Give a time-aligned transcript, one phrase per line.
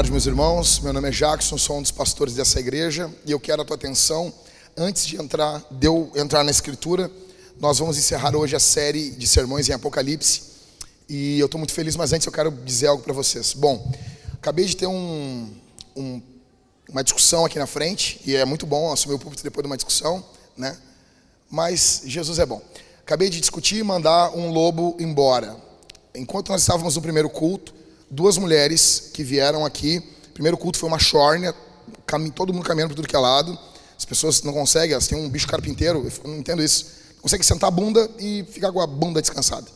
[0.00, 0.80] Tarde, meus irmãos.
[0.80, 3.76] Meu nome é Jackson, sou um dos pastores dessa igreja e eu quero a tua
[3.76, 4.32] atenção
[4.74, 7.10] antes de entrar, de eu entrar na escritura.
[7.60, 10.40] Nós vamos encerrar hoje a série de sermões em Apocalipse
[11.06, 13.52] e eu estou muito feliz, mas antes eu quero dizer algo para vocês.
[13.52, 13.92] Bom,
[14.32, 15.54] acabei de ter um,
[15.94, 16.22] um,
[16.88, 19.76] uma discussão aqui na frente e é muito bom assumir o púlpito depois de uma
[19.76, 20.24] discussão,
[20.56, 20.78] né?
[21.50, 22.62] Mas Jesus é bom.
[23.02, 25.58] Acabei de discutir e mandar um lobo embora.
[26.14, 27.74] Enquanto nós estávamos no primeiro culto,
[28.10, 30.02] duas mulheres que vieram aqui.
[30.30, 31.54] O primeiro culto foi uma chórnia,
[32.34, 33.56] todo mundo caminhando por tudo que é lado.
[33.96, 36.86] As pessoas não conseguem, elas têm um bicho carpinteiro, eu não entendo isso.
[37.14, 39.66] Não conseguem sentar a bunda e ficar com a bunda descansada.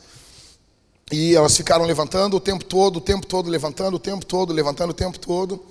[1.12, 4.90] E elas ficaram levantando o tempo todo, o tempo todo, levantando o tempo todo, levantando
[4.90, 5.62] o tempo todo.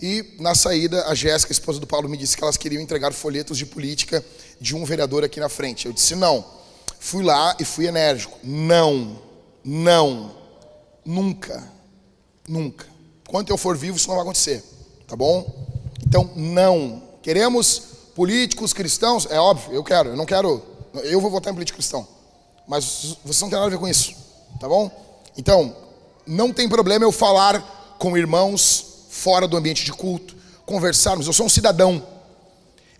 [0.00, 3.58] E na saída, a Jéssica, esposa do Paulo, me disse que elas queriam entregar folhetos
[3.58, 4.24] de política
[4.60, 5.86] de um vereador aqui na frente.
[5.86, 6.44] Eu disse não.
[7.00, 8.38] Fui lá e fui enérgico.
[8.44, 9.20] Não,
[9.64, 10.36] não,
[11.04, 11.75] nunca,
[12.48, 12.86] nunca.
[13.28, 14.62] Enquanto eu for vivo, isso não vai acontecer.
[15.06, 15.66] Tá bom?
[16.06, 17.02] Então, não.
[17.22, 17.82] Queremos
[18.14, 19.26] políticos cristãos?
[19.30, 20.10] É óbvio, eu quero.
[20.10, 20.62] Eu não quero.
[21.04, 22.06] Eu vou votar em político cristão.
[22.66, 24.14] Mas você não tem nada a ver com isso.
[24.60, 24.90] Tá bom?
[25.36, 25.76] Então,
[26.26, 31.26] não tem problema eu falar com irmãos fora do ambiente de culto, conversarmos.
[31.26, 32.04] Eu sou um cidadão.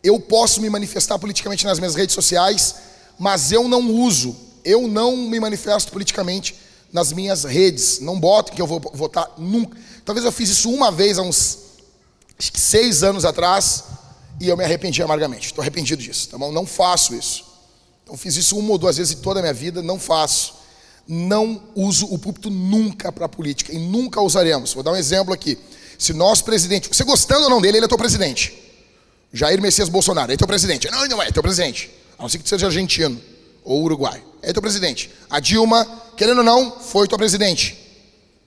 [0.03, 2.75] Eu posso me manifestar politicamente nas minhas redes sociais,
[3.19, 6.55] mas eu não uso, eu não me manifesto politicamente
[6.93, 8.01] nas minhas redes.
[8.01, 9.77] Não boto que eu vou votar nunca.
[10.05, 11.59] Talvez eu fiz isso uma vez há uns
[12.39, 13.85] seis anos atrás
[14.41, 15.47] e eu me arrependi amargamente.
[15.47, 16.53] Estou arrependido disso, tá bom?
[16.53, 17.45] Não faço isso.
[18.09, 20.55] Eu fiz isso uma ou duas vezes em toda a minha vida, não faço.
[21.09, 24.75] Não uso o púlpito nunca para política e nunca usaremos.
[24.75, 25.59] Vou dar um exemplo aqui.
[25.99, 28.55] Se nosso presidente, você gostando ou não dele, ele é teu presidente.
[29.33, 30.91] Jair Messias Bolsonaro, é teu presidente.
[30.91, 31.91] Não, não é, é teu presidente.
[32.19, 33.21] A não ser que seja argentino
[33.67, 34.23] ou uruguai.
[34.41, 35.11] É teu presidente.
[35.29, 35.85] A Dilma,
[36.17, 37.77] querendo ou não, foi tua presidente.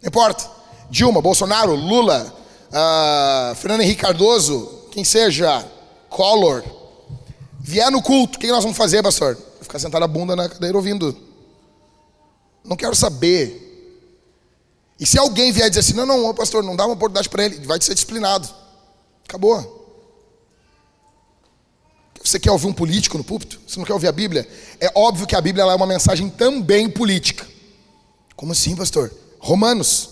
[0.02, 0.50] Não importa.
[0.90, 2.34] Dilma, Bolsonaro, Lula,
[2.70, 5.64] uh, Fernando Henrique Cardoso, quem seja,
[6.10, 6.64] Collor.
[7.60, 9.38] Vier no culto, o que nós vamos fazer, pastor?
[9.62, 11.16] Ficar sentado a bunda na cadeira ouvindo.
[12.64, 13.70] Não quero saber
[15.00, 17.66] e se alguém vier dizer assim, não, não, pastor, não dá uma oportunidade para ele,
[17.66, 18.50] vai ser disciplinado.
[19.26, 19.79] Acabou.
[22.30, 23.60] Você quer ouvir um político no púlpito?
[23.66, 24.48] Você não quer ouvir a Bíblia?
[24.80, 27.48] É óbvio que a Bíblia é uma mensagem também política.
[28.36, 29.12] Como assim, pastor?
[29.40, 30.10] Romanos.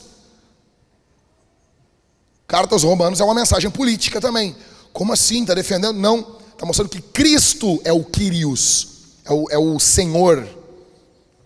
[2.47, 4.55] Carta aos Romanos é uma mensagem política também.
[4.91, 5.41] Como assim?
[5.41, 5.94] Está defendendo?
[6.00, 6.38] Não.
[6.53, 8.88] Está mostrando que Cristo é o Kyrios,
[9.23, 10.47] é o, é o Senhor.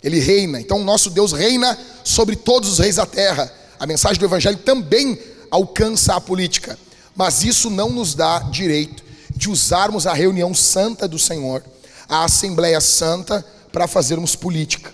[0.01, 0.61] Ele reina.
[0.61, 3.53] Então, o nosso Deus reina sobre todos os reis da terra.
[3.77, 6.79] A mensagem do Evangelho também alcança a política.
[7.13, 9.10] Mas isso não nos dá direito
[9.41, 11.63] de usarmos a reunião santa do Senhor,
[12.07, 14.93] a Assembleia Santa, para fazermos política.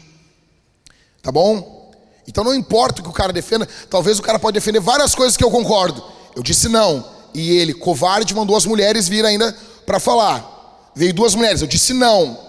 [1.21, 1.91] Tá bom?
[2.25, 5.35] Então não importa o que o cara defenda, talvez o cara pode defender várias coisas
[5.35, 6.01] que eu concordo.
[6.33, 7.05] Eu disse não.
[7.33, 9.53] E ele, covarde, mandou as mulheres vir ainda
[9.85, 10.91] para falar.
[10.95, 12.39] Veio duas mulheres, eu disse não.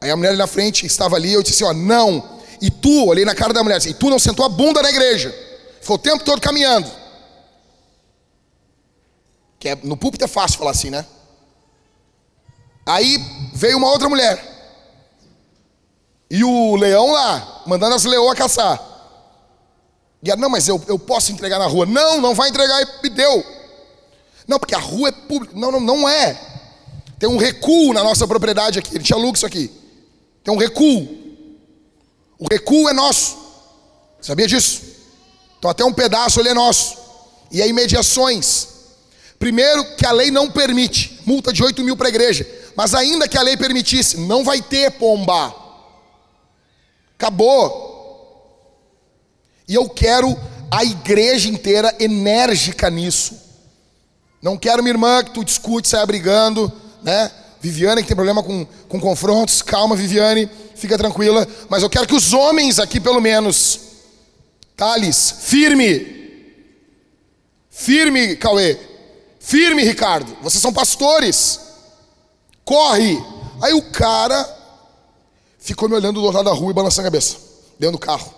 [0.00, 2.38] Aí a mulher ali na frente estava ali, eu disse assim, ó, não.
[2.62, 5.34] E tu, olhei na cara da mulher, e tu não sentou a bunda na igreja.
[5.80, 6.88] Ficou o tempo todo caminhando.
[9.58, 11.04] Que é, no púlpito é fácil falar assim, né?
[12.86, 13.18] Aí
[13.54, 14.52] veio uma outra mulher.
[16.30, 18.80] E o leão lá, mandando as leoas caçar.
[20.22, 21.86] E ela, não, mas eu, eu posso entregar na rua.
[21.86, 23.44] Não, não vai entregar e me deu.
[24.48, 25.54] Não, porque a rua é pública.
[25.54, 26.38] Não, não, não é.
[27.18, 28.94] Tem um recuo na nossa propriedade aqui.
[28.94, 29.70] Ele tinha aluga isso aqui.
[30.42, 31.24] Tem um recuo.
[32.38, 33.38] O recuo é nosso.
[34.20, 34.82] Sabia disso?
[35.58, 36.96] Então até um pedaço ele é nosso.
[37.50, 38.68] E aí mediações.
[39.38, 41.20] Primeiro que a lei não permite.
[41.26, 42.46] Multa de 8 mil para a igreja.
[42.76, 45.54] Mas ainda que a lei permitisse, não vai ter pomba.
[47.18, 47.84] Acabou.
[49.68, 50.36] E eu quero
[50.70, 53.40] a igreja inteira enérgica nisso.
[54.42, 56.70] Não quero minha irmã que tu discute, saia brigando,
[57.02, 57.30] né?
[57.60, 61.48] Viviane que tem problema com, com confrontos, calma, Viviane, fica tranquila.
[61.70, 63.80] Mas eu quero que os homens aqui, pelo menos,
[64.76, 66.24] Thales, firme.
[67.70, 68.78] Firme, Cauê.
[69.44, 70.34] Firme, Ricardo.
[70.42, 71.60] Vocês são pastores.
[72.64, 73.22] Corre.
[73.60, 74.42] Aí o cara
[75.58, 77.36] ficou me olhando do outro lado da rua e balançando a cabeça,
[77.78, 78.34] dentro do carro.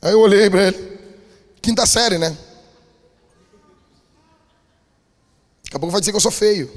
[0.00, 0.98] Aí eu olhei para ele.
[1.60, 2.30] Quinta série, né?
[5.64, 6.72] Daqui a pouco vai dizer que eu sou feio.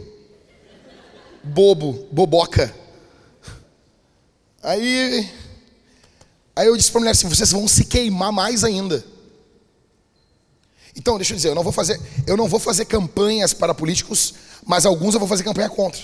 [1.42, 2.76] Bobo, boboca.
[4.62, 5.32] Aí,
[6.54, 9.02] aí eu disse para a mulher assim: vocês vão se queimar mais ainda.
[10.96, 14.34] Então, deixa eu dizer, eu não vou fazer, eu não vou fazer campanhas para políticos,
[14.66, 16.02] mas alguns eu vou fazer campanha contra.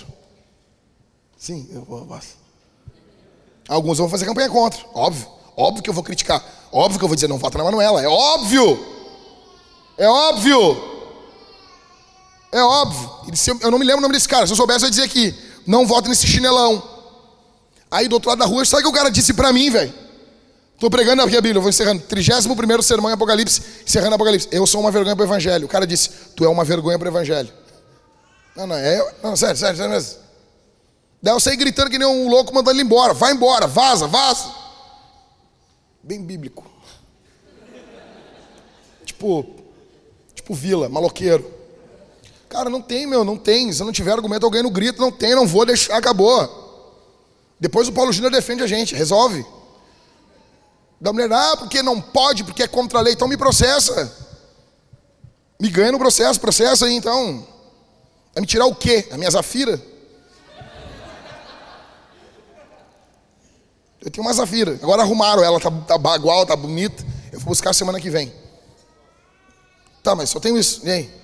[1.36, 2.08] Sim, eu vou.
[3.68, 5.28] Alguns eu vou fazer campanha contra, óbvio.
[5.56, 6.44] Óbvio que eu vou criticar.
[6.70, 8.02] Óbvio que eu vou dizer, não vota na Manuela.
[8.02, 8.78] É óbvio.
[9.96, 10.96] É óbvio.
[12.52, 13.10] É óbvio.
[13.62, 14.46] Eu não me lembro o nome desse cara.
[14.46, 15.34] Se eu soubesse, eu ia dizer aqui:
[15.66, 16.82] não vota nesse chinelão.
[17.90, 19.92] Aí do outro lado da rua, sabe o que o cara disse pra mim, velho?
[20.76, 22.02] Estou pregando aqui a Bíblia, vou encerrando.
[22.02, 24.46] 31 sermão em Apocalipse, encerrando Apocalipse.
[24.52, 25.64] Eu sou uma vergonha para o Evangelho.
[25.64, 27.50] O cara disse: Tu é uma vergonha para o Evangelho.
[28.54, 29.14] Não, não, é.
[29.22, 30.18] Não, sério, sério, sério mesmo.
[31.22, 33.14] Daí eu saí gritando que nem um louco mandando ele embora.
[33.14, 34.54] Vai embora, vaza, vaza.
[36.02, 36.70] Bem bíblico.
[39.06, 39.46] Tipo,
[40.34, 41.54] tipo vila, maloqueiro.
[42.50, 43.72] Cara, não tem, meu, não tem.
[43.72, 46.64] Se não tiver argumento, alguém no grito, não tem, não vou deixar, acabou.
[47.58, 49.44] Depois o Paulo Júnior defende a gente, resolve.
[51.00, 54.12] Da mulher, ah, porque não pode, porque é contra a lei, então me processa.
[55.60, 57.46] Me ganha no processo, processa aí então.
[58.34, 59.06] Vai me tirar o quê?
[59.10, 59.80] A minha zafira?
[64.00, 64.78] Eu tenho uma zafira.
[64.82, 67.04] Agora arrumaram ela, tá, tá bagual, tá bonita.
[67.32, 68.32] Eu vou buscar semana que vem.
[70.02, 70.80] Tá, mas só tenho isso.
[70.84, 71.14] E aí?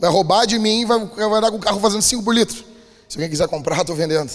[0.00, 2.64] Vai roubar de mim e vai, vai dar com o carro fazendo 5 por litro.
[3.08, 4.32] Se alguém quiser comprar, estou vendendo.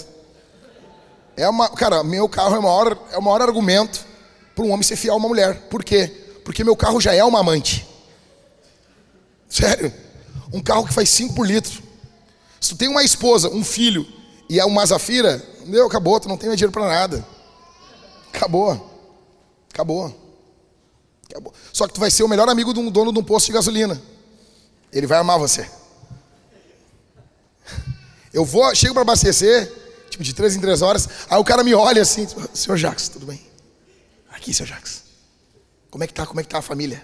[1.35, 4.06] É uma, cara, meu carro é o maior, é o maior argumento
[4.57, 5.67] para um homem ser fiel a uma mulher.
[5.69, 6.07] Por quê?
[6.43, 7.87] Porque meu carro já é uma amante.
[9.47, 9.93] Sério.
[10.51, 11.83] Um carro que faz 5 por litro.
[12.59, 14.03] Se tu tem uma esposa, um filho
[14.49, 17.23] e é uma Zafira, meu, acabou, tu não tem mais dinheiro para nada.
[18.33, 18.71] Acabou.
[19.71, 20.15] Acabou.
[21.29, 21.53] Acabou.
[21.71, 23.51] Só que tu vai ser o melhor amigo de um dono de um posto de
[23.51, 24.01] gasolina.
[24.91, 25.69] Ele vai amar você.
[28.33, 29.71] Eu vou, chego para abastecer,
[30.09, 33.27] tipo de três em três horas, aí o cara me olha assim, senhor Jacques, tudo
[33.27, 33.47] bem?
[34.47, 35.03] Aqui, seu Jacques.
[35.91, 36.25] Como é que tá?
[36.25, 37.03] Como é que tá a família?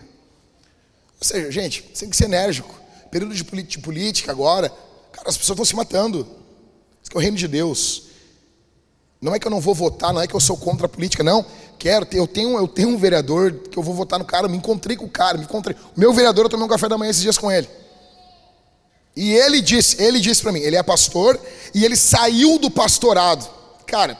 [1.19, 2.73] Ou seja, gente, tem que ser enérgico.
[3.11, 4.69] Período de política agora,
[5.11, 6.25] cara, as pessoas estão se matando.
[7.01, 8.03] Isso é o reino de Deus.
[9.21, 11.21] Não é que eu não vou votar, não é que eu sou contra a política,
[11.21, 11.45] não.
[11.77, 14.95] Quero, eu tenho, eu tenho um vereador que eu vou votar no cara, me encontrei
[14.95, 15.75] com o cara, me encontrei.
[15.97, 17.67] O meu vereador, eu tomei um café da manhã esses dias com ele.
[19.17, 21.37] E ele disse, ele disse para mim, ele é pastor
[21.73, 23.45] e ele saiu do pastorado.
[23.85, 24.17] Cara,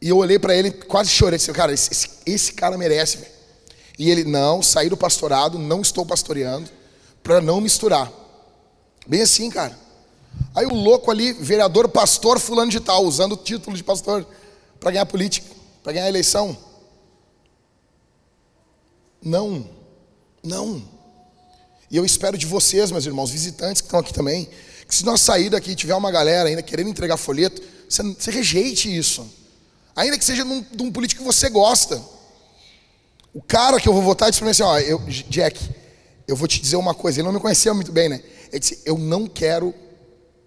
[0.00, 1.38] e eu olhei para ele, quase chorei.
[1.38, 3.18] Disse, cara, esse, esse, esse cara merece.
[3.18, 3.32] Véio.
[3.98, 6.70] E ele, não, saí do pastorado, não estou pastoreando,
[7.22, 8.12] para não misturar.
[9.06, 9.76] Bem assim, cara.
[10.54, 14.24] Aí o louco ali, vereador, pastor, fulano de tal, usando o título de pastor
[14.78, 15.48] para ganhar política,
[15.82, 16.56] para ganhar eleição.
[19.20, 19.68] Não,
[20.44, 20.82] não.
[21.90, 24.48] E eu espero de vocês, meus irmãos, visitantes que estão aqui também,
[24.86, 28.30] que se nós sair daqui e tiver uma galera ainda querendo entregar folheto, você, você
[28.30, 29.37] rejeite isso.
[29.98, 32.00] Ainda que seja num, de um político que você gosta.
[33.34, 35.58] O cara que eu vou votar disse para mim assim: ó, eu, Jack,
[36.28, 37.18] eu vou te dizer uma coisa.
[37.18, 38.22] Ele não me conhecia muito bem, né?
[38.48, 39.74] Ele disse: eu não quero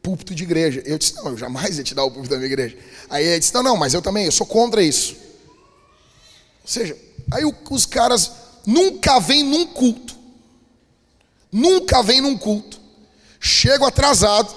[0.01, 0.81] púlpito de igreja.
[0.85, 2.77] Eu disse: não, eu jamais ia te dar o púlpito da minha igreja.
[3.09, 5.17] Aí ele disse: não, não, mas eu também, eu sou contra isso.
[6.61, 6.97] Ou seja,
[7.29, 8.31] aí os caras
[8.65, 10.15] nunca vêm num culto.
[11.51, 12.79] Nunca vêm num culto.
[13.37, 14.55] Chego atrasado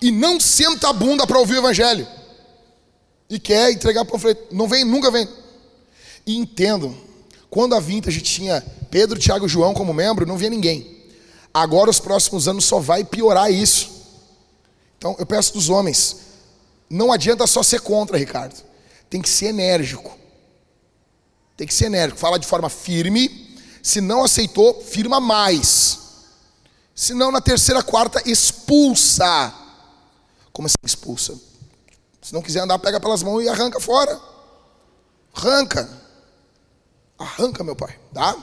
[0.00, 2.06] e não senta a bunda para ouvir o evangelho
[3.32, 4.54] e quer entregar panfleto.
[4.54, 5.26] Não vem, nunca vem.
[6.26, 6.94] E entendo,
[7.48, 8.60] quando a Vintage tinha
[8.90, 11.02] Pedro, Tiago e João como membro, não via ninguém.
[11.52, 13.90] Agora, os próximos anos, só vai piorar isso.
[14.98, 16.16] Então, eu peço dos homens,
[16.90, 18.62] não adianta só ser contra, Ricardo.
[19.08, 20.16] Tem que ser enérgico.
[21.56, 22.20] Tem que ser enérgico.
[22.20, 23.56] Fala de forma firme.
[23.82, 25.98] Se não aceitou, firma mais.
[26.94, 29.54] Se não, na terceira, quarta, expulsa.
[30.52, 31.51] Como assim expulsa?
[32.22, 34.18] Se não quiser andar, pega pelas mãos e arranca fora.
[35.34, 35.88] Arranca.
[37.18, 37.98] Arranca, meu pai.
[38.14, 38.36] Tá?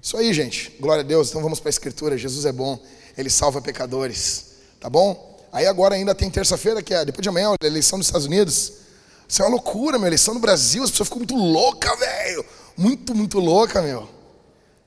[0.00, 0.76] Isso aí, gente.
[0.80, 1.30] Glória a Deus.
[1.30, 2.18] Então vamos para a Escritura.
[2.18, 2.78] Jesus é bom.
[3.16, 4.56] Ele salva pecadores.
[4.80, 5.40] Tá bom?
[5.52, 8.72] Aí agora ainda tem terça-feira, que é depois de amanhã, a eleição dos Estados Unidos.
[9.28, 10.08] Isso é uma loucura, meu.
[10.08, 12.44] Eleição no Brasil, as pessoas ficam muito loucas, velho.
[12.76, 14.08] Muito, muito louca, meu.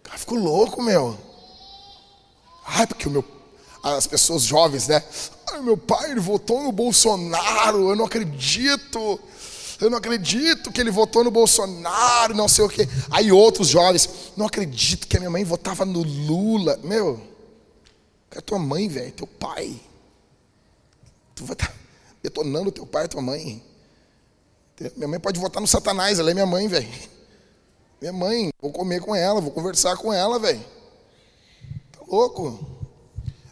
[0.03, 1.17] Cara, ficou louco, meu.
[2.65, 3.23] Ai, porque o meu.
[3.85, 5.03] As pessoas jovens, né?
[5.51, 9.19] Ai, meu pai, ele votou no Bolsonaro, eu não acredito.
[9.79, 12.87] Eu não acredito que ele votou no Bolsonaro, não sei o quê.
[13.11, 16.79] Aí outros jovens, não acredito que a minha mãe votava no Lula.
[16.83, 17.21] Meu,
[18.31, 19.79] é tua mãe, velho, teu pai.
[21.35, 21.73] Tu vai estar tá
[22.23, 23.63] detonando teu pai e tua mãe.
[24.95, 26.91] Minha mãe pode votar no Satanás, ela é minha mãe, velho.
[28.01, 30.65] Minha mãe, vou comer com ela, vou conversar com ela, velho.
[31.91, 32.74] Tá louco?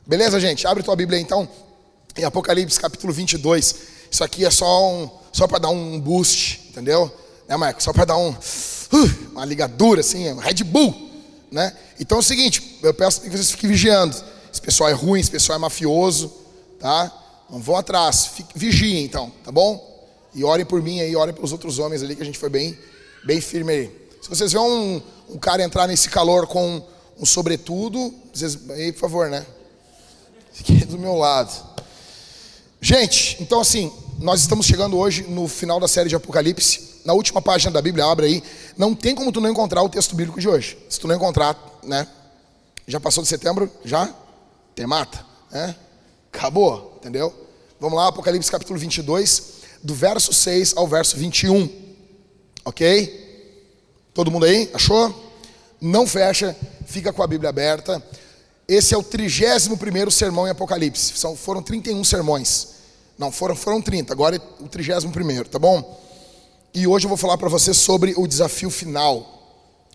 [0.05, 0.67] Beleza, gente?
[0.67, 1.47] Abre tua Bíblia então
[2.17, 3.75] em Apocalipse capítulo 22.
[4.11, 7.09] Isso aqui é só, um, só para dar um boost, entendeu?
[7.47, 7.81] Né, Marco?
[7.81, 10.93] Só para dar um, uh, uma ligadura, assim, um Red Bull,
[11.49, 11.73] né?
[11.97, 14.13] Então é o seguinte, eu peço que vocês fiquem vigiando.
[14.51, 16.33] Esse pessoal é ruim, esse pessoal é mafioso,
[16.79, 17.09] tá?
[17.49, 20.05] Não vão atrás, fique, vigiem então, tá bom?
[20.35, 22.77] E orem por mim aí, orem pelos outros homens ali, que a gente foi bem,
[23.23, 24.09] bem firme aí.
[24.21, 26.83] Se vocês verem um, um cara entrar nesse calor com
[27.17, 29.45] um sobretudo, vocês, aí, por favor, né?
[30.53, 31.51] Fiquem do meu lado.
[32.79, 37.01] Gente, então assim, nós estamos chegando hoje no final da série de Apocalipse.
[37.03, 38.43] Na última página da Bíblia, abre aí.
[38.77, 40.77] Não tem como tu não encontrar o texto bíblico de hoje.
[40.87, 42.07] Se tu não encontrar, né?
[42.87, 43.69] Já passou de setembro?
[43.83, 44.13] Já?
[44.75, 45.75] Te mata, né?
[46.31, 47.33] Acabou, entendeu?
[47.79, 49.43] Vamos lá, Apocalipse capítulo 22,
[49.81, 51.69] do verso 6 ao verso 21.
[52.63, 53.23] Ok?
[54.13, 54.69] Todo mundo aí?
[54.73, 55.13] Achou?
[55.81, 56.55] Não fecha,
[56.85, 58.01] fica com a Bíblia aberta.
[58.67, 61.17] Esse é o 31 sermão em Apocalipse.
[61.17, 62.67] São, foram 31 sermões.
[63.17, 66.01] Não, foram, foram 30, agora é o 31, tá bom?
[66.73, 69.29] E hoje eu vou falar para você sobre o desafio final.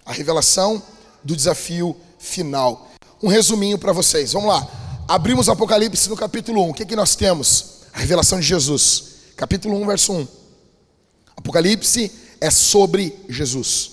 [0.05, 0.83] A revelação
[1.25, 2.89] do desafio final.
[3.23, 4.33] Um resuminho para vocês.
[4.33, 5.05] Vamos lá.
[5.09, 6.71] Abrimos Apocalipse no capítulo 1.
[6.71, 7.81] O que, que nós temos?
[7.93, 9.05] A revelação de Jesus.
[9.37, 10.29] Capítulo 1, verso 1.
[11.37, 13.91] Apocalipse é sobre Jesus.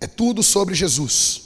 [0.00, 1.42] É tudo sobre Jesus.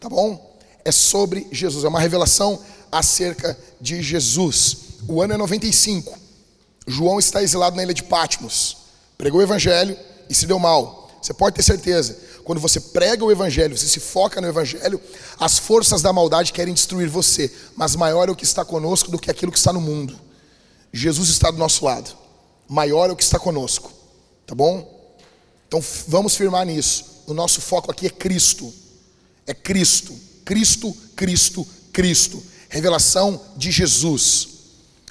[0.00, 0.51] Tá bom?
[0.84, 1.84] É sobre Jesus.
[1.84, 2.60] É uma revelação
[2.90, 4.76] acerca de Jesus.
[5.08, 6.18] O ano é 95.
[6.86, 8.76] João está exilado na ilha de Patmos.
[9.16, 9.96] Pregou o evangelho
[10.28, 11.10] e se deu mal.
[11.22, 12.18] Você pode ter certeza.
[12.44, 15.00] Quando você prega o evangelho, você se foca no evangelho,
[15.38, 19.18] as forças da maldade querem destruir você, mas maior é o que está conosco do
[19.18, 20.18] que aquilo que está no mundo.
[20.92, 22.10] Jesus está do nosso lado.
[22.68, 23.92] Maior é o que está conosco.
[24.46, 25.16] Tá bom?
[25.68, 27.22] Então vamos firmar nisso.
[27.26, 28.72] O nosso foco aqui é Cristo.
[29.46, 30.12] É Cristo.
[30.44, 32.42] Cristo, Cristo, Cristo.
[32.68, 34.48] Revelação de Jesus.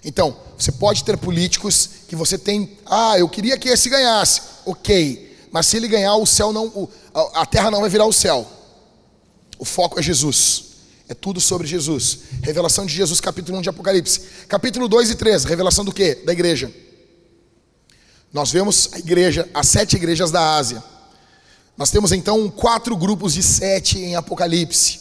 [0.04, 4.42] Então, você pode ter políticos que você tem, ah, eu queria que esse ganhasse.
[4.66, 5.48] OK.
[5.52, 6.90] Mas se ele ganhar, o céu não,
[7.34, 8.50] a terra não vai virar o céu.
[9.60, 10.72] O foco é Jesus.
[11.08, 12.20] É tudo sobre Jesus.
[12.42, 14.22] Revelação de Jesus, capítulo 1 de Apocalipse.
[14.48, 16.16] Capítulo 2 e 3, revelação do quê?
[16.26, 16.74] Da igreja.
[18.32, 20.82] Nós vemos a igreja, as sete igrejas da Ásia.
[21.76, 25.01] Nós temos então quatro grupos de sete em Apocalipse.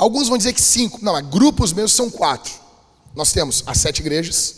[0.00, 2.50] Alguns vão dizer que cinco, não, grupos mesmo são quatro.
[3.14, 4.54] Nós temos as sete igrejas,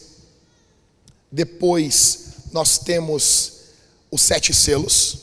[1.32, 3.54] depois nós temos
[4.08, 5.18] os sete selos,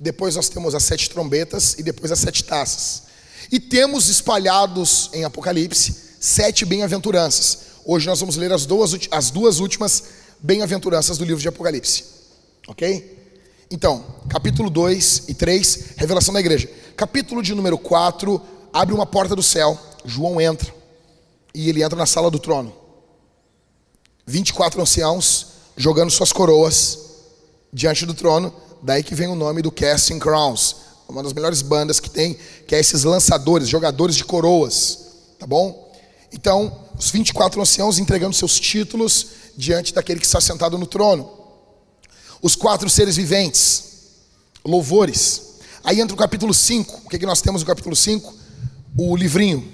[0.00, 3.04] depois nós temos as sete trombetas e depois as sete taças.
[3.52, 7.58] E temos espalhados em Apocalipse sete bem-aventuranças.
[7.84, 10.02] Hoje nós vamos ler as duas, as duas últimas
[10.40, 12.02] bem-aventuranças do livro de Apocalipse.
[12.66, 13.16] Ok?
[13.70, 16.68] Então, capítulo 2 e 3, revelação da igreja.
[16.96, 19.78] Capítulo de número 4, abre uma porta do céu.
[20.04, 20.72] João entra
[21.54, 22.74] e ele entra na sala do trono.
[24.26, 26.98] 24 anciãos jogando suas coroas
[27.72, 28.52] diante do trono.
[28.82, 30.76] Daí que vem o nome do Casting Crowns,
[31.08, 34.98] uma das melhores bandas que tem, que é esses lançadores, jogadores de coroas,
[35.38, 35.90] tá bom?
[36.30, 41.30] Então, os 24 anciãos entregando seus títulos diante daquele que está sentado no trono.
[42.42, 43.84] Os quatro seres viventes,
[44.64, 45.54] louvores.
[45.82, 47.02] Aí entra o capítulo 5.
[47.06, 48.45] O que, é que nós temos no capítulo 5?
[48.96, 49.72] O livrinho.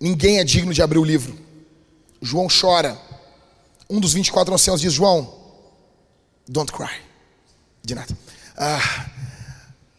[0.00, 1.38] Ninguém é digno de abrir o livro.
[2.20, 3.00] João chora.
[3.88, 5.32] Um dos 24 anciãos diz: João,
[6.48, 7.00] don't cry.
[7.82, 8.16] De nada.
[8.56, 9.10] Ah,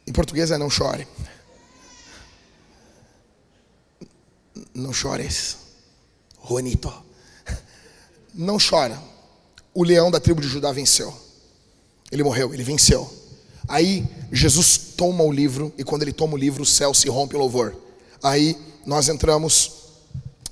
[0.05, 1.07] em português é não chore.
[4.73, 5.57] Não chores.
[6.47, 6.91] Juanito.
[8.33, 9.01] Não chora.
[9.73, 11.13] O leão da tribo de Judá venceu.
[12.11, 13.16] Ele morreu, ele venceu.
[13.67, 17.35] Aí Jesus toma o livro, e quando ele toma o livro, o céu se rompe
[17.35, 17.75] em louvor.
[18.23, 19.71] Aí nós entramos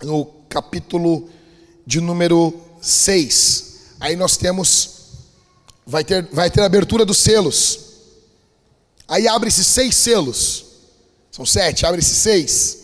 [0.03, 1.29] no capítulo
[1.85, 3.75] de número 6.
[3.99, 4.89] Aí nós temos,
[5.85, 7.79] vai ter, vai ter a abertura dos selos.
[9.07, 10.65] Aí abre-se seis selos.
[11.31, 12.77] São sete, abre-se seis.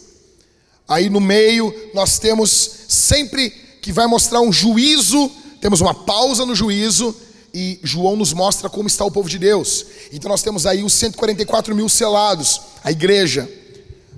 [0.87, 3.49] Aí no meio nós temos sempre
[3.81, 7.15] que vai mostrar um juízo, temos uma pausa no juízo,
[7.53, 9.85] e João nos mostra como está o povo de Deus.
[10.11, 13.49] Então nós temos aí os 144 mil selados, a igreja.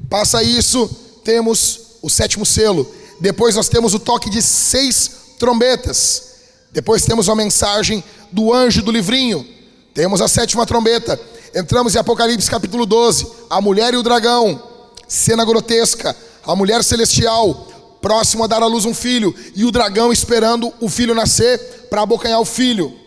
[0.09, 0.89] Passa isso,
[1.23, 2.89] temos o sétimo selo.
[3.19, 6.33] Depois nós temos o toque de seis trombetas.
[6.71, 9.45] Depois temos uma mensagem do anjo do livrinho.
[9.93, 11.19] Temos a sétima trombeta.
[11.55, 13.27] Entramos em Apocalipse capítulo 12.
[13.49, 14.61] A mulher e o dragão.
[15.07, 16.15] Cena grotesca.
[16.45, 17.67] A mulher celestial,
[18.01, 19.33] próximo a dar à luz um filho.
[19.55, 23.02] E o dragão esperando o filho nascer para abocanhar o filho.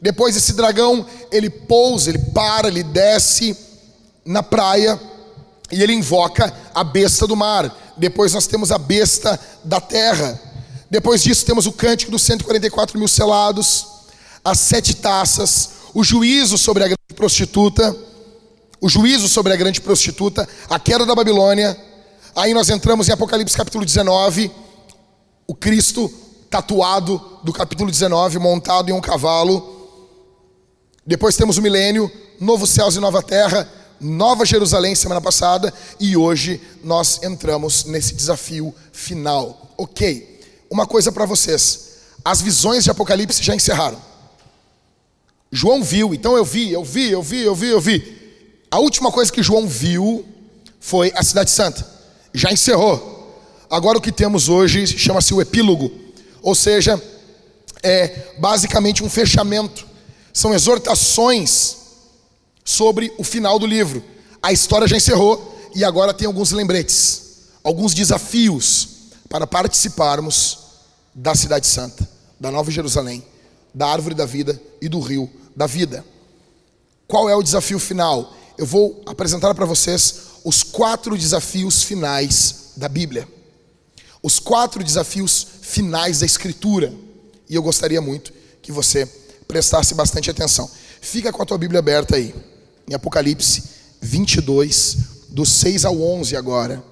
[0.00, 3.56] Depois esse dragão, ele pousa, ele para, ele desce
[4.24, 5.00] na praia
[5.70, 7.94] e ele invoca a besta do mar.
[7.96, 10.40] Depois nós temos a besta da terra.
[10.90, 13.86] Depois disso temos o cântico dos 144 mil selados,
[14.44, 17.94] as sete taças, o juízo sobre a grande prostituta,
[18.80, 21.76] o juízo sobre a grande prostituta, a queda da Babilônia.
[22.34, 24.50] Aí nós entramos em Apocalipse capítulo 19,
[25.46, 26.10] o Cristo
[26.48, 29.77] tatuado do capítulo 19, montado em um cavalo.
[31.08, 33.66] Depois temos o milênio, novo céus e nova terra,
[33.98, 39.72] Nova Jerusalém semana passada e hoje nós entramos nesse desafio final.
[39.78, 40.38] Ok,
[40.68, 43.98] uma coisa para vocês: as visões de Apocalipse já encerraram.
[45.50, 48.18] João viu, então eu vi, eu vi, eu vi, eu vi, eu vi.
[48.70, 50.26] A última coisa que João viu
[50.78, 51.86] foi a Cidade Santa.
[52.34, 53.34] Já encerrou.
[53.70, 55.90] Agora o que temos hoje chama-se o epílogo,
[56.42, 57.02] ou seja,
[57.82, 59.87] é basicamente um fechamento.
[60.38, 61.78] São exortações
[62.64, 64.04] sobre o final do livro.
[64.40, 68.88] A história já encerrou e agora tem alguns lembretes, alguns desafios
[69.28, 70.58] para participarmos
[71.12, 73.26] da Cidade Santa, da Nova Jerusalém,
[73.74, 76.04] da Árvore da Vida e do Rio da Vida.
[77.08, 78.32] Qual é o desafio final?
[78.56, 83.26] Eu vou apresentar para vocês os quatro desafios finais da Bíblia.
[84.22, 86.94] Os quatro desafios finais da Escritura.
[87.50, 89.04] E eu gostaria muito que você
[89.48, 90.70] prestasse bastante atenção.
[91.00, 92.34] Fica com a tua Bíblia aberta aí
[92.86, 93.64] em Apocalipse
[94.00, 94.96] 22,
[95.30, 96.82] do 6 ao 11 agora.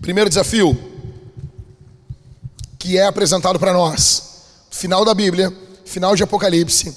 [0.00, 0.76] Primeiro desafio
[2.78, 4.22] que é apresentado para nós,
[4.70, 5.52] final da Bíblia,
[5.84, 6.94] final de Apocalipse.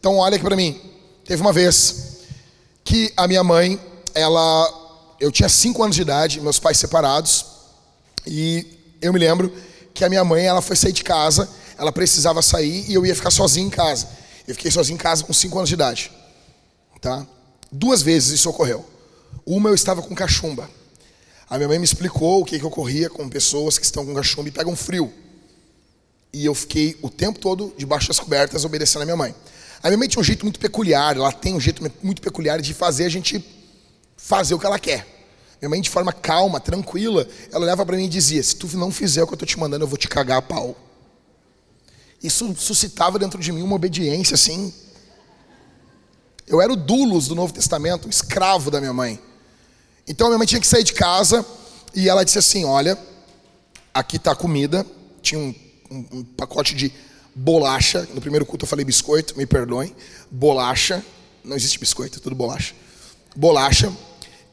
[0.00, 0.80] Então olha aqui para mim.
[1.24, 2.22] Teve uma vez
[2.82, 3.78] que a minha mãe,
[4.14, 7.44] ela, eu tinha 5 anos de idade, meus pais separados,
[8.26, 8.66] e
[9.00, 9.52] eu me lembro
[9.92, 11.48] que a minha mãe, ela foi sair de casa,
[11.78, 14.08] ela precisava sair e eu ia ficar sozinho em casa.
[14.46, 16.10] Eu fiquei sozinho em casa com 5 anos de idade.
[17.00, 17.26] Tá?
[17.70, 18.84] Duas vezes isso ocorreu.
[19.46, 20.68] Uma eu estava com cachumba.
[21.48, 24.48] A minha mãe me explicou o que, que ocorria com pessoas que estão com cachumba
[24.48, 25.12] e pegam frio.
[26.32, 29.34] E eu fiquei o tempo todo debaixo das cobertas obedecendo a minha mãe.
[29.82, 32.74] A minha mãe tinha um jeito muito peculiar, ela tem um jeito muito peculiar de
[32.74, 33.42] fazer a gente
[34.16, 35.06] fazer o que ela quer.
[35.60, 38.90] Minha mãe, de forma calma, tranquila, ela olhava para mim e dizia: Se tu não
[38.90, 40.76] fizer o que eu estou te mandando, eu vou te cagar a pau.
[42.22, 44.72] Isso suscitava dentro de mim uma obediência assim
[46.48, 49.20] eu era o dulos do Novo Testamento, o escravo da minha mãe.
[50.06, 51.44] Então minha mãe tinha que sair de casa
[51.94, 52.98] e ela disse assim: Olha,
[53.92, 54.84] aqui está a comida.
[55.20, 55.54] Tinha um,
[55.90, 56.90] um, um, pacote de
[57.34, 58.08] bolacha.
[58.14, 59.94] No primeiro culto eu falei biscoito, me perdoem.
[60.30, 61.04] Bolacha.
[61.44, 62.74] Não existe biscoito, é tudo bolacha.
[63.36, 63.92] Bolacha.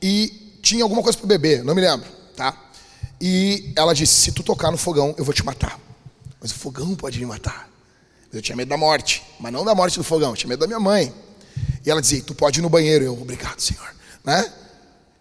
[0.01, 2.61] E tinha alguma coisa para beber, não me lembro, tá?
[3.21, 5.79] E ela disse: Se tu tocar no fogão, eu vou te matar.
[6.45, 7.67] Mas o fogão pode me matar.
[8.31, 10.67] Eu tinha medo da morte, mas não da morte do fogão, eu tinha medo da
[10.67, 11.11] minha mãe.
[11.83, 13.03] E ela dizia: Tu pode ir no banheiro.
[13.03, 13.95] Eu, obrigado, Senhor.
[14.23, 14.47] Né?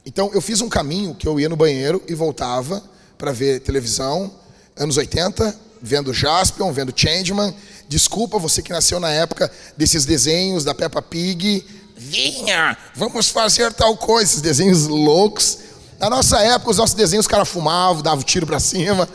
[0.04, 2.84] Então eu fiz um caminho que eu ia no banheiro e voltava
[3.16, 4.30] para ver televisão,
[4.76, 7.56] anos 80, vendo Jaspion, vendo Changeman.
[7.88, 11.64] Desculpa você que nasceu na época desses desenhos da Peppa Pig.
[11.96, 15.60] Vinha, vamos fazer tal coisa, esses desenhos loucos.
[15.98, 19.08] Na nossa época, os nossos desenhos, os caras fumavam, davam tiro para cima.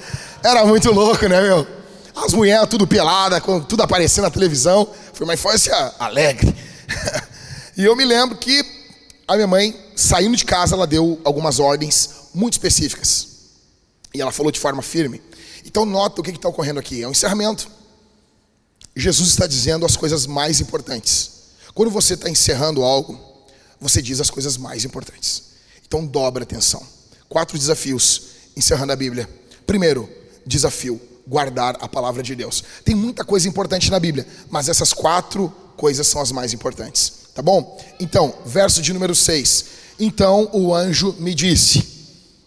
[0.43, 1.78] Era muito louco, né, meu?
[2.25, 4.87] As mulheres tudo pelada, tudo aparecendo na televisão.
[5.13, 6.55] Foi uma infância alegre.
[7.77, 8.61] E eu me lembro que
[9.25, 13.27] a minha mãe, saindo de casa, ela deu algumas ordens muito específicas.
[14.13, 15.21] E ela falou de forma firme.
[15.65, 17.69] Então, nota o que está ocorrendo aqui: é um encerramento.
[18.93, 21.31] Jesus está dizendo as coisas mais importantes.
[21.73, 23.17] Quando você está encerrando algo,
[23.79, 25.43] você diz as coisas mais importantes.
[25.87, 26.85] Então, dobra atenção.
[27.29, 28.23] Quatro desafios
[28.57, 29.29] encerrando a Bíblia.
[29.65, 30.09] Primeiro,
[30.45, 32.63] desafio: guardar a palavra de Deus.
[32.83, 37.13] Tem muita coisa importante na Bíblia, mas essas quatro coisas são as mais importantes.
[37.35, 37.79] Tá bom?
[37.99, 39.65] Então, verso de número 6.
[39.99, 41.99] Então o anjo me disse.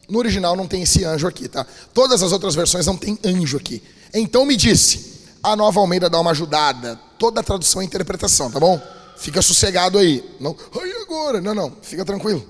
[0.08, 1.64] No original não tem esse anjo aqui, tá?
[1.94, 3.80] Todas as outras versões não tem anjo aqui.
[4.12, 5.12] Então me disse.
[5.42, 6.98] A nova Almeida dá uma ajudada.
[7.18, 8.80] Toda a tradução é interpretação, tá bom?
[9.16, 10.24] Fica sossegado aí.
[10.40, 11.40] Não, ai agora.
[11.40, 12.44] Não, não, fica tranquilo.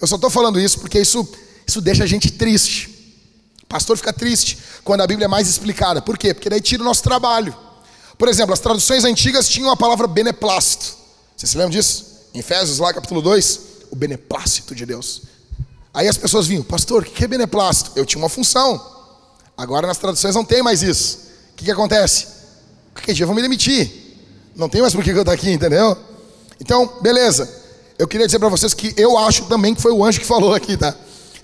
[0.00, 1.28] Eu só estou falando isso porque isso,
[1.66, 2.97] isso deixa a gente triste.
[3.68, 6.00] Pastor fica triste quando a Bíblia é mais explicada.
[6.00, 6.32] Por quê?
[6.32, 7.54] Porque daí tira o nosso trabalho.
[8.16, 10.96] Por exemplo, as traduções antigas tinham a palavra beneplácito.
[11.36, 12.06] Você se lembra disso?
[12.34, 15.22] Em Efésios, lá capítulo 2, o beneplácito de Deus.
[15.92, 17.92] Aí as pessoas vinham, pastor, o que é beneplácito?
[17.94, 18.80] Eu tinha uma função.
[19.56, 21.18] Agora nas traduções não tem mais isso.
[21.52, 22.26] O que, que acontece?
[22.94, 23.90] Qualquer dia vão me demitir.
[24.56, 25.96] Não tem mais por que eu estou aqui, entendeu?
[26.60, 27.48] Então, beleza.
[27.98, 30.54] Eu queria dizer para vocês que eu acho também que foi o anjo que falou
[30.54, 30.94] aqui, tá?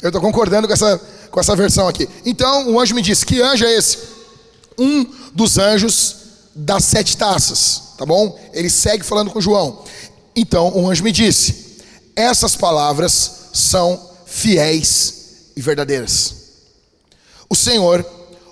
[0.00, 1.00] Eu estou concordando com essa,
[1.34, 2.08] com essa versão aqui.
[2.24, 3.98] Então, o anjo me disse: Que anjo é esse?
[4.78, 6.16] Um dos anjos
[6.54, 8.38] das sete taças tá bom?
[8.52, 9.82] Ele segue falando com João.
[10.34, 11.78] Então o anjo me disse:
[12.14, 15.14] essas palavras são fiéis
[15.56, 16.34] e verdadeiras.
[17.48, 18.04] O Senhor,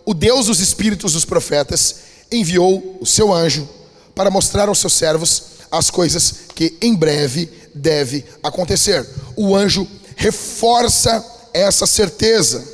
[0.05, 1.97] o Deus dos espíritos dos profetas,
[2.31, 3.69] enviou o seu anjo
[4.15, 9.09] para mostrar aos seus servos as coisas que em breve deve acontecer.
[9.37, 12.67] O anjo reforça essa certeza.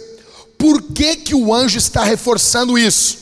[0.59, 3.19] Por que, que o anjo está reforçando isso?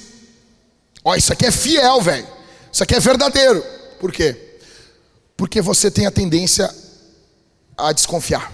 [1.05, 2.27] Ó, isso aqui é fiel, velho.
[2.73, 3.65] Isso aqui é verdadeiro.
[4.01, 4.59] Por quê?
[5.37, 6.75] Porque você tem a tendência
[7.77, 8.53] a desconfiar.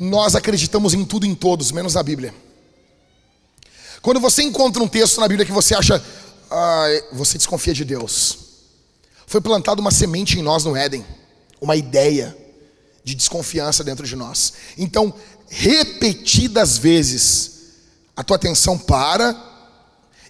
[0.00, 2.34] Nós acreditamos em tudo e em todos, menos na Bíblia.
[4.00, 6.02] Quando você encontra um texto na Bíblia que você acha,
[6.50, 8.38] ah, você desconfia de Deus.
[9.26, 11.06] Foi plantada uma semente em nós no Éden,
[11.60, 12.36] uma ideia
[13.04, 14.52] de desconfiança dentro de nós.
[14.78, 15.12] Então,
[15.48, 17.52] repetidas vezes,
[18.16, 19.50] a tua atenção para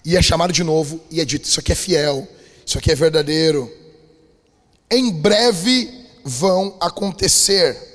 [0.05, 2.27] e é chamado de novo e é dito: Isso aqui é fiel,
[2.65, 3.71] isso aqui é verdadeiro.
[4.89, 7.91] Em breve vão acontecer.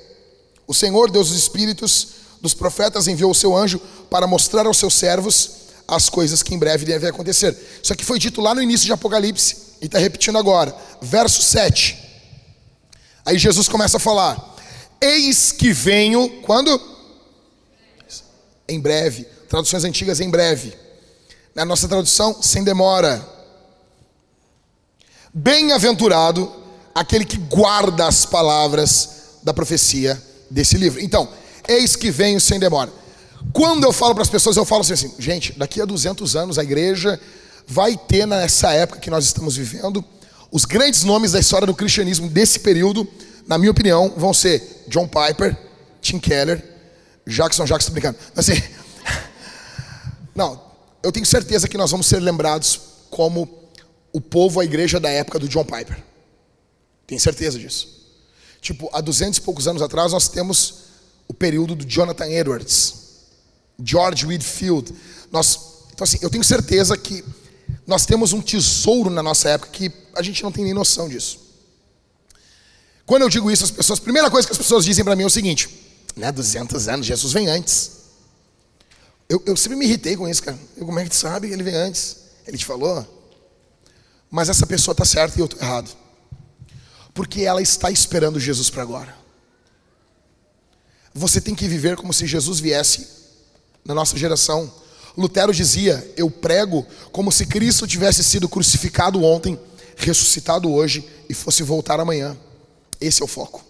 [0.67, 2.09] O Senhor, Deus dos Espíritos,
[2.41, 5.51] dos profetas, enviou o seu anjo para mostrar aos seus servos
[5.87, 7.57] as coisas que em breve devem acontecer.
[7.81, 10.75] Isso aqui foi dito lá no início de Apocalipse e está repetindo agora.
[11.01, 11.97] Verso 7.
[13.25, 14.55] Aí Jesus começa a falar:
[15.01, 16.79] Eis que venho, quando?
[18.67, 19.25] Em breve.
[19.47, 20.73] Traduções antigas, em breve.
[21.55, 23.25] Na nossa tradução, sem demora.
[25.33, 26.51] Bem-aventurado
[26.93, 29.09] aquele que guarda as palavras
[29.43, 31.01] da profecia desse livro.
[31.01, 31.29] Então,
[31.67, 32.91] eis que venho sem demora.
[33.53, 36.59] Quando eu falo para as pessoas, eu falo assim, assim, gente, daqui a 200 anos
[36.59, 37.19] a igreja
[37.65, 40.03] vai ter nessa época que nós estamos vivendo,
[40.51, 43.07] os grandes nomes da história do cristianismo desse período,
[43.49, 45.57] na minha opinião, vão ser John Piper,
[45.99, 46.63] Tim Keller,
[47.25, 48.15] Jackson Jackson, brincando.
[48.35, 48.53] Assim,
[50.35, 50.61] não,
[51.01, 53.49] eu tenho certeza que nós vamos ser lembrados como
[54.13, 55.97] o povo, a igreja da época do John Piper.
[57.07, 57.87] Tenho certeza disso.
[58.61, 60.81] Tipo, há duzentos e poucos anos atrás nós temos
[61.27, 62.93] o período do Jonathan Edwards,
[63.83, 64.93] George Whitfield.
[65.31, 65.59] Nós,
[65.91, 67.25] então assim, eu tenho certeza que
[67.87, 71.48] nós temos um tesouro na nossa época que a gente não tem nem noção disso.
[73.09, 75.23] Quando eu digo isso, as pessoas, a primeira coisa que as pessoas dizem para mim
[75.23, 75.67] é o seguinte:
[76.15, 78.01] né, 200 anos, Jesus vem antes.
[79.27, 80.59] Eu, eu sempre me irritei com isso, cara.
[80.77, 82.17] Eu, como é que tu sabe que ele vem antes?
[82.45, 83.03] Ele te falou?
[84.29, 85.89] Mas essa pessoa está certa e eu estou errado.
[87.11, 89.15] Porque ela está esperando Jesus para agora.
[91.11, 93.07] Você tem que viver como se Jesus viesse
[93.83, 94.71] na nossa geração.
[95.17, 99.59] Lutero dizia: Eu prego como se Cristo tivesse sido crucificado ontem,
[99.97, 102.37] ressuscitado hoje e fosse voltar amanhã.
[102.99, 103.63] Esse é o foco.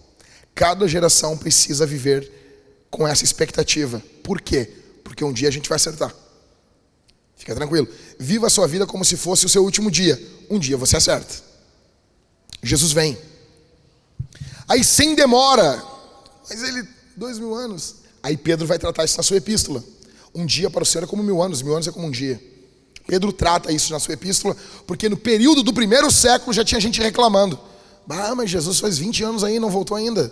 [0.56, 2.30] Cada geração precisa viver
[2.90, 4.02] com essa expectativa.
[4.24, 4.70] Por quê?
[5.04, 6.14] Porque um dia a gente vai acertar.
[7.38, 7.88] Fica tranquilo.
[8.20, 10.22] Viva a sua vida como se fosse o seu último dia.
[10.50, 11.36] Um dia você acerta.
[12.62, 13.18] Jesus vem.
[14.68, 15.82] Aí sem demora.
[16.50, 17.96] Mas ele, dois mil anos.
[18.22, 19.84] Aí Pedro vai tratar isso na sua epístola.
[20.36, 22.42] Um dia para o Senhor é como mil anos, mil anos é como um dia.
[23.08, 27.02] Pedro trata isso na sua epístola, porque no período do primeiro século já tinha gente
[27.02, 27.60] reclamando.
[28.10, 30.32] Ah, mas Jesus faz 20 anos aí não voltou ainda.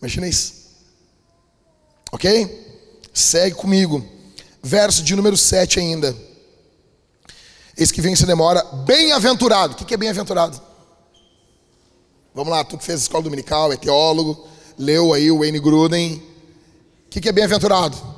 [0.00, 0.54] Imagina isso.
[2.12, 2.78] Ok?
[3.12, 4.04] Segue comigo.
[4.62, 6.16] Verso de número 7 ainda.
[7.76, 8.62] Esse que vem se demora.
[8.86, 9.72] Bem-aventurado.
[9.72, 10.60] O que é bem-aventurado?
[12.34, 14.46] Vamos lá, tu que fez escola dominical, é teólogo,
[14.78, 16.22] leu aí o Wayne Gruden.
[17.06, 18.12] O que é bem-aventurado?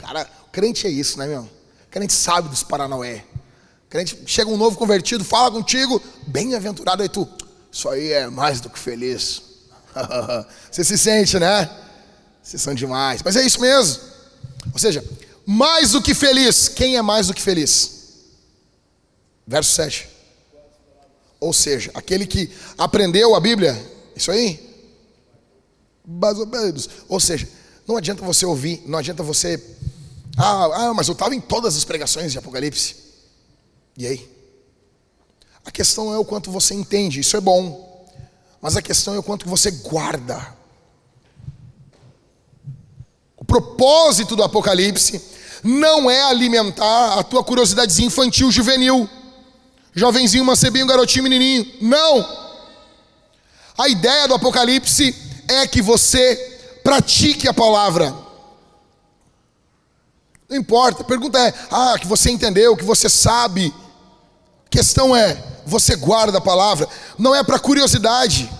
[0.00, 1.42] Cara, o crente é isso, né, meu?
[1.42, 3.18] O crente sabe dos Paranauê.
[3.86, 7.28] O crente chega um novo convertido, fala contigo, bem-aventurado, aí tu,
[7.70, 9.42] isso aí é mais do que feliz.
[10.70, 11.70] Você se sente, né?
[12.42, 13.22] Vocês são demais.
[13.22, 14.02] Mas é isso mesmo.
[14.72, 15.04] Ou seja,
[15.46, 16.68] mais do que feliz.
[16.68, 18.08] Quem é mais do que feliz?
[19.46, 20.08] Verso 7.
[21.38, 23.76] Ou seja, aquele que aprendeu a Bíblia,
[24.14, 24.68] isso aí?
[26.06, 26.88] Mais ou menos.
[27.08, 27.48] Ou seja,
[27.86, 29.62] não adianta você ouvir, não adianta você
[30.36, 32.96] ah, ah mas eu estava em todas as pregações de Apocalipse.
[33.96, 34.39] E aí?
[35.64, 38.06] A questão não é o quanto você entende, isso é bom.
[38.60, 40.54] Mas a questão é o quanto você guarda.
[43.36, 45.20] O propósito do Apocalipse
[45.62, 49.08] não é alimentar a tua curiosidade infantil, juvenil.
[49.94, 51.66] Jovenzinho, mancebinho, garotinho, menininho.
[51.80, 52.38] Não!
[53.76, 55.14] A ideia do Apocalipse
[55.48, 56.36] é que você
[56.84, 58.14] pratique a palavra.
[60.48, 63.74] Não importa, a pergunta é: ah, que você entendeu, que você sabe.
[64.66, 68.50] A questão é: você guarda a palavra, não é para curiosidade.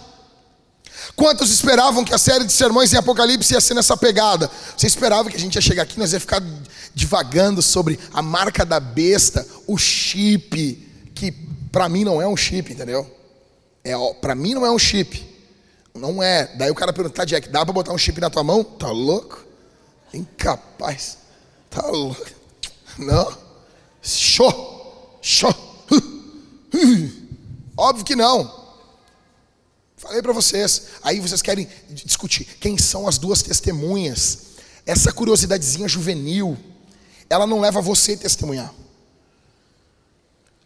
[1.17, 4.51] Quantos esperavam que a série de sermões em Apocalipse ia ser nessa pegada?
[4.77, 6.43] Você esperava que a gente ia chegar aqui, nós ia ficar
[6.95, 10.77] divagando sobre a marca da besta, o chip,
[11.15, 11.33] que
[11.71, 13.07] para mim não é um chip, entendeu?
[13.85, 15.29] É, para mim não é um chip.
[15.95, 16.47] Não é.
[16.57, 18.63] Daí o cara pergunta, tá, Jack, dá para botar um chip na tua mão?
[18.63, 19.45] Tá louco?
[20.15, 21.19] Incapaz.
[21.69, 22.25] Tá louco?
[22.99, 23.37] Não?
[24.03, 25.19] Show!
[25.21, 25.70] Show!
[27.77, 28.61] Óbvio que não.
[29.97, 30.83] Falei para vocês.
[31.03, 34.51] Aí vocês querem discutir quem são as duas testemunhas.
[34.87, 36.57] Essa curiosidadezinha juvenil,
[37.29, 38.73] ela não leva você a testemunhar.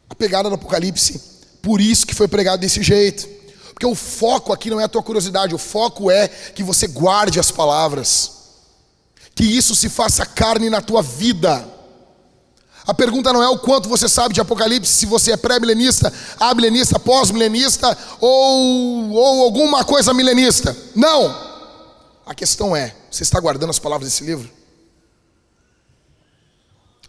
[0.08, 1.20] A pegada do Apocalipse
[1.60, 3.28] Por isso que foi pregado desse jeito.
[3.72, 7.40] Porque o foco aqui não é a tua curiosidade, o foco é que você guarde
[7.40, 8.30] as palavras.
[9.34, 11.73] Que isso se faça carne na tua vida.
[12.86, 16.98] A pergunta não é o quanto você sabe de Apocalipse, se você é pré-milenista, amilenista,
[16.98, 20.76] pós-milenista ou, ou alguma coisa milenista.
[20.94, 21.34] Não!
[22.26, 24.50] A questão é: você está guardando as palavras desse livro?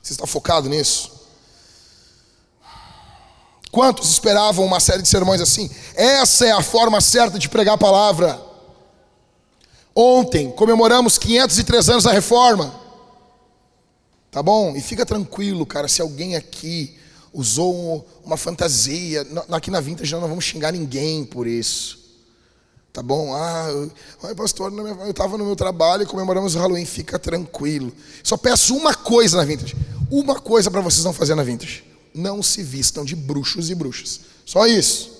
[0.01, 1.11] Você está focado nisso?
[3.69, 5.69] Quantos esperavam uma série de sermões assim?
[5.95, 8.39] Essa é a forma certa de pregar a palavra.
[9.93, 12.84] Ontem comemoramos 503 anos da reforma.
[14.35, 14.75] Tá bom?
[14.75, 16.93] E fica tranquilo, cara, se alguém aqui
[17.31, 21.99] usou uma fantasia, aqui na Vintage não vamos xingar ninguém por isso.
[22.91, 23.33] Tá bom?
[23.33, 23.69] Ah,
[24.23, 26.83] eu, pastor, eu estava no meu trabalho e comemoramos o Halloween.
[26.83, 27.93] Fica tranquilo.
[28.21, 29.73] Só peço uma coisa na Vintage.
[30.11, 31.85] Uma coisa para vocês não fazerem na Vintage.
[32.13, 34.19] Não se vistam de bruxos e bruxas.
[34.45, 35.11] Só isso.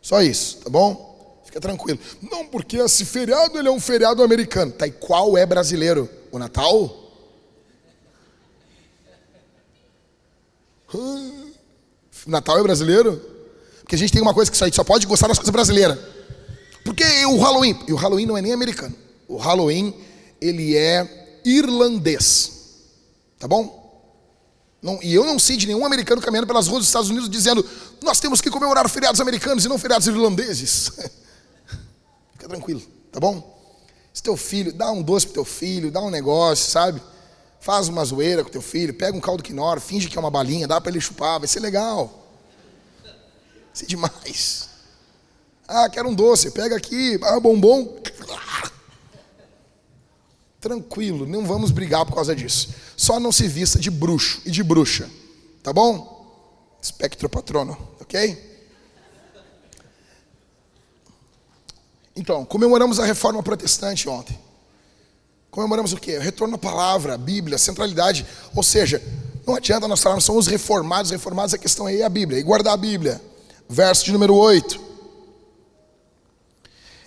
[0.00, 1.42] Só isso, tá bom?
[1.44, 1.98] Fica tranquilo.
[2.22, 4.70] Não, porque esse feriado ele é um feriado americano.
[4.70, 6.08] Tá, e qual é brasileiro?
[6.30, 7.07] O Natal?
[12.26, 13.20] Natal é brasileiro?
[13.80, 15.98] Porque a gente tem uma coisa que só, só pode gostar das coisas brasileiras.
[16.84, 18.94] Porque o Halloween, e o Halloween não é nem americano.
[19.26, 19.94] O Halloween,
[20.40, 22.52] ele é irlandês.
[23.38, 23.78] Tá bom?
[24.80, 27.64] Não, e eu não sei de nenhum americano caminhando pelas ruas dos Estados Unidos dizendo:
[28.02, 30.92] nós temos que comemorar feriados americanos e não feriados irlandeses.
[32.32, 33.56] Fica tranquilo, tá bom?
[34.12, 37.02] Se teu filho, dá um doce pro teu filho, dá um negócio, sabe?
[37.60, 40.66] Faz uma zoeira com teu filho, pega um caldo quinora, finge que é uma balinha,
[40.66, 42.26] dá para ele chupar, vai ser legal.
[43.02, 43.14] Vai
[43.72, 44.68] ser demais.
[45.66, 47.98] Ah, quero um doce, pega aqui, ah, bombom.
[50.60, 52.74] Tranquilo, não vamos brigar por causa disso.
[52.96, 55.08] Só não se vista de bruxo e de bruxa,
[55.62, 56.16] tá bom?
[56.80, 58.48] Espectro patrono, ok?
[62.16, 64.36] Então, comemoramos a reforma protestante ontem.
[65.50, 66.18] Comemoramos o quê?
[66.18, 68.26] O retorno à palavra, a Bíblia, a centralidade.
[68.54, 69.02] Ou seja,
[69.46, 72.74] não adianta nós falarmos, somos reformados, reformados, a questão aí é a Bíblia, e guardar
[72.74, 73.20] a Bíblia.
[73.68, 74.78] Verso de número 8.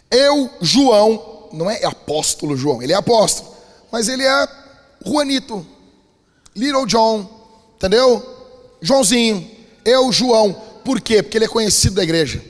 [0.09, 3.55] Eu, João, não é apóstolo João, ele é apóstolo,
[3.91, 4.47] mas ele é
[5.05, 5.65] Juanito,
[6.55, 7.29] Little John,
[7.75, 8.21] entendeu?
[8.81, 9.49] Joãozinho,
[9.85, 10.53] eu, João.
[10.83, 11.21] Por quê?
[11.21, 12.43] Porque ele é conhecido da igreja.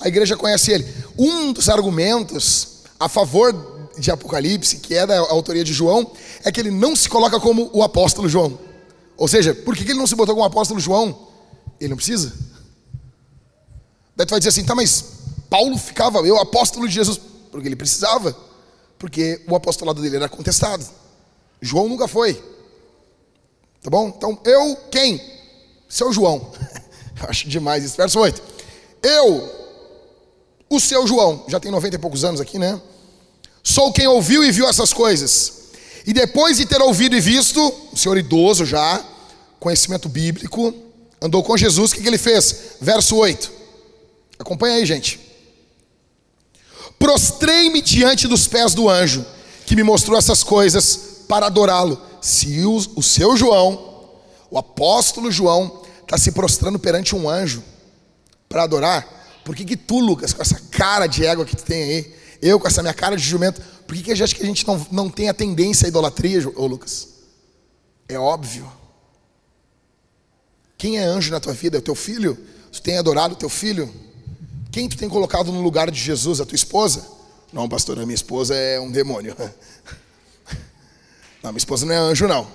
[0.00, 0.86] A igreja conhece ele.
[1.18, 6.10] Um dos argumentos a favor de Apocalipse, que é da autoria de João,
[6.44, 8.58] é que ele não se coloca como o apóstolo João.
[9.16, 11.28] Ou seja, por que ele não se botou como apóstolo João?
[11.80, 12.32] Ele não precisa.
[14.14, 15.04] Daí tu vai dizer assim, tá, mas
[15.48, 18.36] Paulo ficava, eu apóstolo de Jesus, porque ele precisava,
[18.98, 20.86] porque o apostolado dele era contestado.
[21.60, 22.34] João nunca foi.
[23.82, 24.08] Tá bom?
[24.08, 25.22] Então, eu quem?
[25.88, 26.50] Seu João.
[27.28, 27.96] Acho demais isso.
[27.96, 28.42] Verso 8.
[29.02, 29.50] Eu,
[30.68, 32.80] o seu João, já tem 90 e poucos anos aqui, né?
[33.68, 35.52] Sou quem ouviu e viu essas coisas.
[36.06, 37.60] E depois de ter ouvido e visto,
[37.92, 39.04] o senhor idoso já,
[39.58, 40.72] conhecimento bíblico,
[41.20, 42.76] andou com Jesus, o que, ele fez?
[42.80, 43.50] Verso 8.
[44.38, 45.18] Acompanha aí, gente.
[46.96, 49.26] Prostrei-me diante dos pés do anjo,
[49.66, 52.00] que me mostrou essas coisas para adorá-lo.
[52.20, 54.12] Se o, o seu João,
[54.48, 57.64] o apóstolo João, está se prostrando perante um anjo
[58.48, 61.82] para adorar, por que, que tu, Lucas, com essa cara de égua que tu tem
[61.82, 64.66] aí, eu com essa minha cara de jumento, por que, que acha que a gente
[64.66, 67.08] não, não tem a tendência à idolatria, ô Lucas?
[68.08, 68.70] É óbvio.
[70.78, 71.76] Quem é anjo na tua vida?
[71.76, 72.36] É o teu filho?
[72.70, 73.92] Tu tem adorado o teu filho?
[74.70, 76.40] Quem tu tem colocado no lugar de Jesus?
[76.40, 77.06] A tua esposa?
[77.52, 79.34] Não, pastor, a minha esposa é um demônio.
[81.42, 82.48] Não, minha esposa não é anjo, não.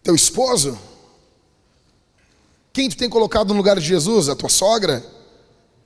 [0.00, 0.78] Teu esposo?
[2.72, 4.28] Quem tu tem colocado no lugar de Jesus?
[4.28, 5.04] A tua sogra?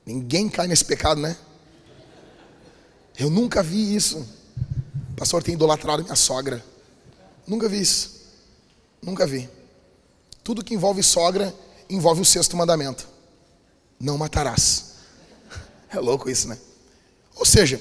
[0.08, 1.36] Ninguém cai nesse pecado, né?
[3.18, 4.26] Eu nunca vi isso.
[5.10, 6.64] O pastor tem idolatrado minha sogra.
[7.46, 8.22] Nunca vi isso.
[9.02, 9.50] Nunca vi.
[10.42, 11.54] Tudo que envolve sogra
[11.90, 13.06] envolve o sexto mandamento:
[14.00, 14.94] não matarás.
[15.90, 16.58] É louco isso, né?
[17.36, 17.80] Ou seja,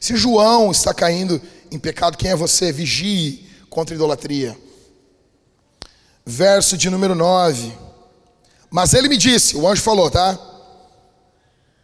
[0.00, 2.72] se João está caindo em pecado, quem é você?
[2.72, 4.58] Vigie contra a idolatria.
[6.26, 7.72] Verso de número 9.
[8.70, 10.53] Mas ele me disse, o anjo falou, tá?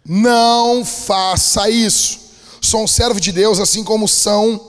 [0.05, 2.19] Não faça isso.
[2.61, 4.61] Sou um servo de Deus, assim como são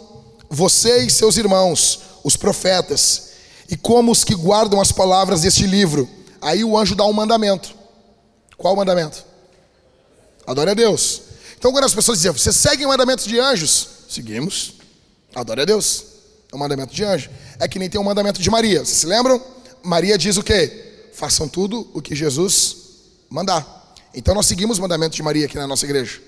[0.49, 3.31] você e seus irmãos, os profetas,
[3.69, 6.07] e como os que guardam as palavras deste livro.
[6.41, 7.73] Aí o anjo dá um mandamento.
[8.57, 9.23] Qual o mandamento?
[10.45, 11.21] Adore a Deus.
[11.57, 13.87] Então, quando as pessoas dizem, você segue o mandamento de anjos?
[14.09, 14.73] Seguimos.
[15.33, 16.03] Adore a Deus.
[16.51, 17.29] É o mandamento de anjo.
[17.59, 18.79] É que nem tem o mandamento de Maria.
[18.79, 19.41] Vocês se lembram?
[19.83, 21.09] Maria diz o quê?
[21.13, 22.75] Façam tudo o que Jesus
[23.29, 23.80] mandar.
[24.13, 26.21] Então nós seguimos o mandamento de Maria aqui na nossa igreja.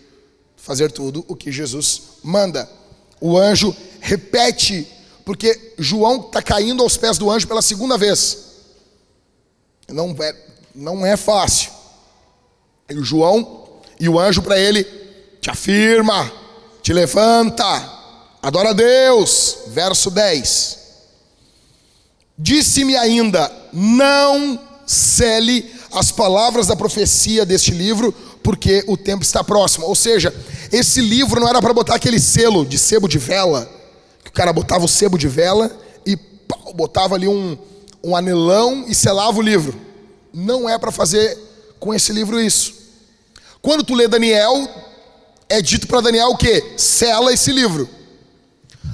[0.56, 2.70] Fazer tudo o que Jesus manda.
[3.20, 4.88] O anjo repete,
[5.26, 8.38] porque João está caindo aos pés do anjo pela segunda vez.
[9.90, 10.36] Não é,
[10.74, 11.72] não é fácil.
[12.90, 14.84] E o João e o anjo para ele
[15.42, 16.32] te afirma,
[16.82, 17.64] te levanta,
[18.42, 19.58] adora a Deus.
[19.68, 20.80] Verso 10.
[22.38, 29.86] Disse-me ainda: não cele as palavras da profecia deste livro, porque o tempo está próximo.
[29.86, 30.34] Ou seja,
[30.72, 33.70] esse livro não era para botar aquele selo de sebo de vela,
[34.24, 35.76] que o cara botava o sebo de vela
[36.06, 37.58] e pau, botava ali um,
[38.04, 39.80] um anelão e selava o livro.
[40.34, 41.38] Não é para fazer
[41.80, 42.74] com esse livro isso.
[43.62, 44.68] Quando tu lê Daniel,
[45.48, 46.74] é dito para Daniel o que?
[46.78, 47.88] Sela esse livro.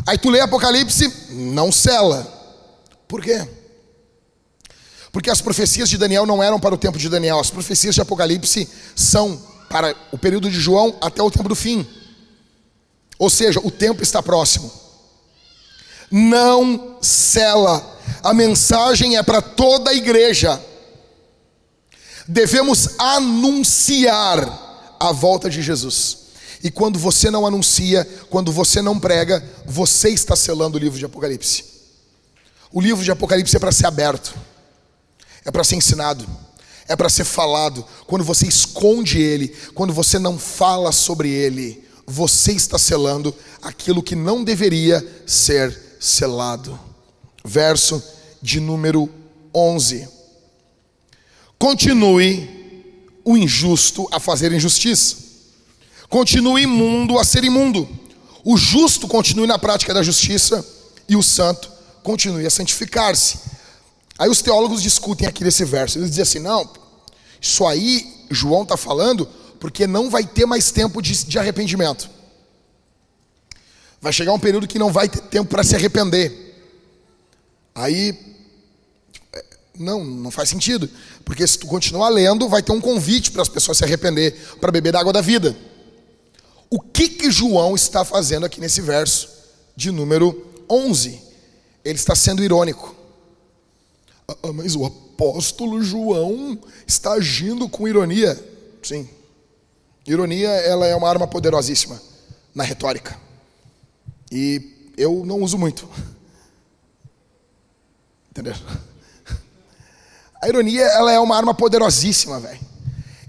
[0.05, 2.27] Aí tu lê Apocalipse, não sela.
[3.07, 3.47] Por quê?
[5.11, 8.01] Porque as profecias de Daniel não eram para o tempo de Daniel, as profecias de
[8.01, 11.87] Apocalipse são para o período de João até o tempo do fim.
[13.17, 14.71] Ou seja, o tempo está próximo.
[16.11, 17.97] Não cela.
[18.23, 20.61] A mensagem é para toda a igreja.
[22.27, 26.17] Devemos anunciar a volta de Jesus.
[26.63, 31.05] E quando você não anuncia, quando você não prega, você está selando o livro de
[31.05, 31.63] Apocalipse.
[32.71, 34.33] O livro de Apocalipse é para ser aberto
[35.45, 36.27] é para ser ensinado,
[36.87, 37.85] é para ser falado.
[38.07, 44.15] Quando você esconde ele, quando você não fala sobre ele, você está selando aquilo que
[44.15, 46.79] não deveria ser selado.
[47.45, 48.01] Verso
[48.41, 49.09] de número
[49.53, 50.07] 11.
[51.57, 52.59] Continue
[53.23, 55.17] o injusto a fazer injustiça.
[56.09, 57.87] Continue imundo a ser imundo.
[58.43, 60.65] O justo continue na prática da justiça
[61.07, 61.69] e o santo
[62.01, 63.37] continue a santificar-se.
[64.19, 65.97] Aí os teólogos discutem aqui nesse verso.
[65.97, 66.69] Eles dizem assim: não,
[67.41, 69.25] isso aí João está falando
[69.61, 72.09] porque não vai ter mais tempo de, de arrependimento.
[74.01, 76.55] Vai chegar um período que não vai ter tempo para se arrepender.
[77.73, 78.17] Aí,
[79.33, 79.45] é,
[79.77, 80.89] não, não faz sentido.
[81.23, 84.71] Porque se tu continuar lendo, vai ter um convite para as pessoas se arrepender, para
[84.71, 85.55] beber da água da vida.
[86.69, 89.29] O que que João está fazendo aqui nesse verso
[89.75, 91.21] de número 11?
[91.83, 92.98] Ele está sendo irônico.
[94.29, 98.37] Ah, ah, mas o apóstolo João está agindo com ironia.
[98.83, 99.09] Sim.
[100.05, 101.99] Ironia, ela é uma arma poderosíssima
[102.53, 103.19] na retórica.
[104.31, 105.89] E eu não uso muito.
[108.29, 108.53] Entendeu?
[110.41, 112.59] A ironia, ela é uma arma poderosíssima, velho.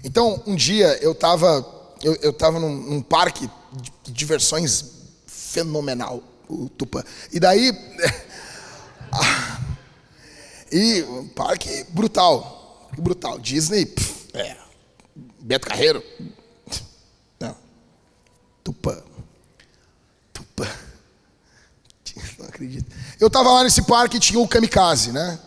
[0.03, 1.65] Então, um dia eu estava
[2.03, 3.49] eu, eu tava num, num parque
[4.03, 4.85] de diversões
[5.27, 7.03] fenomenal, o Tupã.
[7.31, 7.71] E daí
[10.71, 12.89] E um parque brutal.
[12.97, 13.39] Brutal.
[13.39, 14.57] Disney, pff, é.
[15.39, 16.03] Beto Carreiro.
[17.39, 17.55] Não.
[18.63, 19.01] Tupã.
[20.33, 20.67] Tupã.
[22.39, 22.89] Não acredito.
[23.19, 25.39] Eu tava lá nesse parque e tinha o Kamikaze, né?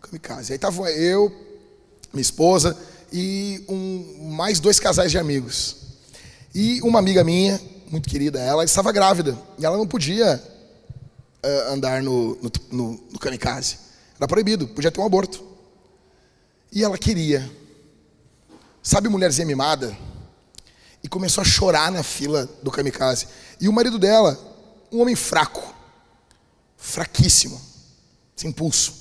[0.00, 0.52] Kamikaze.
[0.52, 1.30] Aí tava eu,
[2.12, 2.76] minha esposa
[3.12, 5.76] e um, mais dois casais de amigos.
[6.54, 9.38] E uma amiga minha, muito querida, ela estava grávida.
[9.58, 10.42] E ela não podia
[11.44, 13.78] uh, andar no, no, no, no kamikaze.
[14.18, 15.42] Era proibido, podia ter um aborto.
[16.72, 17.48] E ela queria.
[18.82, 19.96] Sabe mulherzinha mimada?
[21.02, 23.28] E começou a chorar na fila do kamikaze.
[23.60, 24.38] E o marido dela,
[24.90, 25.74] um homem fraco,
[26.76, 27.60] fraquíssimo,
[28.34, 28.92] sem pulso.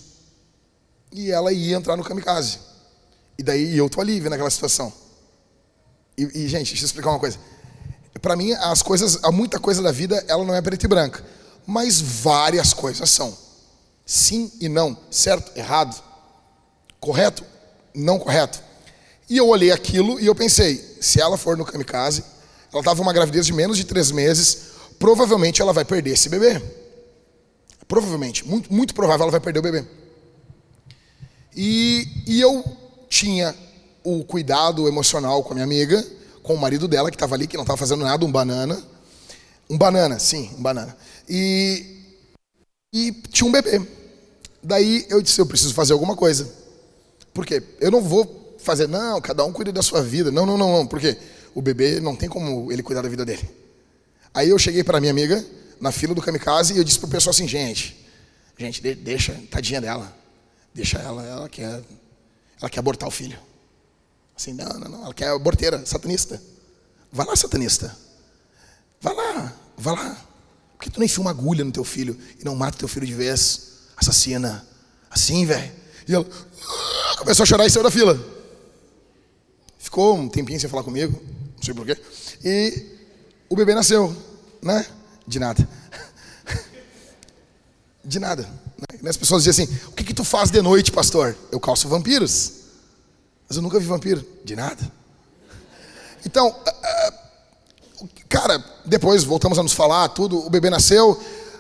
[1.12, 2.60] E ela ia entrar no kamikaze.
[3.38, 4.94] E daí eu tô ali vendo aquela situação.
[6.18, 7.40] E, e gente, deixa eu explicar uma coisa.
[8.22, 11.24] Para mim, as coisas, muita coisa da vida, ela não é preta e branca.
[11.66, 13.36] Mas várias coisas são.
[14.08, 16.02] Sim e não, certo, errado,
[16.98, 17.44] correto,
[17.94, 18.64] não correto.
[19.30, 22.24] E eu olhei aquilo e eu pensei, se ela for no kamikaze,
[22.72, 26.62] ela estava uma gravidez de menos de três meses, provavelmente ela vai perder esse bebê.
[27.86, 29.86] Provavelmente, muito, muito provável ela vai perder o bebê.
[31.54, 32.64] E, e eu
[33.10, 33.54] tinha
[34.06, 36.02] o cuidado emocional com a minha amiga,
[36.42, 38.82] com o marido dela que estava ali, que não estava fazendo nada, um banana.
[39.70, 40.96] Um banana, sim, um banana.
[41.28, 42.06] E,
[42.94, 43.97] e tinha um bebê.
[44.62, 46.52] Daí eu disse, eu preciso fazer alguma coisa.
[47.34, 47.64] Por quê?
[47.80, 50.32] Eu não vou fazer, não, cada um cuida da sua vida.
[50.32, 50.88] Não, não, não, não.
[50.88, 51.18] Porque
[51.54, 53.48] o bebê não tem como ele cuidar da vida dele.
[54.34, 55.44] Aí eu cheguei para minha amiga,
[55.80, 58.06] na fila do kamikaze, e eu disse pro pessoal assim, gente,
[58.58, 60.16] gente, deixa, tadinha dela.
[60.74, 61.82] Deixa ela, ela quer,
[62.60, 63.40] ela quer abortar o filho.
[64.36, 66.42] Assim, não, não, não, ela quer aborteira, satanista.
[67.12, 67.98] Vai lá, satanista.
[69.02, 70.28] Vai lá, vai lá.
[70.78, 73.08] Por que tu não enfia uma agulha no teu filho e não mata teu filho
[73.08, 73.77] de vez?
[73.98, 74.66] Assassina.
[75.10, 75.72] Assim, velho.
[76.08, 76.26] E ela,
[77.18, 78.18] começou a chorar e saiu da fila.
[79.80, 81.20] Ficou um tempinho sem falar comigo,
[81.56, 81.98] não sei porquê.
[82.44, 82.86] E
[83.50, 84.16] o bebê nasceu,
[84.62, 84.86] né?
[85.26, 85.68] De nada.
[88.04, 88.48] De nada.
[89.02, 89.10] Né?
[89.10, 91.36] As pessoas dizem assim: o que, que tu faz de noite, pastor?
[91.52, 92.54] Eu calço vampiros.
[93.48, 94.26] Mas eu nunca vi vampiro.
[94.44, 94.92] De nada.
[96.26, 96.54] Então,
[98.28, 101.20] cara, depois voltamos a nos falar, tudo, o bebê nasceu.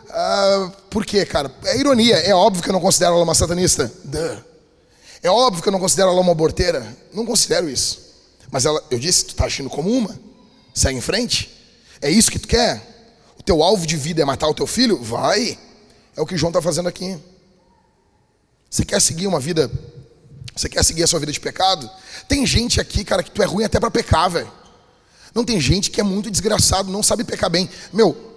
[0.09, 1.53] Uh, por quê, cara?
[1.65, 2.15] É ironia.
[2.17, 3.91] É óbvio que eu não considero ela uma satanista.
[4.03, 4.37] Duh.
[5.21, 6.95] É óbvio que eu não considero ela uma aborteira.
[7.13, 8.07] Não considero isso.
[8.51, 10.17] Mas ela, eu disse, tu tá agindo como uma.
[10.73, 11.53] Segue em frente.
[12.01, 12.81] É isso que tu quer?
[13.37, 15.01] O teu alvo de vida é matar o teu filho?
[15.01, 15.57] Vai.
[16.15, 17.17] É o que João está fazendo aqui.
[18.69, 19.69] Você quer seguir uma vida?
[20.55, 21.89] Você quer seguir a sua vida de pecado?
[22.27, 24.51] Tem gente aqui, cara, que tu é ruim até para pecar, velho.
[25.33, 27.69] Não tem gente que é muito desgraçado, não sabe pecar bem.
[27.93, 28.36] Meu,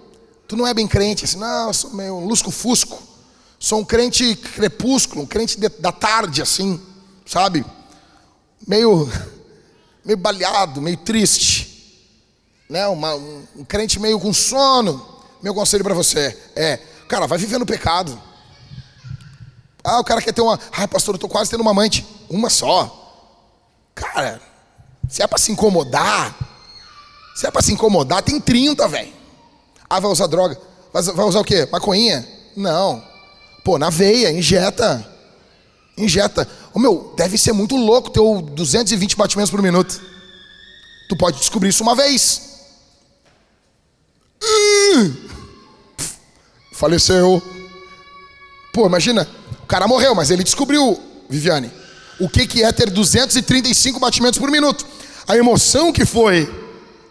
[0.51, 3.01] tu não é bem crente, assim, não, eu sou meio lusco-fusco.
[3.57, 6.77] Sou um crente crepúsculo, um crente de, da tarde, assim,
[7.25, 7.65] sabe?
[8.67, 9.09] Meio,
[10.03, 12.03] meio baleado, meio triste.
[12.69, 12.85] Né?
[12.87, 15.23] Uma, um, um crente meio com sono.
[15.41, 18.21] Meu conselho para você é, cara, vai viver no pecado.
[19.81, 20.59] Ah, o cara quer ter uma.
[20.73, 22.05] Ai, pastor, eu tô quase tendo uma amante.
[22.29, 23.23] Uma só.
[23.95, 24.41] Cara,
[25.07, 26.35] se é para se incomodar,
[27.37, 29.20] se é para se incomodar, tem 30, velho.
[29.91, 30.57] Ah, vai usar droga.
[30.93, 31.67] Vai, usar o quê?
[31.69, 32.25] Maconhinha?
[32.55, 33.03] Não.
[33.61, 35.05] Pô, na veia, injeta.
[35.97, 36.47] Injeta.
[36.73, 40.01] Ô meu, deve ser muito louco ter 220 batimentos por minuto.
[41.09, 42.51] Tu pode descobrir isso uma vez.
[46.71, 47.43] faleceu.
[48.71, 49.27] Pô, imagina,
[49.61, 50.97] o cara morreu, mas ele descobriu,
[51.29, 51.69] Viviane,
[52.17, 54.85] o que, que é ter 235 batimentos por minuto.
[55.27, 56.49] A emoção que foi,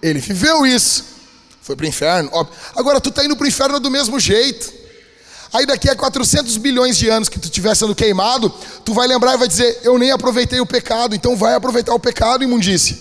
[0.00, 1.19] ele viveu isso.
[1.62, 2.56] Foi pro inferno, óbvio.
[2.74, 4.72] Agora tu tá indo pro inferno do mesmo jeito.
[5.52, 8.48] Aí daqui a 400 bilhões de anos que tu estiver sendo queimado,
[8.84, 11.98] tu vai lembrar e vai dizer: Eu nem aproveitei o pecado, então vai aproveitar o
[11.98, 12.98] pecado, imundície.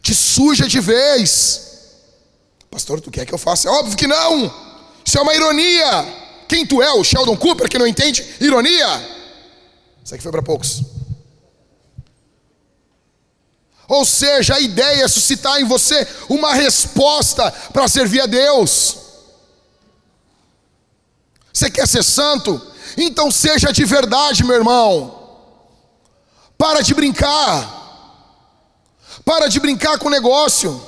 [0.00, 1.60] Te suja de vez.
[2.70, 3.70] Pastor, tu quer que eu faça?
[3.70, 4.52] Óbvio que não.
[5.04, 6.24] Isso é uma ironia.
[6.48, 9.08] Quem tu é, o Sheldon Cooper, que não entende ironia?
[10.04, 10.82] Isso aqui foi para poucos.
[13.88, 18.96] Ou seja, a ideia é suscitar em você uma resposta para servir a Deus.
[21.52, 22.60] Você quer ser santo?
[22.96, 25.22] Então seja de verdade, meu irmão.
[26.56, 27.82] Para de brincar.
[29.24, 30.80] Para de brincar com o negócio.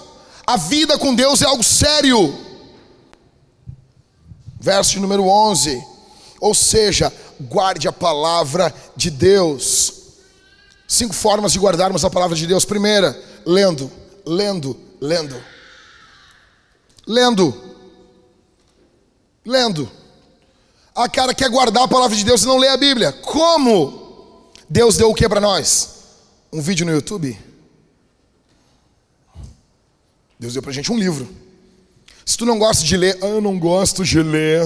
[0.47, 2.37] A vida com Deus é algo sério.
[4.59, 5.85] Verso número 11.
[6.41, 10.06] Ou seja, guarde a palavra de Deus.
[10.87, 12.65] Cinco formas de guardarmos a palavra de Deus.
[12.65, 13.91] Primeira, lendo,
[14.25, 15.37] lendo, lendo.
[17.07, 17.77] Lendo.
[19.45, 19.91] Lendo.
[20.95, 23.13] A cara quer guardar a palavra de Deus e não lê a Bíblia.
[23.13, 24.51] Como?
[24.69, 25.97] Deus deu o que para nós?
[26.53, 27.39] Um vídeo no YouTube?
[30.39, 31.29] Deus deu para gente um livro.
[32.25, 34.63] Se tu não gosta de ler, ah, eu não gosto de ler.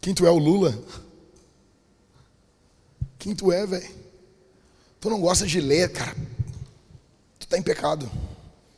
[0.00, 0.76] Quem tu é, o Lula?
[3.18, 4.01] Quem tu é, velho?
[5.02, 6.16] Tu não gosta de ler, cara.
[7.36, 8.08] Tu tá em pecado.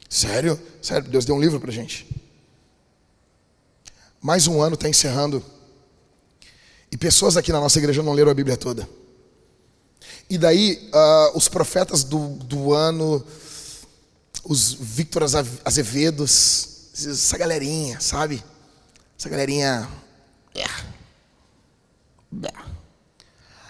[0.09, 0.59] Sério?
[0.81, 2.09] Sério, Deus deu um livro pra gente.
[4.23, 5.45] Mais um ano está encerrando.
[6.91, 8.89] E pessoas aqui na nossa igreja não leram a Bíblia toda.
[10.31, 13.23] E daí, uh, os profetas do, do ano,
[14.45, 15.25] os Victor
[15.63, 18.43] Azevedos, essa galerinha, sabe?
[19.19, 19.87] Essa galerinha.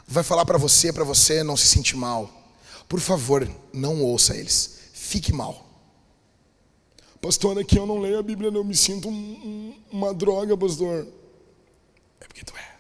[0.07, 2.44] Vai falar para você, para você não se sentir mal.
[2.95, 4.79] Por favor, não ouça eles.
[4.93, 5.69] Fique mal.
[7.21, 11.05] Pastor, aqui eu não leio a Bíblia, eu me sinto um, um, uma droga, pastor.
[12.21, 12.77] É porque tu é.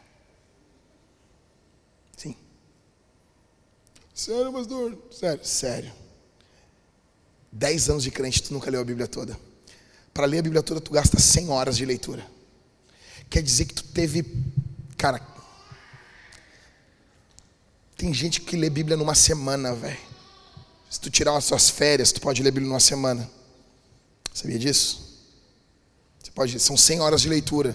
[4.14, 4.96] Sério, pastor?
[5.10, 5.92] Sério, sério.
[7.50, 9.36] Dez anos de crente, tu nunca leu a Bíblia toda.
[10.12, 12.24] Para ler a Bíblia toda, tu gasta 100 horas de leitura.
[13.28, 14.24] Quer dizer que tu teve.
[14.96, 15.33] Cara.
[18.04, 19.96] Tem gente que lê Bíblia numa semana, velho.
[20.90, 23.30] Se tu tirar as suas férias, tu pode ler Bíblia numa semana.
[24.34, 25.24] Sabia disso?
[26.22, 27.74] Você pode, são 100 horas de leitura.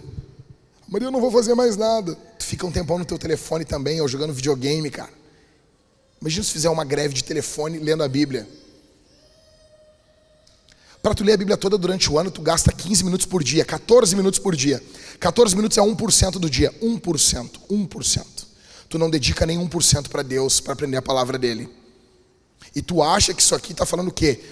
[0.87, 2.13] Maria, eu não vou fazer mais nada.
[2.37, 5.09] Tu fica um tempão no teu telefone também, ou jogando videogame, cara.
[6.21, 8.47] Imagina se fizer uma greve de telefone lendo a Bíblia.
[11.01, 13.65] Para tu ler a Bíblia toda durante o ano, tu gasta 15 minutos por dia,
[13.65, 14.79] 14 minutos por dia.
[15.19, 16.71] 14 minutos é 1% do dia.
[16.83, 17.61] 1%.
[17.67, 18.48] 1%.
[18.89, 21.69] Tu não dedica nem 1% para Deus, para aprender a palavra dele.
[22.75, 24.43] E tu acha que isso aqui está falando o quê?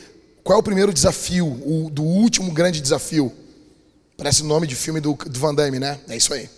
[0.44, 3.34] Qual é o primeiro desafio, o, do último grande desafio?
[4.16, 6.00] Parece o nome de filme do, do Van Damme, né?
[6.08, 6.50] É isso aí.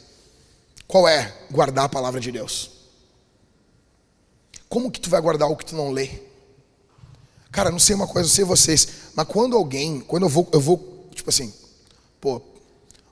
[0.87, 1.33] Qual é?
[1.49, 2.71] Guardar a palavra de Deus.
[4.67, 6.09] Como que tu vai guardar o que tu não lê?
[7.51, 10.61] Cara, não sei uma coisa, não sei vocês, mas quando alguém, quando eu vou, eu
[10.61, 11.51] vou, tipo assim,
[12.21, 12.41] pô,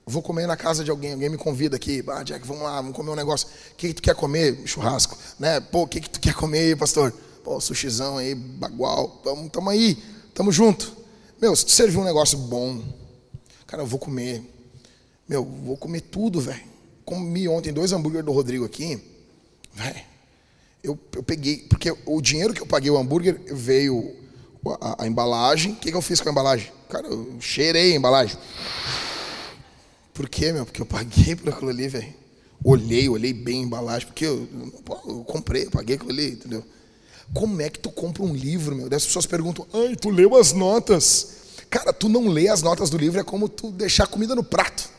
[0.08, 2.96] vou comer na casa de alguém, alguém me convida aqui, ah, Jack, vamos lá, vamos
[2.96, 3.48] comer um negócio.
[3.74, 4.66] O que, que tu quer comer?
[4.66, 5.60] Churrasco, né?
[5.60, 7.14] Pô, o que, que tu quer comer aí, pastor?
[7.44, 10.02] Pô, sushizão aí, bagual, tamo, tamo aí,
[10.34, 10.96] tamo junto.
[11.42, 12.82] Meu, se tu servir um negócio bom,
[13.68, 14.42] cara, eu vou comer.
[15.28, 16.64] Meu, vou comer tudo, velho.
[17.04, 19.02] Comi ontem dois hambúrguer do Rodrigo aqui,
[19.74, 20.02] velho.
[20.82, 24.16] Eu, eu peguei, porque o dinheiro que eu paguei o hambúrguer veio
[24.80, 25.74] a, a embalagem.
[25.74, 26.72] O que, que eu fiz com a embalagem?
[26.90, 28.38] Cara, eu cheirei a embalagem.
[30.18, 30.66] Por quê, meu?
[30.66, 32.12] Porque eu paguei por aquilo ali, velho.
[32.64, 34.50] Olhei, olhei bem a embalagem, porque eu,
[35.08, 36.66] eu comprei, eu paguei aquilo ali, entendeu?
[37.32, 38.88] Como é que tu compra um livro, meu?
[38.88, 41.36] As pessoas perguntam, ai, tu leu as notas.
[41.70, 44.90] Cara, tu não lê as notas do livro, é como tu deixar comida no prato.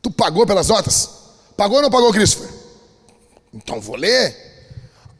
[0.00, 1.10] Tu pagou pelas notas?
[1.54, 2.48] Pagou ou não pagou, Christopher?
[3.52, 4.34] Então vou ler.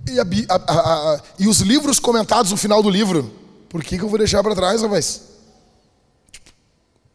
[0.09, 0.24] E, a,
[0.55, 3.31] a, a, e os livros comentados no final do livro?
[3.68, 5.20] Por que, que eu vou deixar para trás, rapaz?
[6.33, 6.51] Tipo,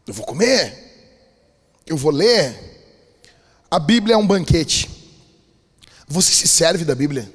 [0.06, 0.85] eu vou comer
[1.86, 2.74] eu vou ler.
[3.70, 4.90] A Bíblia é um banquete.
[6.08, 7.32] Você se serve da Bíblia.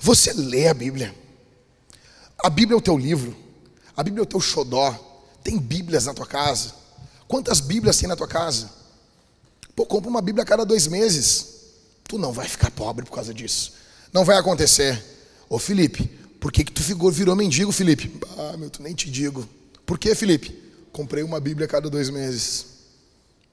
[0.00, 1.14] Você lê a Bíblia.
[2.38, 3.36] A Bíblia é o teu livro.
[3.96, 4.92] A Bíblia é o teu xodó.
[5.42, 6.74] Tem Bíblias na tua casa.
[7.26, 8.70] Quantas Bíblias tem na tua casa?
[9.74, 11.46] Pô, compra uma Bíblia a cada dois meses.
[12.04, 13.72] Tu não vai ficar pobre por causa disso.
[14.12, 15.02] Não vai acontecer.
[15.48, 16.06] Ô Felipe,
[16.38, 18.20] por que, que tu ficou, virou mendigo, Felipe?
[18.38, 19.48] Ah, meu, tu nem te digo.
[19.86, 20.62] Por que, Felipe?
[20.92, 22.73] Comprei uma Bíblia a cada dois meses.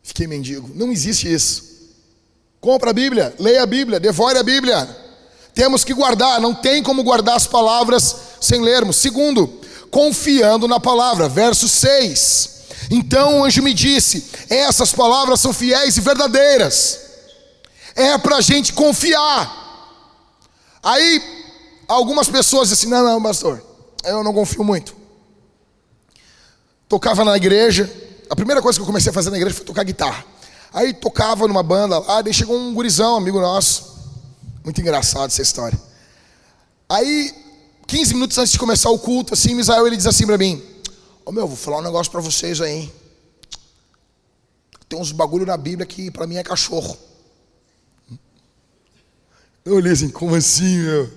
[0.03, 0.69] Fiquei mendigo.
[0.73, 1.71] Não existe isso.
[2.59, 4.87] Compra a Bíblia, leia a Bíblia, devore a Bíblia.
[5.53, 8.97] Temos que guardar, não tem como guardar as palavras sem lermos.
[8.97, 11.27] Segundo, confiando na palavra.
[11.27, 12.61] Verso 6.
[12.89, 16.99] Então o anjo me disse: essas palavras são fiéis e verdadeiras.
[17.95, 19.59] É para a gente confiar.
[20.83, 21.21] Aí,
[21.87, 23.63] algumas pessoas dizem assim: não, não, pastor,
[24.03, 24.95] eu não confio muito.
[26.87, 27.89] Tocava na igreja,
[28.31, 30.25] a primeira coisa que eu comecei a fazer na igreja foi tocar guitarra.
[30.73, 33.91] Aí tocava numa banda lá, daí chegou um gurizão, amigo nosso.
[34.63, 35.77] Muito engraçado essa história.
[36.87, 37.35] Aí,
[37.87, 41.23] 15 minutos antes de começar o culto, assim, Misael, ele diz assim para mim: Ô
[41.25, 42.89] oh, meu, vou falar um negócio para vocês aí.
[44.87, 46.97] Tem uns bagulho na Bíblia que para mim é cachorro.
[49.65, 51.11] Eu olhei assim, como assim, meu?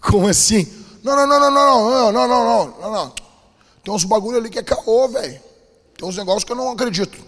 [0.00, 0.64] Como assim?
[1.02, 3.14] Não, não, não, não, não, não, não, não, não, não.
[3.82, 5.45] Tem uns bagulho ali que é caô, velho.
[5.96, 7.18] Tem uns negócios que eu não acredito.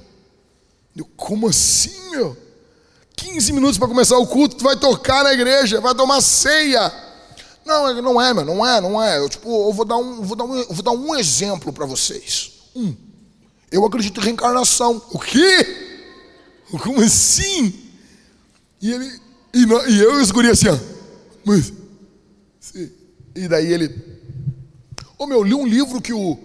[0.97, 2.37] Eu, como assim, meu?
[3.17, 6.93] 15 minutos para começar o culto, tu vai tocar na igreja, vai tomar ceia.
[7.65, 9.19] Não, é, não é, meu, não é, não é.
[9.19, 12.53] Eu, tipo, eu vou dar um, vou dar um, vou dar um exemplo para vocês.
[12.75, 12.95] Um,
[13.71, 15.03] eu acredito em reencarnação.
[15.11, 15.87] O quê?
[16.83, 17.75] Como assim?
[18.81, 19.21] E ele,
[19.53, 20.79] e, e eu escurei assim, ó.
[21.45, 21.73] Mas,
[22.61, 22.91] sim.
[23.35, 23.87] e daí ele,
[25.19, 26.39] ô oh, meu, li um livro que o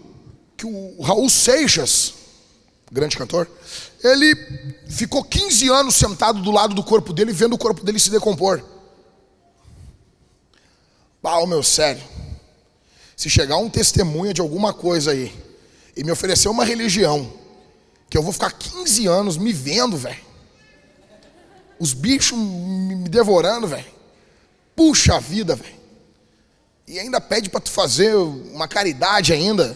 [0.64, 2.14] que o Raul Seixas,
[2.90, 3.50] grande cantor,
[4.02, 4.34] ele
[4.88, 8.64] ficou 15 anos sentado do lado do corpo dele, vendo o corpo dele se decompor.
[11.22, 12.02] Ah, meu, sério.
[13.16, 15.34] Se chegar um testemunha de alguma coisa aí
[15.98, 17.32] e me oferecer uma religião,
[18.10, 20.24] que eu vou ficar 15 anos me vendo, velho.
[21.78, 23.92] Os bichos me devorando, velho.
[24.76, 25.76] Puxa vida, velho.
[26.88, 29.76] E ainda pede para tu fazer uma caridade ainda.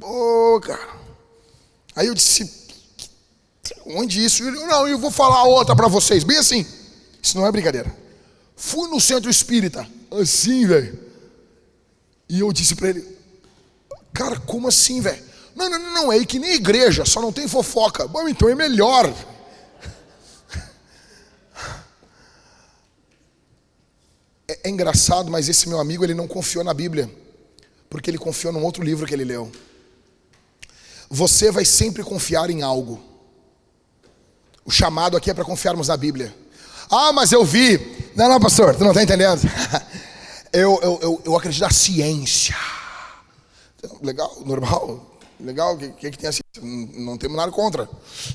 [0.00, 0.98] Pô, cara.
[1.94, 2.50] Aí eu disse,
[3.86, 4.42] onde isso?
[4.42, 6.66] Eu, não, eu vou falar outra para vocês, bem assim.
[7.22, 7.94] Isso não é brincadeira.
[8.56, 10.98] Fui no centro espírita, assim, velho.
[12.28, 13.06] E eu disse para ele,
[14.12, 15.22] cara, como assim, velho?
[15.54, 18.08] Não, não, não, não, é que nem igreja, só não tem fofoca.
[18.08, 19.12] Bom, então é melhor.
[24.48, 27.10] É, é engraçado, mas esse meu amigo, ele não confiou na Bíblia,
[27.90, 29.52] porque ele confiou num outro livro que ele leu
[31.10, 33.00] você vai sempre confiar em algo.
[34.64, 36.32] O chamado aqui é para confiarmos na Bíblia.
[36.88, 37.78] Ah, mas eu vi.
[38.14, 39.40] Não, não, pastor, tu não está entendendo.
[40.52, 42.56] eu, eu, eu, eu, acredito na ciência.
[44.00, 45.18] Legal, normal.
[45.40, 46.42] Legal, o que, que, que, tem assim?
[46.62, 47.88] Não, não temos nada contra.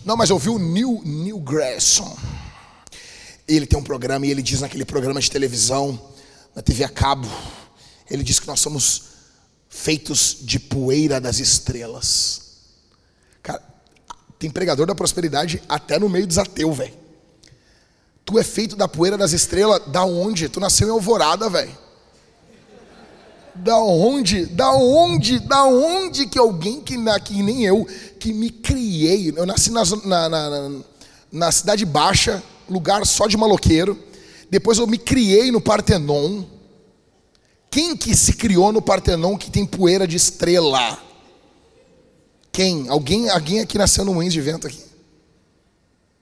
[0.03, 2.17] Não, mas eu vi o Neil, Neil Grayson.
[3.47, 6.01] Ele tem um programa e ele diz naquele programa de televisão,
[6.53, 7.29] na TV a cabo,
[8.09, 9.03] ele diz que nós somos
[9.69, 12.44] feitos de poeira das estrelas.
[14.37, 16.93] Tem pregador da prosperidade até no meio dos ateus, velho.
[18.25, 20.49] Tu é feito da poeira das estrelas, da onde?
[20.49, 21.77] Tu nasceu em Alvorada, velho.
[23.55, 24.47] Da onde?
[24.47, 25.39] Da onde?
[25.39, 27.87] Da onde que alguém que, que nem eu,
[28.19, 30.71] que me criei, eu nasci na, na, na,
[31.31, 33.97] na Cidade Baixa, lugar só de maloqueiro,
[34.49, 36.43] Depois eu me criei no Partenon.
[37.69, 40.97] Quem que se criou no Partenon que tem poeira de estrela?
[42.55, 42.87] Quem?
[42.87, 44.81] Alguém, alguém aqui nasceu no Moinhos de Vento aqui?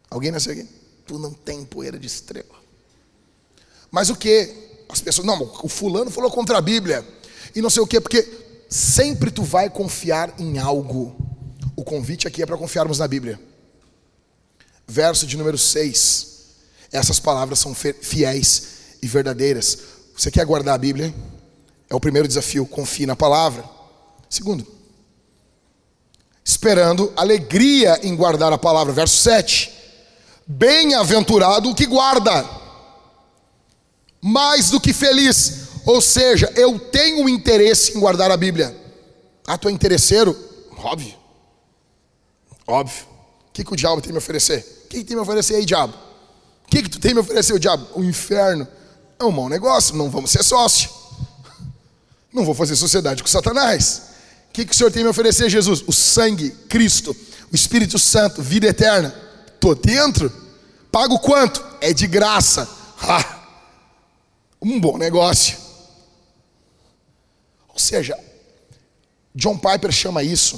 [0.09, 0.67] Alguém nasceu aqui?
[1.05, 2.55] Tu não tem poeira de estrela.
[3.91, 4.51] Mas o que?
[4.89, 7.07] As pessoas, não, o fulano falou contra a Bíblia.
[7.53, 8.27] E não sei o que, porque
[8.67, 11.15] sempre tu vai confiar em algo.
[11.75, 13.39] O convite aqui é para confiarmos na Bíblia.
[14.87, 16.45] Verso de número 6.
[16.91, 18.63] Essas palavras são fiéis
[19.03, 19.77] e verdadeiras.
[20.17, 21.13] Você quer guardar a Bíblia?
[21.87, 23.63] É o primeiro desafio, confie na palavra.
[24.27, 24.65] Segundo,
[26.43, 28.91] esperando alegria em guardar a palavra.
[28.93, 29.71] Verso 7.
[30.45, 32.45] Bem-aventurado o que guarda,
[34.21, 35.63] mais do que feliz.
[35.85, 38.75] Ou seja, eu tenho interesse em guardar a Bíblia.
[39.45, 40.37] Ah, tu é interesseiro?
[40.77, 41.13] Óbvio.
[42.65, 43.05] Óbvio.
[43.49, 44.83] O que, que o diabo tem me oferecer?
[44.85, 45.93] O que, que tem me oferecer aí, diabo?
[46.65, 47.85] O que, que tu tem me oferecer, o diabo?
[47.95, 48.67] O inferno.
[49.19, 50.89] É um mau negócio, não vamos ser sócio.
[52.31, 54.12] Não vou fazer sociedade com Satanás.
[54.53, 55.83] O que, que o Senhor tem me oferecer, Jesus?
[55.87, 57.17] O sangue, Cristo,
[57.51, 59.11] o Espírito Santo, vida eterna.
[59.47, 60.31] Estou dentro.
[60.91, 61.65] Pago quanto?
[61.81, 62.69] É de graça.
[63.01, 63.39] Ha!
[64.61, 65.57] Um bom negócio.
[67.67, 68.17] Ou seja,
[69.35, 70.57] John Piper chama isso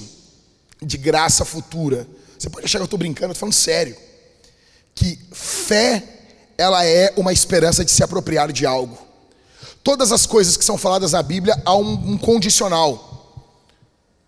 [0.79, 2.05] de graça futura.
[2.37, 3.97] Você pode achar que eu estou brincando, eu estou falando sério.
[4.93, 6.03] Que fé,
[6.55, 8.95] ela é uma esperança de se apropriar de algo.
[9.83, 13.14] Todas as coisas que são faladas na Bíblia há um, um condicional.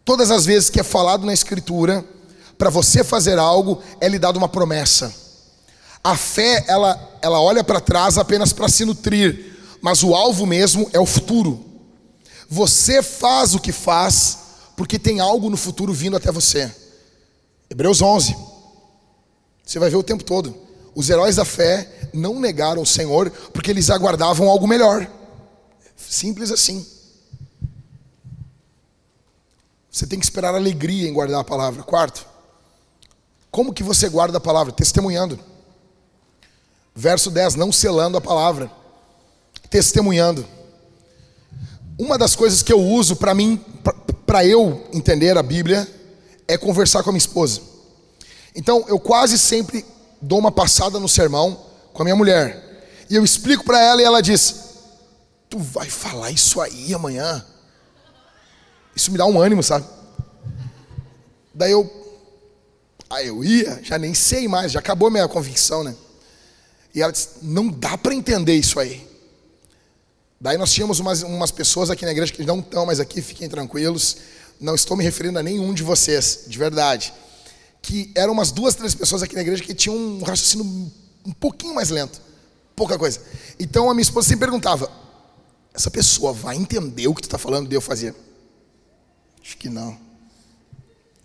[0.08, 2.02] Todas as vezes que é falado na Escritura,
[2.58, 5.14] para você fazer algo, é lhe dado uma promessa.
[6.02, 10.90] A fé, ela, ela olha para trás apenas para se nutrir, mas o alvo mesmo
[10.94, 11.62] é o futuro.
[12.48, 14.38] Você faz o que faz,
[14.78, 16.74] porque tem algo no futuro vindo até você.
[17.70, 18.34] Hebreus 11.
[19.66, 20.56] Você vai ver o tempo todo.
[20.96, 25.06] Os heróis da fé não negaram o Senhor, porque eles aguardavam algo melhor.
[25.98, 26.88] Simples assim.
[29.98, 31.82] Você tem que esperar alegria em guardar a palavra.
[31.82, 32.24] Quarto,
[33.50, 34.72] como que você guarda a palavra?
[34.72, 35.40] Testemunhando.
[36.94, 38.70] Verso 10, não selando a palavra,
[39.72, 40.46] testemunhando.
[41.98, 43.60] Uma das coisas que eu uso para mim,
[44.24, 45.88] para eu entender a Bíblia,
[46.48, 47.62] é conversar com a minha esposa.
[48.56, 49.84] Então, eu quase sempre
[50.22, 51.60] dou uma passada no sermão
[51.92, 52.86] com a minha mulher.
[53.10, 54.58] E eu explico para ela e ela diz:
[55.50, 57.44] Tu vai falar isso aí amanhã?
[58.98, 59.86] Isso me dá um ânimo, sabe?
[61.54, 61.88] Daí eu.
[63.08, 65.96] Aí eu ia, já nem sei mais, já acabou minha convicção, né?
[66.96, 69.08] E ela disse: Não dá para entender isso aí.
[70.42, 73.48] Daí nós tínhamos umas, umas pessoas aqui na igreja que não estão mais aqui, fiquem
[73.48, 74.18] tranquilos.
[74.60, 77.14] Não estou me referindo a nenhum de vocês, de verdade.
[77.84, 80.66] Que eram umas duas, três pessoas aqui na igreja que tinham um raciocínio
[81.24, 82.20] um pouquinho mais lento.
[82.76, 83.22] Pouca coisa.
[83.60, 84.92] Então a minha esposa sempre perguntava:
[85.72, 87.72] essa pessoa vai entender o que tu está falando?
[87.72, 88.16] E eu fazia,
[89.48, 89.98] acho que não.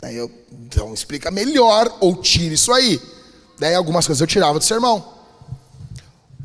[0.01, 3.03] Daí eu, então explica melhor ou tire isso aí.
[3.59, 5.13] Daí algumas coisas eu tirava do sermão.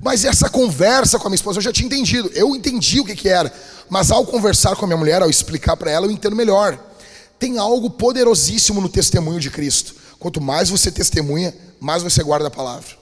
[0.02, 2.30] Mas essa conversa com a minha esposa eu já tinha entendido.
[2.34, 3.54] Eu entendi o que, que era.
[3.90, 6.78] Mas ao conversar com a minha mulher, ao explicar para ela, eu entendo melhor.
[7.38, 9.96] Tem algo poderosíssimo no testemunho de Cristo.
[10.20, 12.98] Quanto mais você testemunha, mais você guarda a palavra.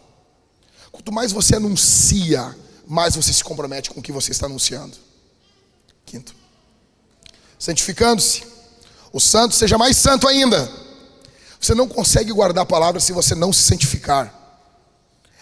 [0.91, 2.55] Quanto mais você anuncia
[2.87, 4.95] mais você se compromete com o que você está anunciando.
[6.05, 6.35] Quinto,
[7.57, 8.43] santificando-se,
[9.15, 10.69] o santo seja mais santo ainda.
[11.57, 14.29] Você não consegue guardar a palavra se você não se santificar.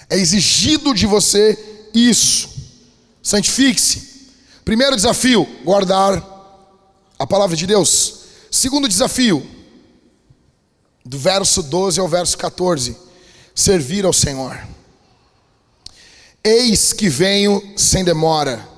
[0.07, 2.49] É exigido de você isso.
[3.23, 4.29] Santifique-se.
[4.63, 6.23] Primeiro desafio, guardar
[7.17, 8.25] a palavra de Deus.
[8.51, 9.43] Segundo desafio,
[11.03, 12.95] do verso 12 ao verso 14,
[13.55, 14.55] servir ao Senhor.
[16.43, 18.69] Eis que venho sem demora,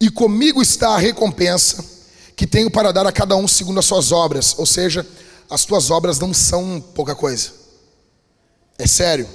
[0.00, 1.92] e comigo está a recompensa
[2.42, 4.56] que tenho para dar a cada um segundo as suas obras.
[4.58, 5.06] Ou seja,
[5.48, 7.52] as tuas obras não são pouca coisa.
[8.76, 9.28] É sério.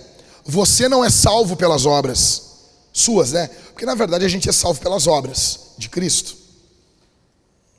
[0.43, 2.43] Você não é salvo pelas obras
[2.91, 3.49] suas, né?
[3.71, 6.35] Porque na verdade a gente é salvo pelas obras de Cristo.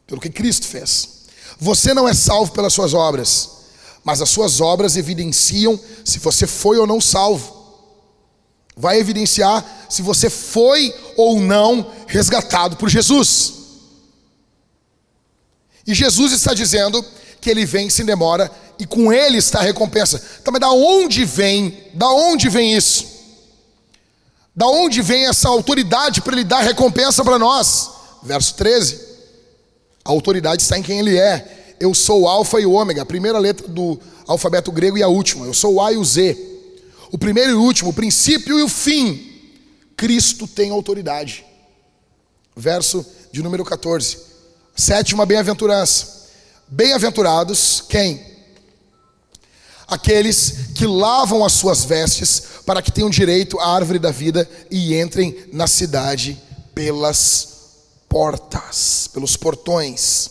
[0.06, 1.26] Pelo que Cristo fez.
[1.60, 3.50] Você não é salvo pelas suas obras,
[4.02, 7.58] mas as suas obras evidenciam se você foi ou não salvo
[8.74, 13.57] vai evidenciar se você foi ou não resgatado por Jesus.
[15.88, 17.04] E Jesus está dizendo
[17.40, 20.22] que ele vem sem demora e com ele está a recompensa.
[20.40, 21.76] Então, mas da onde vem?
[21.94, 23.06] Da onde vem isso?
[24.54, 27.90] Da onde vem essa autoridade para ele dar recompensa para nós?
[28.22, 29.00] Verso 13.
[30.04, 31.74] A autoridade está em quem ele é.
[31.80, 35.08] Eu sou o alfa e o ômega, a primeira letra do alfabeto grego e a
[35.08, 35.46] última.
[35.46, 36.48] Eu sou o A e o Z
[37.10, 39.26] o primeiro e o último, o princípio e o fim.
[39.96, 41.44] Cristo tem autoridade.
[42.54, 44.27] Verso de número 14.
[44.78, 46.28] Sétima bem-aventurança.
[46.68, 48.24] Bem-aventurados quem?
[49.88, 54.94] Aqueles que lavam as suas vestes para que tenham direito à árvore da vida e
[54.94, 56.40] entrem na cidade
[56.76, 57.48] pelas
[58.08, 60.30] portas, pelos portões.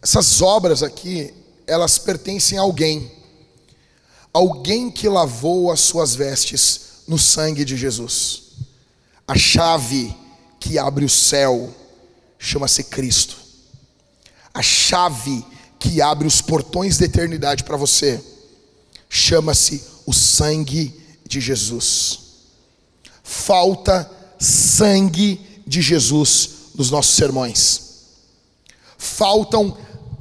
[0.00, 1.34] Essas obras aqui,
[1.66, 3.12] elas pertencem a alguém.
[4.32, 8.54] Alguém que lavou as suas vestes no sangue de Jesus.
[9.28, 10.23] A chave
[10.64, 11.72] que abre o céu
[12.38, 13.36] chama-se Cristo.
[14.52, 15.44] A chave
[15.78, 18.18] que abre os portões da eternidade para você
[19.10, 20.98] chama-se o sangue
[21.28, 22.20] de Jesus.
[23.22, 27.80] Falta sangue de Jesus nos nossos sermões.
[28.96, 29.76] Faltam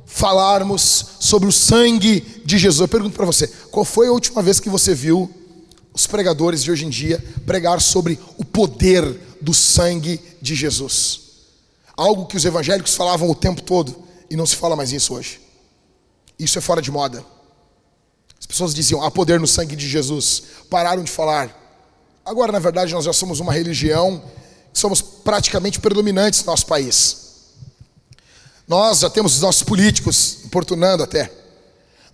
[0.05, 2.81] falarmos sobre o sangue de Jesus.
[2.81, 5.33] Eu pergunto para você, qual foi a última vez que você viu
[5.93, 11.21] os pregadores de hoje em dia pregar sobre o poder do sangue de Jesus?
[11.95, 13.95] Algo que os evangélicos falavam o tempo todo
[14.29, 15.39] e não se fala mais isso hoje.
[16.39, 17.23] Isso é fora de moda.
[18.39, 20.43] As pessoas diziam, há poder no sangue de Jesus.
[20.69, 21.55] Pararam de falar.
[22.25, 24.23] Agora, na verdade, nós já somos uma religião,
[24.73, 27.17] somos praticamente predominantes no nosso país.
[28.67, 31.31] Nós já temos os nossos políticos importunando até.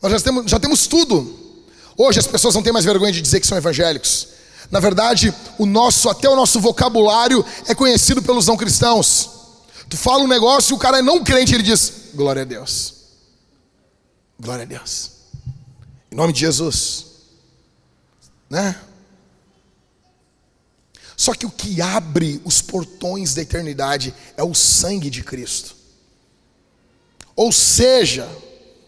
[0.01, 1.37] Nós já temos, já temos tudo.
[1.95, 4.38] Hoje as pessoas não têm mais vergonha de dizer que são evangélicos.
[4.71, 9.29] Na verdade, o nosso, até o nosso vocabulário é conhecido pelos não cristãos.
[9.89, 12.93] Tu fala um negócio e o cara é não crente, ele diz: Glória a Deus.
[14.39, 15.11] Glória a Deus.
[16.11, 17.05] Em nome de Jesus.
[18.49, 18.79] Né?
[21.17, 25.75] Só que o que abre os portões da eternidade é o sangue de Cristo.
[27.35, 28.29] Ou seja,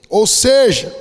[0.08, 0.96] ou seja,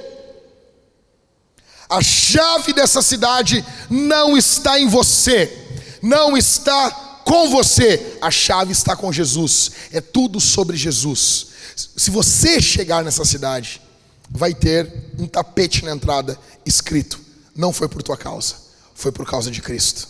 [1.91, 5.53] a chave dessa cidade não está em você,
[6.01, 6.91] não está
[7.25, 11.49] com você, a chave está com Jesus, é tudo sobre Jesus.
[11.97, 13.83] Se você chegar nessa cidade,
[14.31, 17.21] vai ter um tapete na entrada escrito:
[17.57, 18.55] não foi por tua causa,
[18.95, 20.07] foi por causa de Cristo.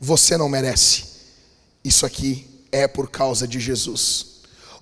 [0.00, 1.04] Você não merece,
[1.84, 4.26] isso aqui é por causa de Jesus.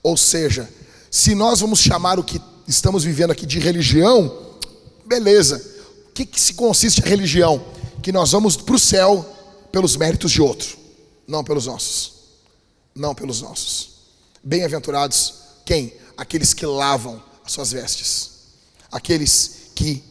[0.03, 0.69] Ou seja,
[1.11, 4.57] se nós vamos chamar o que estamos vivendo aqui de religião,
[5.07, 5.78] beleza.
[6.19, 7.65] Que, que se consiste a religião?
[8.03, 9.25] Que nós vamos para o céu
[9.71, 10.77] pelos méritos de outro,
[11.29, 12.13] não pelos nossos.
[12.93, 13.91] Não pelos nossos.
[14.43, 15.93] Bem-aventurados quem?
[16.17, 18.31] Aqueles que lavam as suas vestes.
[18.91, 20.03] Aqueles que,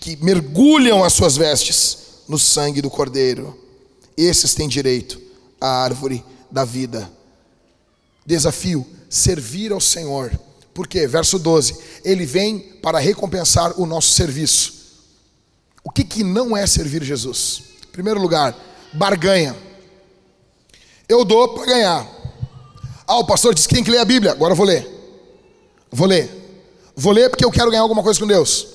[0.00, 3.54] que mergulham as suas vestes no sangue do Cordeiro.
[4.16, 5.20] Esses têm direito
[5.60, 7.12] à árvore da vida.
[8.24, 10.32] Desafio: servir ao Senhor.
[10.72, 11.06] Por quê?
[11.06, 11.76] Verso 12.
[12.02, 14.75] Ele vem para recompensar o nosso serviço.
[15.86, 17.62] O que, que não é servir Jesus?
[17.84, 18.56] Em primeiro lugar,
[18.92, 19.54] barganha.
[21.08, 22.04] Eu dou para ganhar.
[23.06, 24.32] Ah, o pastor disse que tem que ler a Bíblia.
[24.32, 24.84] Agora eu vou ler.
[25.88, 26.28] Vou ler.
[26.96, 28.66] Vou ler porque eu quero ganhar alguma coisa com Deus.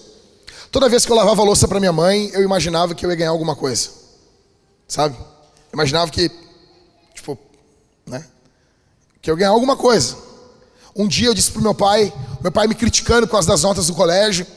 [0.72, 3.16] Toda vez que eu lavava a louça para minha mãe, eu imaginava que eu ia
[3.18, 3.90] ganhar alguma coisa.
[4.88, 5.18] Sabe?
[5.74, 6.32] Imaginava que,
[7.14, 7.38] tipo,
[8.06, 8.26] né?
[9.22, 10.16] que eu ganhar alguma coisa.
[10.96, 13.88] Um dia eu disse para meu pai, meu pai me criticando por causa das notas
[13.88, 14.48] do colégio,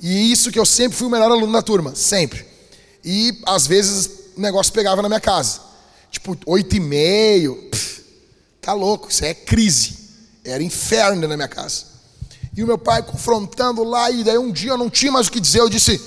[0.00, 2.46] e isso que eu sempre fui o melhor aluno da turma, sempre.
[3.04, 5.60] E às vezes o negócio pegava na minha casa.
[6.10, 7.70] Tipo, oito e meio,
[8.60, 9.98] tá louco, isso é crise.
[10.44, 11.86] Era inferno na minha casa.
[12.56, 15.32] E o meu pai confrontando lá, e daí um dia eu não tinha mais o
[15.32, 16.00] que dizer, eu disse,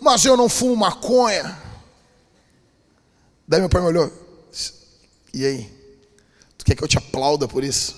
[0.00, 1.58] mas eu não fumo maconha.
[3.46, 4.12] Daí meu pai me olhou,
[5.34, 5.78] e aí?
[6.68, 7.96] Quer que eu te aplauda por isso?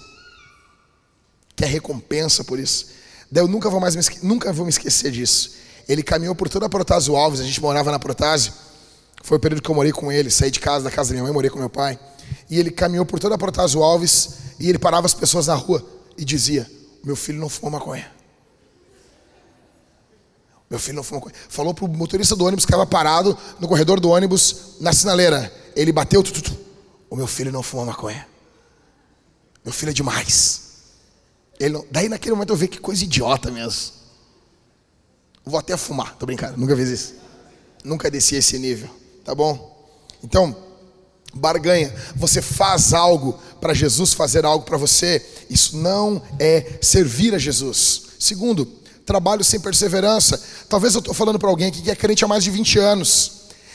[1.57, 2.87] Quer recompensa por isso?
[3.31, 5.53] Daí eu nunca vou mais nunca vou me esquecer disso.
[5.89, 8.53] Ele caminhou por toda a Protásio Alves, a gente morava na Protásio.
[9.23, 11.25] Foi o período que eu morei com ele, saí de casa, da casa da minha
[11.25, 11.99] mãe, morei com meu pai.
[12.49, 15.85] E ele caminhou por toda a Protásio Alves e ele parava as pessoas na rua
[16.17, 16.71] e dizia:
[17.05, 18.11] Meu filho não fuma maconha.
[20.69, 21.35] Meu filho não fuma maconha.
[21.49, 25.53] Falou pro motorista do ônibus que estava parado no corredor do ônibus, na sinaleira.
[25.75, 26.57] Ele bateu, tu, tu.
[27.09, 28.27] o meu filho não fuma maconha.
[29.65, 30.70] Meu filho é demais.
[31.69, 31.85] Não...
[31.91, 33.93] Daí naquele momento eu vi que coisa idiota mesmo.
[35.45, 37.15] Vou até fumar, tô brincando, nunca fiz isso.
[37.83, 38.91] Nunca desci esse nível,
[39.25, 39.89] tá bom?
[40.23, 40.55] Então,
[41.35, 47.39] barganha, você faz algo para Jesus fazer algo para você, isso não é servir a
[47.39, 48.03] Jesus.
[48.19, 48.67] Segundo,
[49.07, 50.41] trabalho sem perseverança.
[50.69, 53.33] Talvez eu estou falando para alguém aqui que é crente há mais de 20 anos.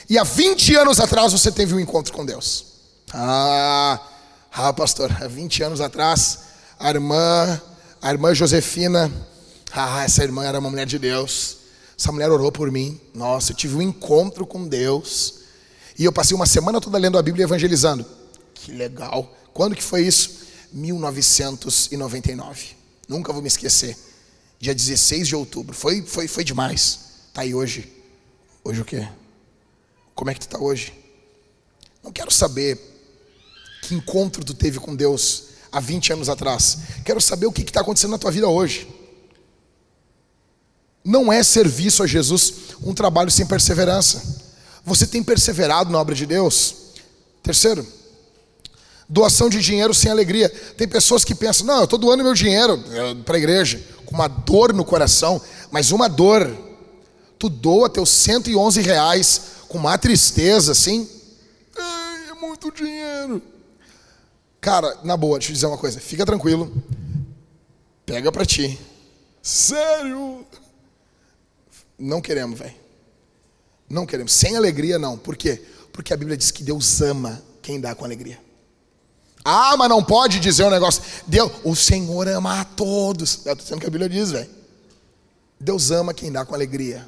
[0.09, 2.65] E há 20 anos atrás você teve um encontro com Deus.
[3.11, 3.99] Ah,
[4.51, 6.39] ah, pastor, há 20 anos atrás,
[6.79, 7.61] a irmã,
[8.05, 9.11] a irmã Josefina,
[9.71, 11.57] ah, essa irmã era uma mulher de Deus.
[11.97, 13.01] Essa mulher orou por mim.
[13.15, 15.39] Nossa, eu tive um encontro com Deus.
[15.97, 18.05] E eu passei uma semana toda lendo a Bíblia e evangelizando.
[18.53, 19.35] Que legal.
[19.55, 20.45] Quando que foi isso?
[20.71, 22.75] 1999.
[23.07, 23.97] Nunca vou me esquecer.
[24.59, 25.75] Dia 16 de outubro.
[25.75, 26.99] Foi, foi, foi demais.
[27.33, 27.91] Tá aí hoje.
[28.63, 29.09] Hoje o quê?
[30.13, 30.93] Como é que tu está hoje?
[32.03, 32.79] Não quero saber
[33.81, 36.77] que encontro tu teve com Deus há 20 anos atrás.
[37.03, 38.87] Quero saber o que está acontecendo na tua vida hoje.
[41.03, 44.23] Não é serviço a Jesus um trabalho sem perseverança.
[44.85, 46.75] Você tem perseverado na obra de Deus?
[47.43, 47.85] Terceiro,
[49.07, 50.47] doação de dinheiro sem alegria.
[50.77, 54.15] Tem pessoas que pensam: não, eu estou doando meu dinheiro eh, para a igreja, com
[54.15, 56.63] uma dor no coração, mas uma dor.
[57.37, 61.07] Tu doa teus 111 reais com uma tristeza assim.
[62.29, 63.41] É muito dinheiro.
[64.65, 65.99] Cara, na boa, deixa eu dizer uma coisa.
[65.99, 66.73] Fica tranquilo.
[68.03, 68.79] Pega para ti.
[69.39, 70.43] Sério?
[71.99, 72.73] Não queremos, velho.
[73.87, 74.33] Não queremos.
[74.33, 75.19] Sem alegria, não.
[75.19, 75.63] Por quê?
[75.93, 78.39] Porque a Bíblia diz que Deus ama quem dá com alegria.
[79.43, 81.03] Ah, mas não pode dizer um negócio.
[81.27, 83.45] Deus, o Senhor ama a todos.
[83.45, 84.49] Eu estou dizendo que a Bíblia diz, velho.
[85.59, 87.07] Deus ama quem dá com alegria.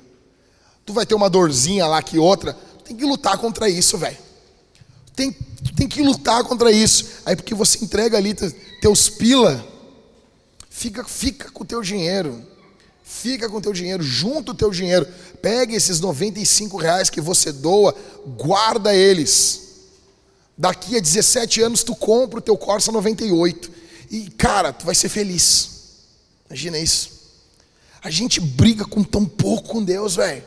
[0.85, 2.53] Tu vai ter uma dorzinha lá que outra.
[2.85, 4.26] Tem que lutar contra isso, velho.
[5.17, 7.05] Tem, tu tem que lutar contra isso.
[7.25, 8.35] Aí porque você entrega ali
[8.79, 9.67] teus pila,
[10.69, 12.45] fica, fica com o teu dinheiro.
[13.03, 15.07] Fica com o teu dinheiro, junta o teu dinheiro.
[15.41, 17.95] Pega esses 95 reais que você doa,
[18.37, 19.61] guarda eles.
[20.57, 23.71] Daqui a 17 anos tu compra o teu Corsa 98.
[24.11, 25.69] E, cara, tu vai ser feliz.
[26.47, 27.09] Imagina isso.
[28.03, 30.43] A gente briga com tão pouco com Deus, velho.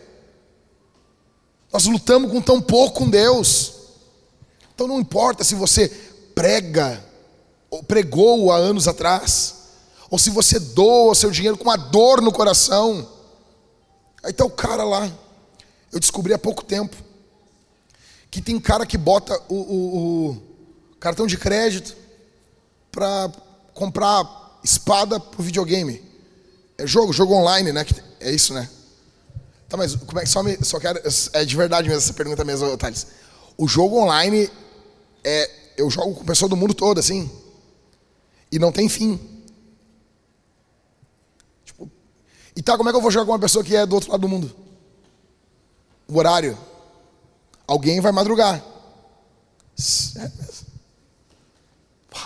[1.73, 3.80] Nós lutamos com tão pouco com Deus.
[4.81, 5.89] Então não importa se você
[6.35, 7.05] prega,
[7.69, 9.57] ou pregou há anos atrás
[10.09, 13.07] ou se você doa o seu dinheiro com a dor no coração.
[14.23, 15.13] Aí está o cara lá.
[15.93, 16.97] Eu descobri há pouco tempo
[18.31, 20.43] que tem cara que bota o, o, o
[20.99, 21.95] cartão de crédito
[22.91, 23.31] para
[23.75, 26.03] comprar espada pro videogame.
[26.79, 27.85] É jogo, jogo online, né?
[28.19, 28.67] É isso, né?
[29.69, 31.03] Tá, mas como é que só me, só quero
[31.35, 33.07] é de verdade mesmo essa pergunta mesmo, Thales.
[33.59, 34.51] O jogo online
[35.25, 37.31] é eu jogo com pessoa do mundo todo assim.
[38.53, 39.19] E não tem fim.
[42.55, 44.11] E tá, como é que eu vou jogar com uma pessoa que é do outro
[44.11, 44.55] lado do mundo?
[46.09, 46.59] O horário.
[47.67, 48.63] Alguém vai madrugar.
[50.17, 50.67] É mesmo.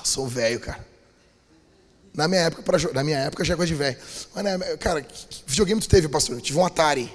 [0.02, 0.84] sou velho, cara.
[2.14, 3.98] Na minha época, pra, na minha época já é coisa de velho.
[4.34, 6.36] Mas, né, cara, que videogame tu teve, pastor?
[6.36, 7.12] Eu tive um Atari.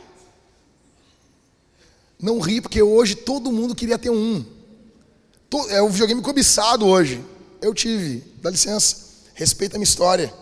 [2.22, 4.46] Não ri, porque hoje todo mundo queria ter um.
[5.70, 7.24] É um videogame cobiçado hoje.
[7.62, 8.95] Eu tive, dá licença.
[9.34, 10.34] Respeita a minha história.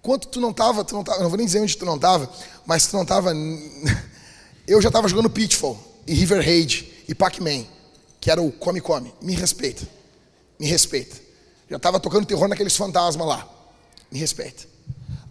[0.00, 2.30] Enquanto tu não estava, tu não tava, não vou nem dizer onde tu não estava,
[2.64, 3.32] mas tu não estava.
[4.66, 7.64] Eu já estava jogando Pitfall, e River Raid, e Pac-Man,
[8.20, 9.12] que era o Come Come.
[9.20, 9.86] Me respeita.
[10.58, 11.16] Me respeita.
[11.68, 13.48] Já estava tocando terror naqueles fantasmas lá.
[14.10, 14.64] Me respeita.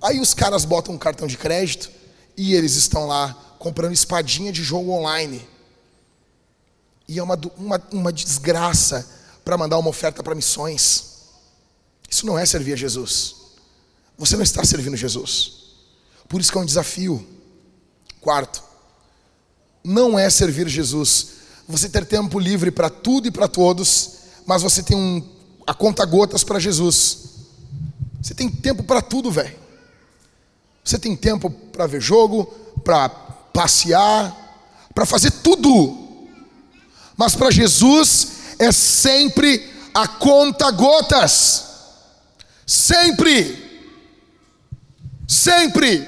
[0.01, 1.89] Aí os caras botam um cartão de crédito
[2.37, 5.45] e eles estão lá comprando espadinha de jogo online.
[7.07, 9.07] E é uma, uma, uma desgraça
[9.43, 11.15] para mandar uma oferta para missões.
[12.09, 13.45] Isso não é servir a Jesus
[14.17, 15.53] você não está servindo Jesus.
[16.27, 17.25] Por isso que é um desafio.
[18.21, 18.63] Quarto,
[19.83, 21.27] não é servir Jesus.
[21.67, 24.11] Você ter tempo livre para tudo e para todos,
[24.45, 25.23] mas você tem um,
[25.67, 27.25] a conta gotas para Jesus.
[28.21, 29.55] Você tem tempo para tudo, velho.
[30.83, 32.45] Você tem tempo para ver jogo,
[32.83, 34.35] para passear,
[34.93, 36.04] para fazer tudo.
[37.17, 38.27] Mas para Jesus
[38.59, 41.65] é sempre a conta gotas.
[42.65, 43.63] Sempre.
[45.27, 46.07] Sempre.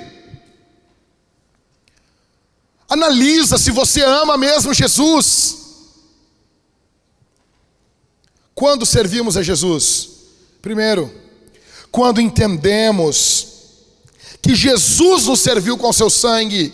[2.89, 5.57] Analisa se você ama mesmo Jesus.
[8.55, 10.09] Quando servimos a Jesus?
[10.61, 11.13] Primeiro,
[11.91, 13.57] quando entendemos
[14.41, 16.73] que Jesus nos serviu com seu sangue.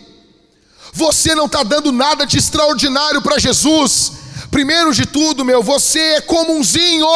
[0.94, 4.12] Você não está dando nada de extraordinário para Jesus.
[4.54, 7.08] Primeiro de tudo, meu, você é comunzinho.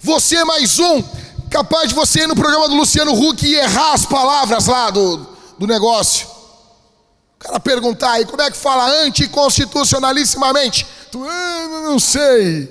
[0.00, 1.00] Você é mais um
[1.48, 5.16] Capaz de você ir no programa do Luciano Huck e errar as palavras lá do,
[5.58, 6.26] do negócio.
[7.36, 10.86] O cara perguntar aí, como é que fala anticonstitucionalissimamente?
[11.10, 12.68] Tu, ah, não sei.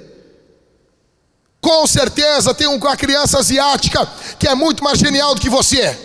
[1.59, 4.05] Com certeza tem uma criança asiática
[4.37, 5.97] que é muito mais genial do que você.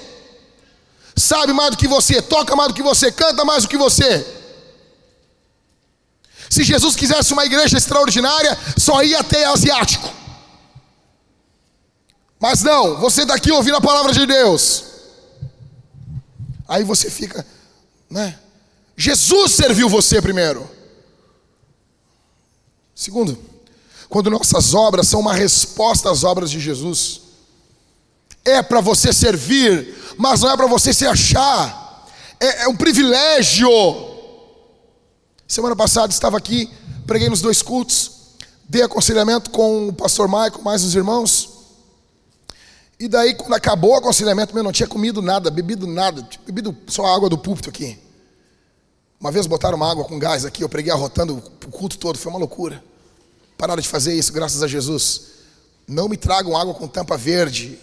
[1.14, 4.41] Sabe mais do que você, toca mais do que você, canta mais do que você.
[6.52, 10.06] Se Jesus quisesse uma igreja extraordinária, só ia ter asiático.
[12.38, 14.84] Mas não, você está aqui ouvindo a palavra de Deus.
[16.68, 17.46] Aí você fica,
[18.10, 18.38] né?
[18.94, 20.70] Jesus serviu você primeiro.
[22.94, 23.42] Segundo,
[24.10, 27.22] quando nossas obras são uma resposta às obras de Jesus.
[28.44, 32.06] É para você servir, mas não é para você se achar.
[32.38, 34.11] É, é um privilégio.
[35.52, 36.70] Semana passada estava aqui,
[37.06, 38.10] preguei nos dois cultos,
[38.66, 41.50] dei aconselhamento com o pastor Michael, mais os irmãos.
[42.98, 46.74] E daí, quando acabou o aconselhamento, eu não tinha comido nada, bebido nada, tinha bebido
[46.86, 47.98] só a água do púlpito aqui.
[49.20, 52.32] Uma vez botaram uma água com gás aqui, eu preguei arrotando o culto todo, foi
[52.32, 52.82] uma loucura.
[53.58, 55.32] Pararam de fazer isso, graças a Jesus.
[55.86, 57.78] Não me tragam água com tampa verde.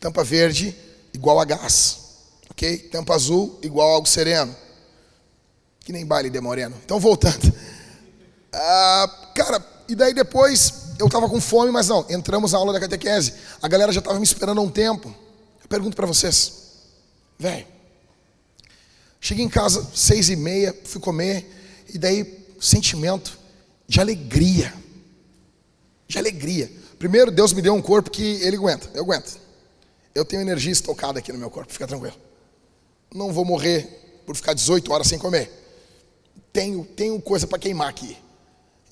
[0.00, 0.74] Tampa verde
[1.12, 1.98] igual a gás.
[2.50, 2.78] Ok?
[2.90, 4.56] Tampa azul igual a algo sereno.
[5.84, 6.76] Que nem baile de moreno.
[6.84, 7.52] Então, voltando.
[8.52, 12.06] Ah, cara, e daí depois eu estava com fome, mas não.
[12.08, 13.34] Entramos na aula da catequese.
[13.60, 15.14] A galera já estava me esperando há um tempo.
[15.62, 16.52] Eu pergunto para vocês.
[17.38, 17.66] Velho.
[19.20, 21.84] Cheguei em casa, seis e meia, fui comer.
[21.92, 23.38] E daí, sentimento
[23.88, 24.72] de alegria
[26.12, 26.70] de alegria.
[26.98, 29.40] Primeiro, Deus me deu um corpo que Ele aguenta, eu aguento.
[30.14, 32.14] Eu tenho energia estocada aqui no meu corpo, fica tranquilo.
[33.12, 35.50] Não vou morrer por ficar 18 horas sem comer.
[36.52, 38.16] Tenho, tenho coisa para queimar aqui.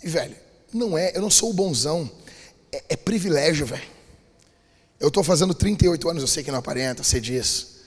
[0.02, 0.36] E, velho,
[0.72, 2.10] não é, eu não sou o bonzão.
[2.72, 4.00] É, é privilégio, velho.
[4.98, 7.80] Eu estou fazendo 38 anos, eu sei que não aparenta, sei disso.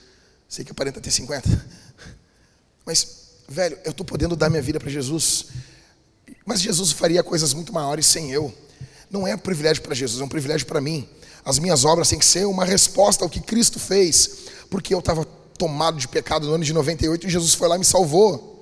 [0.48, 1.48] Sei que aparenta ter 50.
[2.84, 3.06] Mas,
[3.48, 5.46] velho, eu estou podendo dar minha vida para Jesus.
[6.44, 8.52] Mas Jesus faria coisas muito maiores sem eu.
[9.10, 11.08] Não é um privilégio para Jesus, é um privilégio para mim.
[11.44, 15.24] As minhas obras têm que ser uma resposta ao que Cristo fez, porque eu estava
[15.58, 18.53] tomado de pecado no ano de 98 e Jesus foi lá e me salvou.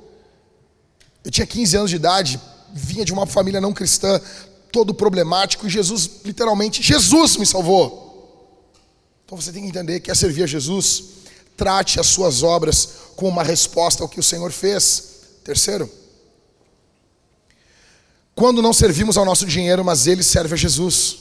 [1.24, 2.40] Eu tinha 15 anos de idade,
[2.72, 4.20] vinha de uma família não cristã,
[4.72, 8.02] todo problemático, e Jesus, literalmente, Jesus me salvou.
[9.24, 11.04] Então você tem que entender que é servir a Jesus,
[11.56, 15.10] trate as suas obras como uma resposta ao que o Senhor fez.
[15.44, 15.90] Terceiro,
[18.34, 21.18] quando não servimos ao nosso dinheiro, mas ele serve a Jesus.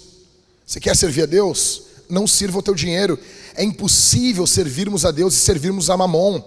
[0.66, 1.84] Você quer servir a Deus?
[2.10, 3.20] Não sirva o teu dinheiro.
[3.56, 6.41] É impossível servirmos a Deus e servirmos a Mamon.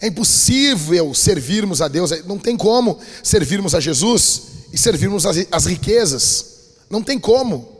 [0.00, 2.10] É impossível servirmos a Deus.
[2.24, 4.42] Não tem como servirmos a Jesus
[4.72, 6.76] e servirmos as, as riquezas.
[6.88, 7.76] Não tem como.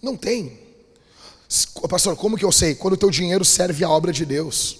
[0.00, 0.58] Não tem.
[1.88, 2.74] Pastor, como que eu sei?
[2.74, 4.78] Quando o teu dinheiro serve a obra de Deus.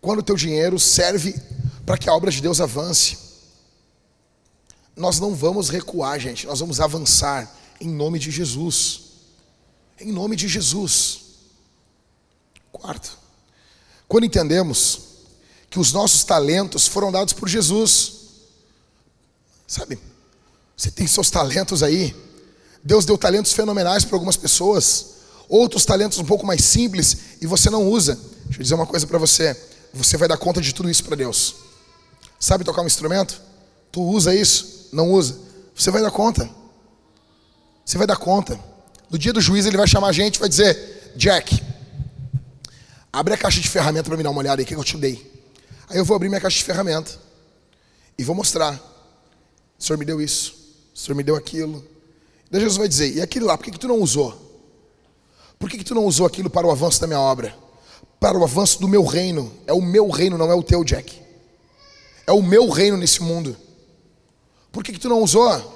[0.00, 1.34] Quando o teu dinheiro serve
[1.86, 3.24] para que a obra de Deus avance
[4.96, 9.00] nós não vamos recuar, gente, nós vamos avançar em nome de Jesus.
[9.98, 11.23] Em nome de Jesus.
[12.74, 13.16] Quarto,
[14.08, 15.00] quando entendemos
[15.70, 18.12] que os nossos talentos foram dados por Jesus,
[19.66, 19.96] sabe,
[20.76, 22.14] você tem seus talentos aí,
[22.82, 25.14] Deus deu talentos fenomenais para algumas pessoas,
[25.48, 28.18] outros talentos um pouco mais simples e você não usa.
[28.46, 29.56] Deixa eu dizer uma coisa para você:
[29.92, 31.54] você vai dar conta de tudo isso para Deus.
[32.40, 33.40] Sabe tocar um instrumento?
[33.92, 35.38] Tu usa isso, não usa,
[35.74, 36.50] você vai dar conta.
[37.84, 38.58] Você vai dar conta.
[39.08, 41.73] No dia do juiz ele vai chamar a gente e vai dizer: Jack,
[43.14, 45.32] abre a caixa de ferramenta para me dar uma olhada aí, que eu te dei.
[45.88, 47.12] Aí eu vou abrir minha caixa de ferramenta
[48.18, 48.74] e vou mostrar.
[49.78, 50.54] O senhor me deu isso,
[50.92, 51.84] o senhor me deu aquilo.
[52.50, 54.42] Daí Jesus vai dizer: E aquilo lá, por que, que tu não usou?
[55.60, 57.56] Por que, que tu não usou aquilo para o avanço da minha obra?
[58.18, 59.52] Para o avanço do meu reino.
[59.64, 61.22] É o meu reino, não é o teu, Jack.
[62.26, 63.56] É o meu reino nesse mundo.
[64.72, 65.72] Por que, que tu não usou?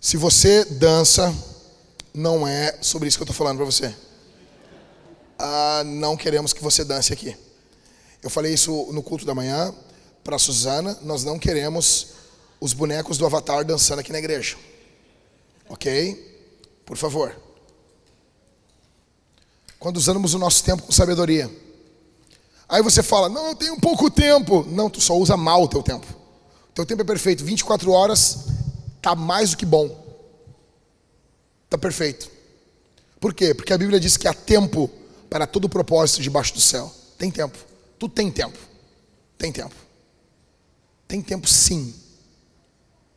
[0.00, 1.32] Se você dança,
[2.16, 3.94] não é sobre isso que eu estou falando para você.
[5.38, 7.36] Ah, não queremos que você dance aqui.
[8.22, 9.72] Eu falei isso no culto da manhã
[10.24, 10.98] para Suzana.
[11.02, 12.14] Nós não queremos
[12.58, 14.56] os bonecos do Avatar dançando aqui na igreja.
[15.68, 16.56] Ok?
[16.86, 17.36] Por favor.
[19.78, 21.50] Quando usamos o nosso tempo com sabedoria.
[22.66, 24.64] Aí você fala, não, eu tenho pouco tempo.
[24.70, 26.06] Não, tu só usa mal o teu tempo.
[26.70, 27.44] O teu tempo é perfeito.
[27.44, 28.46] 24 horas
[29.02, 30.05] tá mais do que bom.
[31.76, 32.30] Tá perfeito.
[33.20, 33.52] Por quê?
[33.52, 34.90] Porque a Bíblia diz que há tempo
[35.28, 36.90] para todo propósito debaixo do céu.
[37.18, 37.58] Tem tempo.
[37.98, 38.58] Tu tem tempo.
[39.36, 39.74] Tem tempo.
[41.06, 41.94] Tem tempo sim.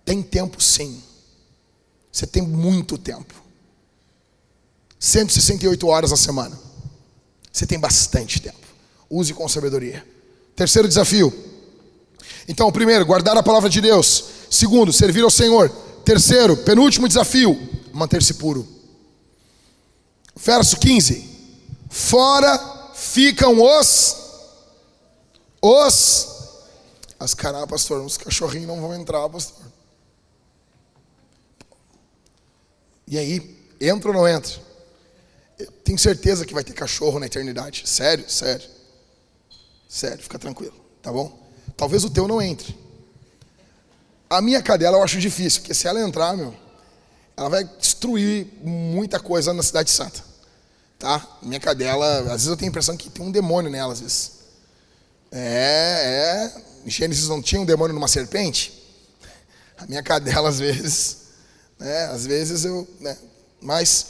[0.03, 1.01] Tem tempo sim.
[2.12, 3.34] Você tem muito tempo.
[4.99, 6.60] 168 horas na semana.
[7.49, 8.68] Você tem bastante tempo.
[9.10, 10.05] Use com sabedoria.
[10.53, 11.34] Terceiro desafio.
[12.45, 14.26] Então, primeiro, guardar a palavra de Deus.
[14.49, 15.70] Segundo, servir ao Senhor.
[16.03, 18.68] Terceiro, penúltimo desafio, manter-se puro.
[20.36, 21.30] Verso 15.
[21.89, 22.58] Fora
[22.93, 24.16] ficam os
[25.62, 26.39] os
[27.20, 29.66] as caras, pastor, os cachorrinhos não vão entrar, pastor.
[33.06, 34.54] E aí, entra ou não entra?
[35.58, 37.84] Eu tenho certeza que vai ter cachorro na eternidade.
[37.86, 38.70] Sério, sério.
[39.89, 40.76] Sério, fica tranquilo.
[41.02, 41.38] Tá bom?
[41.76, 42.78] Talvez o teu não entre.
[44.30, 46.56] A minha cadela eu acho difícil, porque se ela entrar, meu,
[47.40, 50.22] ela vai destruir muita coisa na Cidade Santa.
[51.00, 51.26] Tá?
[51.42, 54.32] Minha cadela, às vezes eu tenho a impressão que tem um demônio nela, às vezes.
[55.32, 56.62] É, é.
[56.86, 58.74] Em Gênesis não tinha um demônio numa serpente?
[59.78, 61.16] A minha cadela, às vezes,
[61.80, 62.08] né?
[62.08, 63.18] Às vezes eu, né?
[63.62, 64.06] Mas,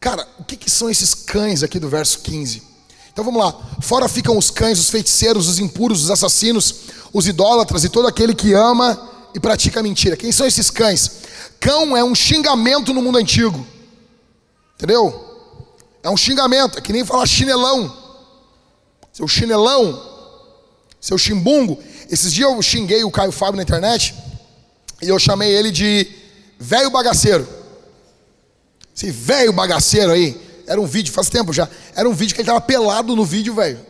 [0.00, 2.60] cara, o que, que são esses cães aqui do verso 15?
[3.12, 3.56] Então vamos lá.
[3.80, 6.74] Fora ficam os cães, os feiticeiros, os impuros, os assassinos,
[7.12, 10.16] os idólatras e todo aquele que ama e pratica mentira.
[10.16, 11.10] Quem são esses cães?
[11.60, 13.66] Cão é um xingamento no mundo antigo.
[14.76, 15.24] Entendeu?
[16.02, 17.94] É um xingamento, é que nem falar chinelão.
[19.12, 20.02] Seu chinelão,
[20.98, 21.78] seu chimbungo.
[22.10, 24.14] Esses dias eu xinguei o Caio Fábio na internet
[25.02, 26.10] e eu chamei ele de
[26.58, 27.46] velho bagaceiro.
[28.96, 30.40] Esse velho bagaceiro aí.
[30.66, 31.68] Era um vídeo, faz tempo já.
[31.94, 33.84] Era um vídeo que ele tava pelado no vídeo, velho.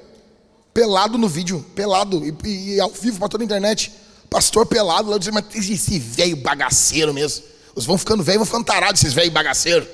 [0.74, 2.20] Pelado no vídeo, pelado.
[2.44, 3.92] E, e ao vivo para toda a internet.
[4.28, 5.10] Pastor pelado.
[5.10, 7.44] Lá eu mas esse velho bagaceiro mesmo.
[7.74, 9.88] Os vão ficando velhos, vão ficando tarados, esses velhos bagaceiros.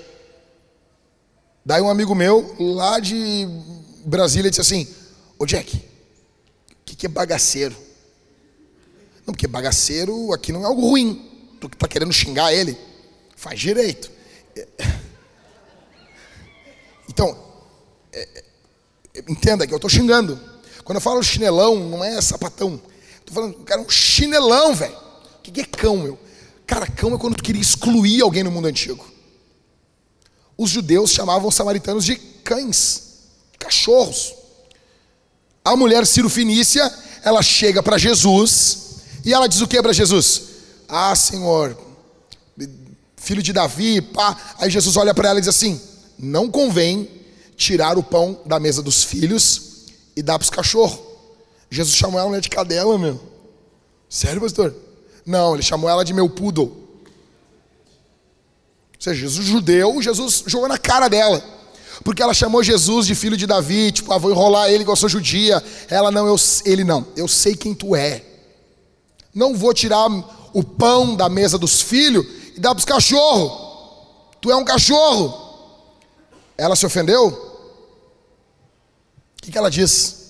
[1.65, 3.47] Daí um amigo meu, lá de
[4.05, 4.89] Brasília, disse assim:
[5.39, 5.81] Ô Jack, o
[6.85, 7.77] que, que é bagaceiro?
[9.27, 11.29] Não, porque bagaceiro aqui não é algo ruim.
[11.61, 12.77] Tu que está querendo xingar ele,
[13.37, 14.11] faz direito.
[17.09, 17.37] Então,
[18.11, 18.27] é,
[19.15, 20.41] é, entenda que eu estou xingando.
[20.83, 22.81] Quando eu falo chinelão, não é sapatão.
[23.33, 24.97] Falando, cara, um chinelão, velho.
[25.39, 26.19] O que é cão, meu?
[26.67, 29.05] Cara, cão é quando tu queria excluir alguém no mundo antigo.
[30.57, 33.21] Os judeus chamavam os samaritanos de cães,
[33.59, 34.35] cachorros.
[35.65, 36.93] A mulher Ciro Finícia,
[37.25, 40.43] ela chega para Jesus e ela diz o que para Jesus?
[40.89, 41.77] Ah, Senhor,
[43.17, 44.37] filho de Davi, pá.
[44.59, 45.81] Aí Jesus olha para ela e diz assim:
[46.19, 47.09] Não convém
[47.57, 51.12] tirar o pão da mesa dos filhos e dar para os cachorros.
[51.73, 53.19] Jesus chamou ela de cadela, meu.
[54.07, 54.75] Sério, pastor?
[55.25, 56.67] Não, ele chamou ela de meu poodle.
[56.67, 57.07] Ou
[59.01, 61.43] seja, Jesus judeu, Jesus jogou na cara dela.
[62.05, 65.01] Porque ela chamou Jesus de filho de Davi, tipo, ah, vou enrolar ele igual eu
[65.01, 65.65] sou judia.
[65.89, 67.07] Ela não, eu, ele não.
[67.17, 68.23] Eu sei quem tu é.
[69.35, 70.11] Não vou tirar
[70.53, 74.37] o pão da mesa dos filhos e dar para os cachorros.
[74.43, 75.35] Tu é um cachorro.
[76.59, 77.29] Ela se ofendeu?
[77.29, 80.22] O que, que ela diz?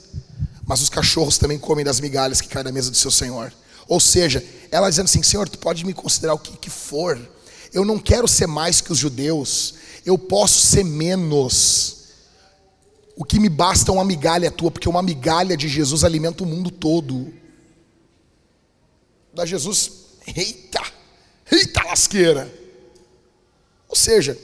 [0.73, 3.53] Mas os cachorros também comem das migalhas que caem da mesa do seu Senhor.
[3.87, 7.21] Ou seja, ela dizendo assim: Senhor, tu pode me considerar o que, que for.
[7.75, 9.75] Eu não quero ser mais que os judeus.
[10.07, 12.05] Eu posso ser menos.
[13.15, 16.47] O que me basta é uma migalha tua, porque uma migalha de Jesus alimenta o
[16.47, 17.31] mundo todo
[19.35, 19.93] da Jesus,
[20.27, 20.83] eita,
[21.51, 22.51] eita lasqueira.
[23.91, 24.39] Ou seja,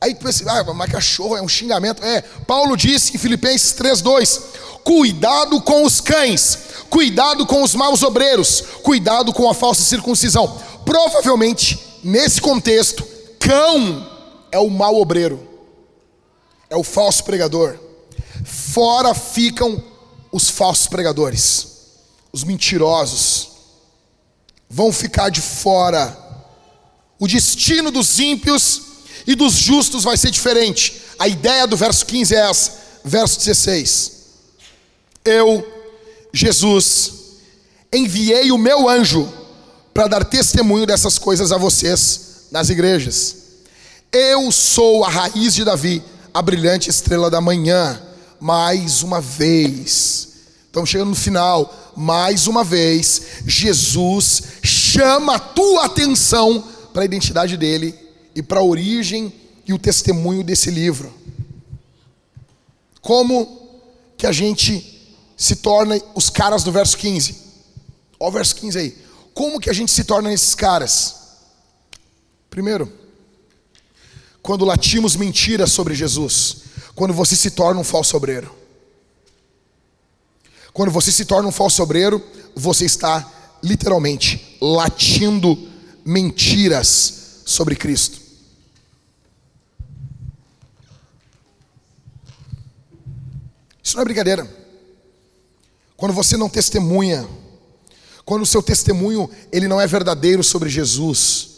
[0.00, 2.02] aí tu pensa, ah, mas cachorro é um xingamento.
[2.02, 6.58] É, Paulo disse em Filipenses 3,2: cuidado com os cães,
[6.88, 10.60] cuidado com os maus obreiros, cuidado com a falsa circuncisão.
[10.84, 13.06] Provavelmente, nesse contexto,
[13.38, 14.08] cão
[14.50, 15.46] é o mau obreiro,
[16.68, 17.78] é o falso pregador.
[18.44, 19.82] Fora ficam
[20.32, 21.66] os falsos pregadores,
[22.32, 23.48] os mentirosos,
[24.68, 26.16] vão ficar de fora.
[27.18, 28.82] O destino dos ímpios
[29.26, 31.02] e dos justos vai ser diferente.
[31.18, 32.72] A ideia do verso 15 é essa,
[33.04, 34.19] verso 16.
[35.24, 35.66] Eu,
[36.32, 37.12] Jesus,
[37.92, 39.30] enviei o meu anjo
[39.92, 43.36] para dar testemunho dessas coisas a vocês nas igrejas.
[44.12, 46.02] Eu sou a raiz de Davi,
[46.32, 48.00] a brilhante estrela da manhã.
[48.40, 50.28] Mais uma vez,
[50.66, 57.58] estamos chegando no final mais uma vez, Jesus chama a tua atenção para a identidade
[57.58, 57.94] dele
[58.34, 59.32] e para a origem
[59.66, 61.12] e o testemunho desse livro.
[63.02, 63.68] Como
[64.16, 64.89] que a gente
[65.40, 67.34] se torna os caras do verso 15?
[68.20, 68.98] Olha o verso 15 aí.
[69.32, 71.16] Como que a gente se torna esses caras?
[72.50, 72.92] Primeiro,
[74.42, 76.56] quando latimos mentiras sobre Jesus,
[76.94, 78.54] quando você se torna um falso obreiro.
[80.74, 82.22] Quando você se torna um falso obreiro,
[82.54, 83.26] você está
[83.62, 85.56] literalmente latindo
[86.04, 88.20] mentiras sobre Cristo.
[93.82, 94.59] Isso não é brincadeira.
[96.00, 97.28] Quando você não testemunha,
[98.24, 101.48] quando o seu testemunho ele não é verdadeiro sobre Jesus,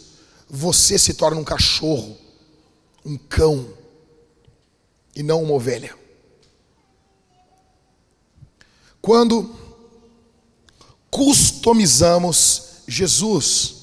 [0.49, 2.17] você se torna um cachorro,
[3.05, 3.65] um cão
[5.15, 5.97] e não uma ovelha.
[9.01, 9.49] Quando
[11.09, 13.75] customizamos Jesus.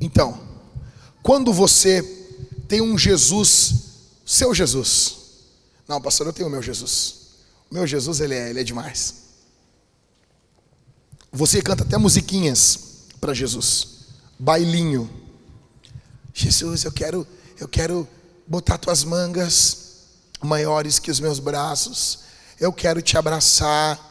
[0.00, 0.40] Então,
[1.22, 2.02] quando você
[2.66, 3.74] tem um Jesus,
[4.24, 5.16] seu Jesus.
[5.86, 7.17] Não, pastor, eu tenho o meu Jesus.
[7.70, 9.14] Meu Jesus, ele é, ele é demais.
[11.30, 12.78] Você canta até musiquinhas
[13.20, 14.06] para Jesus.
[14.38, 15.10] Bailinho.
[16.32, 17.26] Jesus, eu quero,
[17.58, 18.08] eu quero
[18.46, 19.88] botar tuas mangas
[20.40, 22.20] maiores que os meus braços.
[22.58, 24.06] Eu quero te abraçar.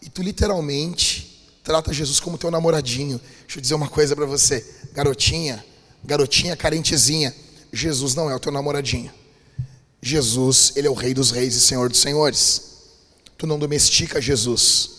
[0.00, 3.20] E tu literalmente trata Jesus como teu namoradinho.
[3.40, 5.64] Deixa eu dizer uma coisa para você, garotinha,
[6.04, 7.34] garotinha carentezinha.
[7.72, 9.12] Jesus não é o teu namoradinho.
[10.00, 12.69] Jesus, ele é o rei dos reis e senhor dos senhores.
[13.40, 14.90] Tu não domestica Jesus.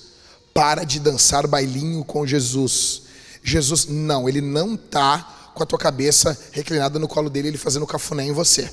[0.51, 3.03] Para de dançar bailinho com Jesus.
[3.43, 7.85] Jesus, não, ele não está com a tua cabeça reclinada no colo dele, ele fazendo
[7.85, 8.67] cafuné em você.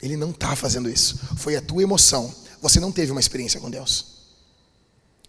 [0.00, 1.18] Ele não está fazendo isso.
[1.36, 2.34] Foi a tua emoção.
[2.62, 4.06] Você não teve uma experiência com Deus.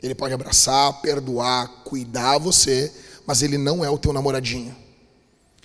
[0.02, 2.90] Ele pode abraçar, perdoar, cuidar você,
[3.28, 4.74] mas ele não é o teu namoradinho.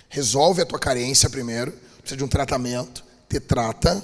[0.09, 4.03] Resolve a tua carência primeiro, precisa de um tratamento, te trata,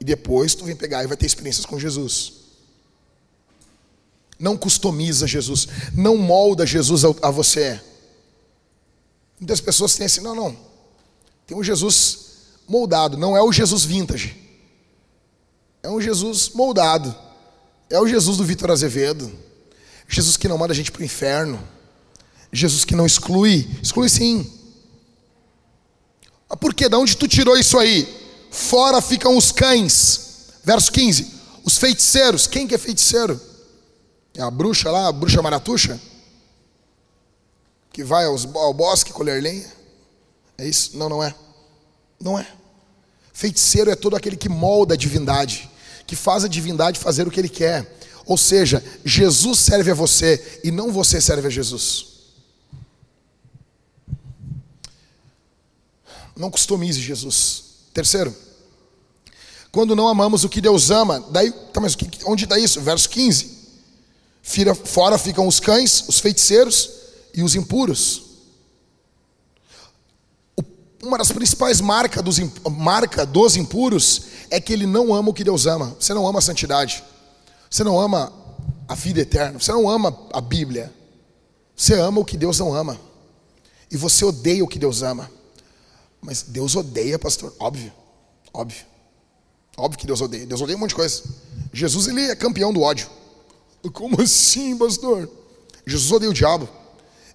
[0.00, 2.45] e depois tu vem pegar e vai ter experiências com Jesus.
[4.38, 7.80] Não customiza Jesus, não molda Jesus a você.
[9.38, 10.56] Muitas pessoas têm assim, não, não.
[11.46, 12.26] Tem um Jesus
[12.68, 14.36] moldado, não é o Jesus vintage.
[15.82, 17.14] É um Jesus moldado.
[17.88, 19.32] É o Jesus do Vitor Azevedo.
[20.08, 21.62] Jesus que não manda a gente para o inferno.
[22.52, 23.68] Jesus que não exclui.
[23.80, 24.50] Exclui sim.
[26.48, 26.88] Mas por quê?
[26.88, 28.06] De onde tu tirou isso aí?
[28.50, 30.48] Fora ficam os cães.
[30.64, 31.34] Verso 15.
[31.64, 32.46] Os feiticeiros.
[32.46, 33.40] Quem que é feiticeiro?
[34.36, 35.98] É a bruxa lá, a bruxa maratuxa?
[37.90, 39.72] Que vai aos, ao bosque colher lenha?
[40.58, 40.96] É isso?
[40.96, 41.34] Não, não é.
[42.20, 42.46] Não é.
[43.32, 45.70] Feiticeiro é todo aquele que molda a divindade,
[46.06, 47.98] que faz a divindade fazer o que ele quer.
[48.26, 52.16] Ou seja, Jesus serve a você e não você serve a Jesus.
[56.36, 57.64] Não customize Jesus.
[57.94, 58.34] Terceiro,
[59.72, 61.96] quando não amamos o que Deus ama, daí, tá, mas
[62.26, 62.80] onde está isso?
[62.82, 63.55] Verso 15.
[64.84, 66.90] Fora ficam os cães, os feiticeiros
[67.34, 68.26] e os impuros
[71.06, 72.38] uma das principais marcas dos,
[72.70, 75.96] marca dos impuros é que ele não ama o que Deus ama.
[75.98, 77.02] Você não ama a santidade.
[77.70, 78.32] Você não ama
[78.88, 79.58] a vida eterna.
[79.58, 80.92] Você não ama a Bíblia.
[81.74, 82.98] Você ama o que Deus não ama.
[83.90, 85.30] E você odeia o que Deus ama.
[86.20, 87.54] Mas Deus odeia, pastor.
[87.58, 87.92] Óbvio.
[88.52, 88.84] Óbvio.
[89.76, 90.46] Óbvio que Deus odeia.
[90.46, 91.22] Deus odeia um monte de coisa.
[91.72, 93.08] Jesus, ele é campeão do ódio.
[93.92, 95.30] Como assim, pastor?
[95.86, 96.68] Jesus odeia o diabo.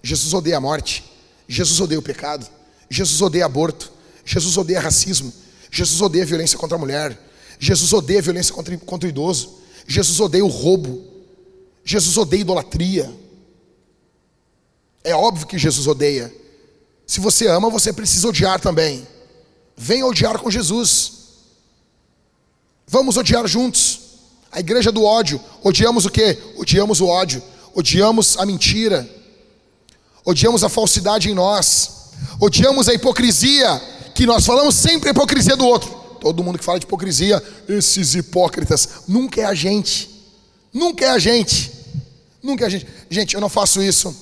[0.02, 1.04] Jesus odeia a morte.
[1.48, 2.46] Jesus odeia o pecado.
[2.90, 3.92] Jesus odeia aborto.
[4.24, 5.32] Jesus odeia racismo.
[5.70, 7.18] Jesus odeia violência contra a mulher.
[7.58, 9.58] Jesus odeia violência contra, contra o idoso.
[9.86, 11.02] Jesus odeia o roubo.
[11.84, 13.12] Jesus odeia idolatria.
[15.04, 16.32] É óbvio que Jesus odeia.
[17.06, 19.06] Se você ama, você precisa odiar também.
[19.76, 21.12] Venha odiar com Jesus.
[22.86, 24.01] Vamos odiar juntos.
[24.52, 25.40] A igreja do ódio.
[25.62, 26.38] Odiamos o que?
[26.58, 27.42] Odiamos o ódio.
[27.74, 29.08] Odiamos a mentira.
[30.24, 32.10] Odiamos a falsidade em nós.
[32.38, 33.80] Odiamos a hipocrisia,
[34.14, 35.90] que nós falamos sempre a hipocrisia do outro.
[36.20, 40.08] Todo mundo que fala de hipocrisia, esses hipócritas, nunca é a gente.
[40.72, 41.72] Nunca é a gente.
[42.42, 42.86] Nunca é a gente.
[43.10, 44.14] Gente, eu não faço isso.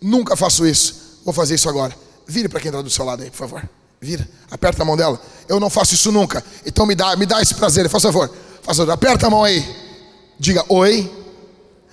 [0.00, 1.20] Nunca faço isso.
[1.24, 1.96] Vou fazer isso agora.
[2.26, 3.68] Vire para quem está do seu lado aí, por favor.
[4.00, 4.28] Vira.
[4.50, 5.20] Aperta a mão dela.
[5.48, 6.44] Eu não faço isso nunca.
[6.64, 8.30] Então me dá, me dá esse prazer, por favor.
[8.76, 8.92] Favor.
[8.92, 9.64] Aperta a mão aí.
[10.38, 11.10] Diga oi.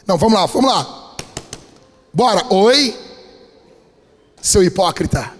[0.06, 1.15] Não, vamos lá, vamos lá.
[2.14, 2.45] Bora.
[2.53, 2.97] Oi.
[4.41, 5.35] Seu hipócrita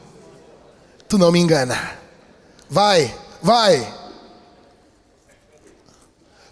[1.08, 1.98] tu não me engana.
[2.70, 3.94] Vai, vai.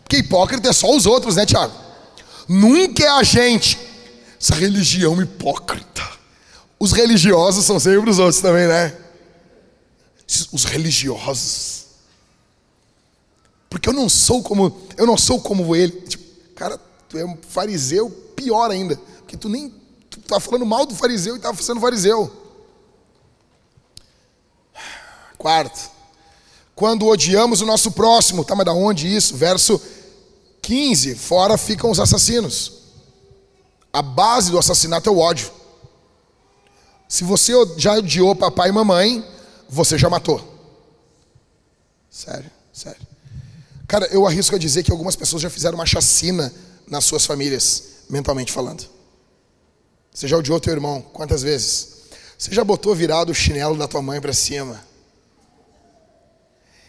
[0.04, 1.74] Porque hipócrita é só os outros, né, Tiago?
[2.48, 3.78] Nunca é a gente.
[4.40, 6.02] Essa religião hipócrita.
[6.80, 8.96] Os religiosos são sempre os outros também, né?
[10.52, 11.83] Os religiosos.
[13.74, 16.02] Porque eu não sou como, eu não sou como ele.
[16.02, 16.24] Tipo,
[16.54, 16.80] cara,
[17.10, 18.96] tu é um fariseu, pior ainda.
[19.18, 19.74] Porque tu nem
[20.12, 22.32] tu tá falando mal do fariseu e tá sendo fariseu.
[25.40, 25.90] Quarto,
[26.76, 29.36] quando odiamos o nosso próximo, tá, mas da onde isso?
[29.36, 29.82] Verso
[30.62, 32.74] 15: fora ficam os assassinos.
[33.92, 35.52] A base do assassinato é o ódio.
[37.10, 39.28] Se você já odiou papai e mamãe,
[39.68, 40.40] você já matou.
[42.12, 43.13] Sério, sério.
[43.94, 46.52] Cara, eu arrisco a dizer que algumas pessoas já fizeram uma chacina
[46.88, 48.90] nas suas famílias, mentalmente falando.
[50.12, 52.06] Você já odiou teu irmão quantas vezes?
[52.36, 54.84] Você já botou virado o chinelo da tua mãe para cima?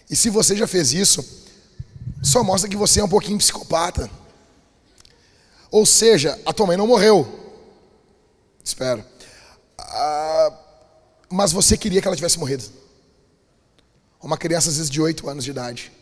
[0.08, 1.22] E se você já fez isso,
[2.22, 4.08] só mostra que você é um pouquinho psicopata.
[5.70, 7.28] Ou seja, a tua mãe não morreu.
[8.64, 9.04] Espero.
[9.78, 10.58] Ah,
[11.28, 12.64] mas você queria que ela tivesse morrido.
[14.22, 15.92] Uma criança, às vezes, de 8 anos de idade.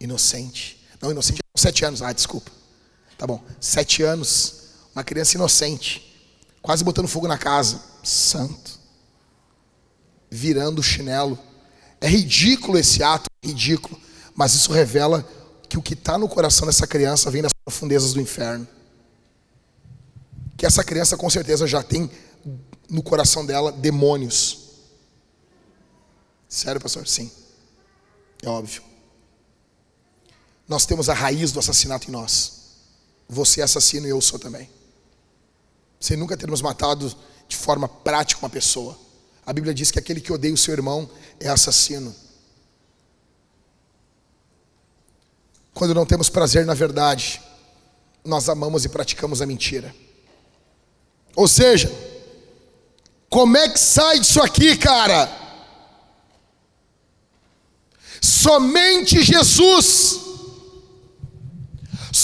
[0.00, 0.82] Inocente.
[1.00, 2.02] Não, inocente, sete anos.
[2.02, 2.50] Ah, desculpa.
[3.18, 3.42] Tá bom.
[3.60, 4.60] Sete anos.
[4.94, 7.80] Uma criança inocente, quase botando fogo na casa.
[8.02, 8.78] Santo.
[10.30, 11.38] Virando o chinelo.
[12.00, 14.00] É ridículo esse ato, ridículo.
[14.34, 15.28] Mas isso revela
[15.68, 18.66] que o que está no coração dessa criança vem das profundezas do inferno.
[20.56, 22.10] Que essa criança com certeza já tem
[22.88, 24.70] no coração dela demônios.
[26.48, 27.06] Sério, pastor?
[27.06, 27.30] Sim.
[28.42, 28.82] É óbvio.
[30.70, 32.52] Nós temos a raiz do assassinato em nós.
[33.28, 34.70] Você é assassino e eu sou também.
[35.98, 37.12] Sem nunca termos matado
[37.48, 38.96] de forma prática uma pessoa.
[39.44, 41.10] A Bíblia diz que aquele que odeia o seu irmão
[41.40, 42.14] é assassino.
[45.74, 47.42] Quando não temos prazer na verdade,
[48.24, 49.92] nós amamos e praticamos a mentira.
[51.34, 51.90] Ou seja,
[53.28, 55.36] como é que sai disso aqui, cara?
[58.20, 60.29] Somente Jesus,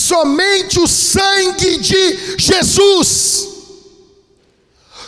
[0.07, 3.49] somente o sangue de Jesus,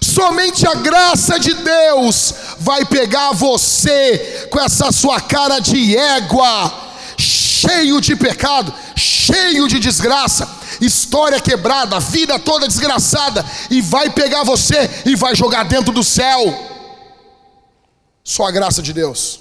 [0.03, 8.01] somente a graça de Deus vai pegar você com essa sua cara de égua cheio
[8.01, 10.49] de pecado, cheio de desgraça,
[10.81, 16.41] história quebrada, vida toda desgraçada, e vai pegar você e vai jogar dentro do céu.
[18.23, 19.41] Só a graça de Deus.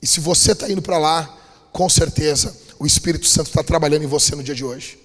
[0.00, 1.28] E se você está indo para lá,
[1.72, 4.98] com certeza o Espírito Santo está trabalhando em você no dia de hoje.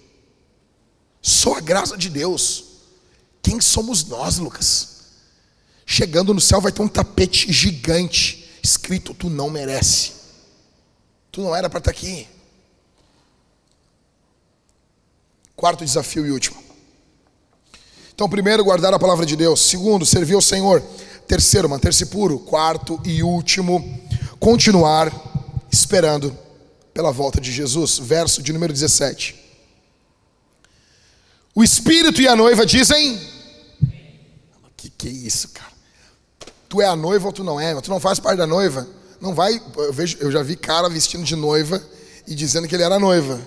[1.22, 2.64] Só a graça de Deus.
[3.44, 4.96] Quem somos nós, Lucas?
[5.86, 10.14] Chegando no céu vai ter um tapete gigante escrito: Tu não merece.
[11.30, 12.30] Tu não era para estar tá aqui.
[15.54, 16.64] Quarto desafio e último.
[18.14, 19.60] Então, primeiro, guardar a palavra de Deus.
[19.60, 20.82] Segundo, servir ao Senhor.
[21.28, 22.40] Terceiro, manter-se puro.
[22.40, 24.02] Quarto e último,
[24.40, 25.12] continuar
[25.70, 26.45] esperando
[26.96, 28.00] pela volta de Jesus.
[28.00, 29.36] Verso de número 17.
[31.54, 33.20] O Espírito e a noiva dizem:
[34.76, 35.76] Que que é isso, cara?
[36.70, 37.80] Tu é a noiva ou tu não é?
[37.82, 38.88] Tu não faz parte da noiva?
[39.20, 41.82] Não vai, eu, vejo, eu já vi cara vestindo de noiva
[42.26, 43.40] e dizendo que ele era noiva.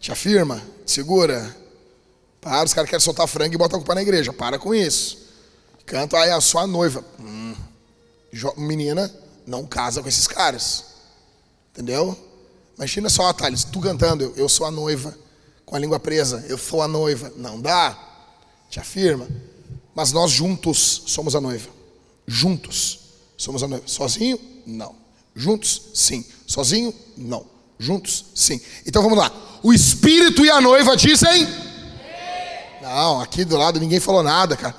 [0.00, 1.56] Te afirma, segura.
[2.40, 4.32] Para, os caras querem soltar frango e botar a culpa na igreja.
[4.32, 5.18] Para com isso.
[5.84, 7.04] Canta, aí a sua noiva.
[7.18, 7.54] Hum,
[8.56, 9.12] menina,
[9.46, 10.84] não casa com esses caras.
[11.72, 12.29] Entendeu?
[12.80, 15.14] Imagina só, Thales, tu cantando, eu, eu sou a noiva,
[15.66, 17.30] com a língua presa, eu sou a noiva.
[17.36, 17.94] Não dá.
[18.70, 19.28] Te afirma.
[19.94, 21.68] Mas nós juntos somos a noiva.
[22.26, 23.00] Juntos
[23.36, 23.86] somos a noiva.
[23.86, 24.94] Sozinho, não.
[25.36, 25.90] Juntos?
[25.92, 26.24] Sim.
[26.46, 26.94] Sozinho?
[27.18, 27.44] Não.
[27.78, 28.24] Juntos?
[28.34, 28.58] Sim.
[28.86, 29.30] Então vamos lá.
[29.62, 31.46] O Espírito e a noiva dizem?
[32.80, 34.74] Não, aqui do lado ninguém falou nada, cara.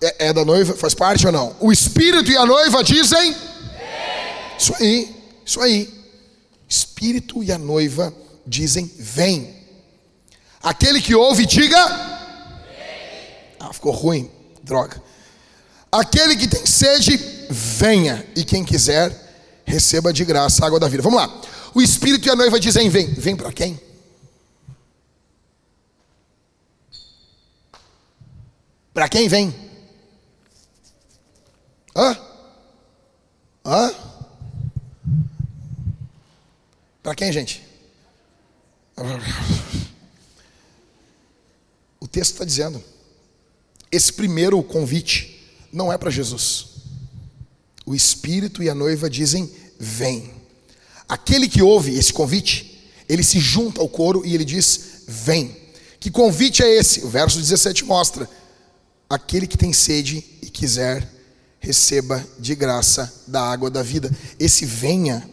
[0.00, 1.56] É, é da noiva, faz parte ou não?
[1.58, 3.34] O Espírito e a noiva dizem?
[4.56, 5.99] Isso aí, isso aí.
[6.70, 8.14] Espírito e a noiva
[8.46, 9.58] dizem: vem.
[10.62, 11.76] Aquele que ouve, diga.
[13.58, 14.30] Ah, ficou ruim,
[14.62, 15.02] droga.
[15.90, 17.16] Aquele que tem sede,
[17.50, 18.24] venha.
[18.36, 19.10] E quem quiser,
[19.64, 21.02] receba de graça a água da vida.
[21.02, 21.42] Vamos lá.
[21.74, 23.06] O Espírito e a noiva dizem: vem.
[23.14, 23.80] Vem para quem?
[28.94, 29.52] Para quem vem?
[31.96, 32.16] Hã?
[33.64, 34.09] Hã?
[37.02, 37.62] Para quem, gente?
[41.98, 42.82] O texto está dizendo:
[43.90, 45.40] esse primeiro convite
[45.72, 46.66] não é para Jesus.
[47.84, 50.30] O Espírito e a noiva dizem: Vem.
[51.08, 52.78] Aquele que ouve esse convite,
[53.08, 55.56] ele se junta ao coro e ele diz: Vem.
[55.98, 57.00] Que convite é esse?
[57.00, 58.28] O verso 17 mostra:
[59.08, 61.10] Aquele que tem sede e quiser,
[61.58, 64.10] receba de graça da água da vida.
[64.38, 65.28] Esse venha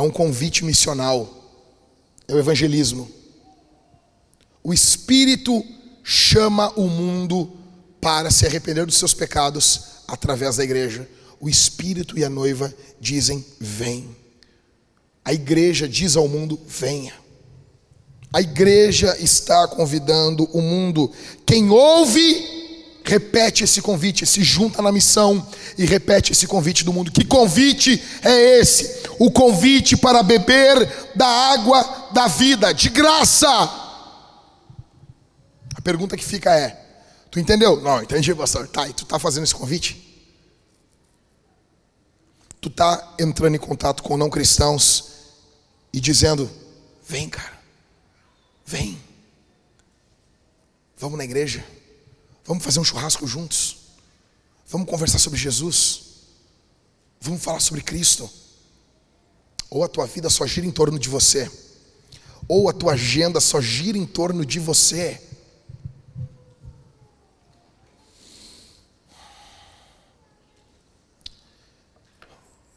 [0.00, 1.28] é um convite missional,
[2.26, 3.10] é o evangelismo.
[4.64, 5.62] O Espírito
[6.02, 7.52] chama o mundo
[8.00, 11.06] para se arrepender dos seus pecados através da igreja.
[11.38, 14.16] O Espírito e a noiva dizem: Vem.
[15.22, 17.12] A igreja diz ao mundo: Venha.
[18.32, 21.12] A igreja está convidando o mundo.
[21.44, 22.59] Quem ouve,
[23.10, 25.44] repete esse convite, se junta na missão
[25.76, 27.10] e repete esse convite do mundo.
[27.10, 29.02] Que convite é esse?
[29.18, 33.48] O convite para beber da água da vida, de graça.
[35.74, 36.80] A pergunta que fica é:
[37.32, 37.80] Tu entendeu?
[37.80, 38.68] Não, entendi, pastor.
[38.68, 40.06] Tá, e tu tá fazendo esse convite?
[42.60, 45.10] Tu tá entrando em contato com não cristãos
[45.92, 46.48] e dizendo:
[47.08, 47.58] Vem, cara,
[48.64, 48.96] vem.
[50.96, 51.64] Vamos na igreja.
[52.50, 53.76] Vamos fazer um churrasco juntos.
[54.66, 56.02] Vamos conversar sobre Jesus.
[57.20, 58.28] Vamos falar sobre Cristo.
[59.70, 61.48] Ou a tua vida só gira em torno de você.
[62.48, 65.22] Ou a tua agenda só gira em torno de você.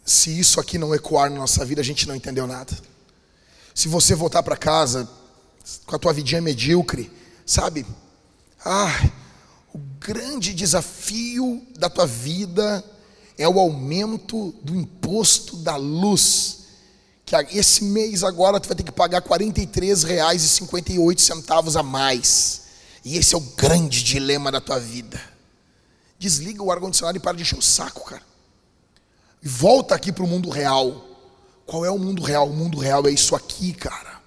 [0.06, 2.78] Se isso aqui não ecoar na nossa vida, a gente não entendeu nada.
[3.74, 5.10] Se você voltar para casa
[5.88, 7.12] com a tua vidinha medíocre,
[7.44, 7.88] sabe?
[8.64, 9.23] Ah,
[9.74, 12.82] o grande desafio da tua vida
[13.38, 16.60] é o aumento do imposto da luz.
[17.26, 22.62] Que esse mês agora tu vai ter que pagar R$ 43,58 a mais.
[23.04, 25.20] E esse é o grande dilema da tua vida.
[26.20, 28.22] Desliga o ar-condicionado e para de encher o saco, cara.
[29.42, 31.04] E volta aqui para o mundo real.
[31.66, 32.48] Qual é o mundo real?
[32.48, 34.22] O mundo real é isso aqui, cara.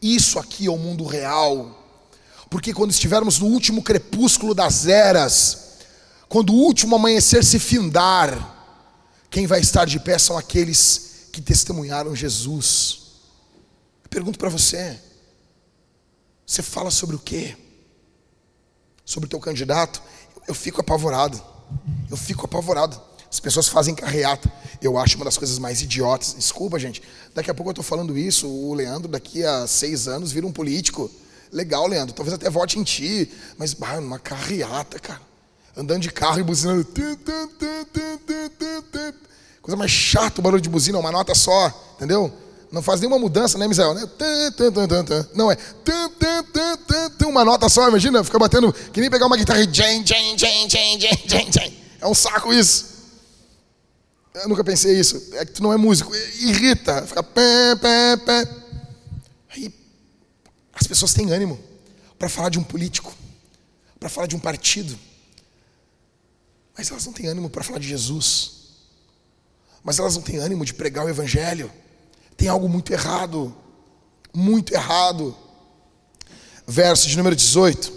[0.00, 1.76] Isso aqui é o mundo real.
[2.50, 5.68] Porque quando estivermos no último crepúsculo das eras,
[6.28, 8.56] quando o último amanhecer se findar,
[9.30, 13.00] quem vai estar de pé são aqueles que testemunharam Jesus.
[14.02, 14.98] Eu pergunto para você:
[16.46, 17.56] você fala sobre o quê?
[19.04, 20.02] Sobre o teu candidato?
[20.46, 21.42] Eu fico apavorado.
[22.10, 23.00] Eu fico apavorado.
[23.30, 24.50] As pessoas fazem carreata.
[24.80, 26.34] Eu acho uma das coisas mais idiotas.
[26.34, 27.02] Desculpa, gente.
[27.34, 28.48] Daqui a pouco eu estou falando isso.
[28.48, 31.10] O Leandro, daqui a seis anos, vira um político.
[31.52, 32.14] Legal, Leandro.
[32.14, 33.30] Talvez até vote em ti.
[33.56, 35.20] Mas, bah, uma carreata, cara.
[35.76, 36.86] Andando de carro e buzinando.
[39.62, 41.72] Coisa mais chata o barulho de buzina, uma nota só.
[41.96, 42.32] Entendeu?
[42.70, 43.94] Não faz nenhuma mudança, né, Misael?
[43.94, 44.08] Né?
[45.34, 45.56] Não é
[47.24, 49.60] uma nota só, imagina, fica batendo, que nem pegar uma guitarra
[52.00, 52.98] É um saco isso.
[54.34, 55.20] Eu nunca pensei isso.
[55.34, 56.12] É que tu não é músico.
[56.40, 57.02] Irrita.
[57.02, 58.48] Fica pé, pé, pé.
[60.80, 61.58] As pessoas têm ânimo
[62.18, 63.14] para falar de um político,
[63.98, 64.98] para falar de um partido.
[66.76, 68.52] Mas elas não têm ânimo para falar de Jesus.
[69.82, 71.70] Mas elas não têm ânimo de pregar o evangelho.
[72.36, 73.54] Tem algo muito errado.
[74.32, 75.36] Muito errado.
[76.66, 77.92] Verso de número 18.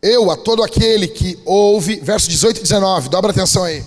[0.00, 3.84] Eu, a todo aquele que ouve, verso 18 e 19, dobra atenção aí.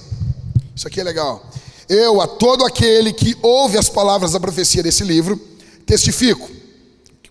[0.75, 1.49] Isso aqui é legal.
[1.87, 5.37] Eu, a todo aquele que ouve as palavras da profecia desse livro,
[5.85, 6.60] testifico.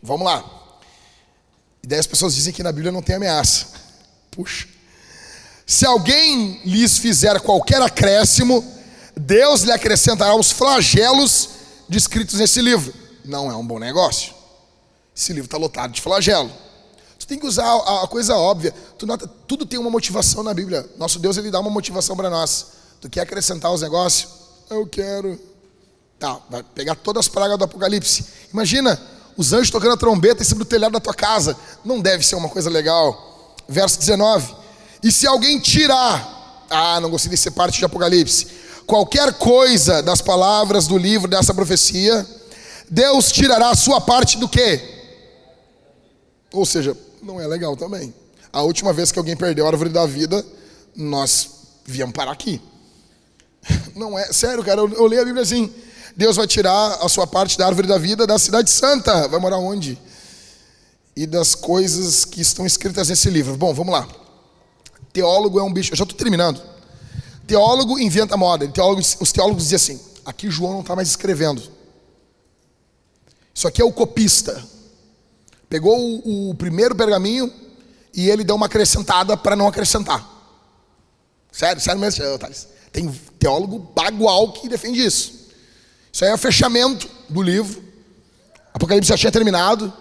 [0.02, 0.44] Vamos lá.
[1.82, 3.66] E daí as pessoas dizem que na Bíblia não tem ameaça.
[4.30, 4.66] Puxa.
[5.66, 8.64] Se alguém lhes fizer qualquer acréscimo,
[9.16, 11.50] Deus lhe acrescentará os flagelos
[11.88, 12.92] descritos nesse livro.
[13.24, 14.34] Não é um bom negócio.
[15.14, 16.50] Esse livro está lotado de flagelo.
[17.18, 18.74] Tu tem que usar a, coisa óbvia.
[18.98, 20.88] Tu nota, tudo tem uma motivação na Bíblia.
[20.96, 22.66] Nosso Deus ele dá uma motivação para nós.
[23.00, 24.28] Tu quer acrescentar os negócios?
[24.68, 25.38] Eu quero.
[26.18, 28.24] Tá, vai pegar todas as pragas do Apocalipse.
[28.52, 29.00] Imagina
[29.36, 31.56] os anjos tocando a trombeta em cima do telhado da tua casa.
[31.84, 33.56] Não deve ser uma coisa legal.
[33.68, 34.54] Verso 19.
[35.02, 38.46] E se alguém tirar, ah, não gostei de ser parte de Apocalipse,
[38.86, 42.26] qualquer coisa das palavras do livro dessa profecia,
[42.90, 44.80] Deus tirará a sua parte do quê?
[46.52, 48.12] Ou seja, não é legal também.
[48.52, 50.44] A última vez que alguém perdeu a árvore da vida,
[50.96, 51.50] nós
[51.84, 52.60] viemos parar aqui.
[53.94, 55.72] Não é, sério, cara, eu, eu leio a Bíblia assim:
[56.20, 59.26] Deus vai tirar a sua parte da árvore da vida da cidade santa.
[59.26, 59.98] Vai morar onde?
[61.16, 63.56] E das coisas que estão escritas nesse livro.
[63.56, 64.06] Bom, vamos lá.
[65.14, 65.94] Teólogo é um bicho.
[65.94, 66.60] Eu já estou terminando.
[67.46, 68.70] Teólogo inventa moda.
[69.18, 71.62] Os teólogos dizem assim: aqui João não está mais escrevendo.
[73.54, 74.62] Isso aqui é o copista.
[75.70, 77.50] Pegou o, o primeiro pergaminho
[78.12, 80.22] e ele deu uma acrescentada para não acrescentar.
[81.50, 82.68] Sério, sério mesmo, Thales.
[82.92, 85.39] Tem teólogo bagual que defende isso.
[86.12, 87.82] Isso aí é o fechamento do livro.
[88.72, 89.92] Apocalipse já tinha terminado.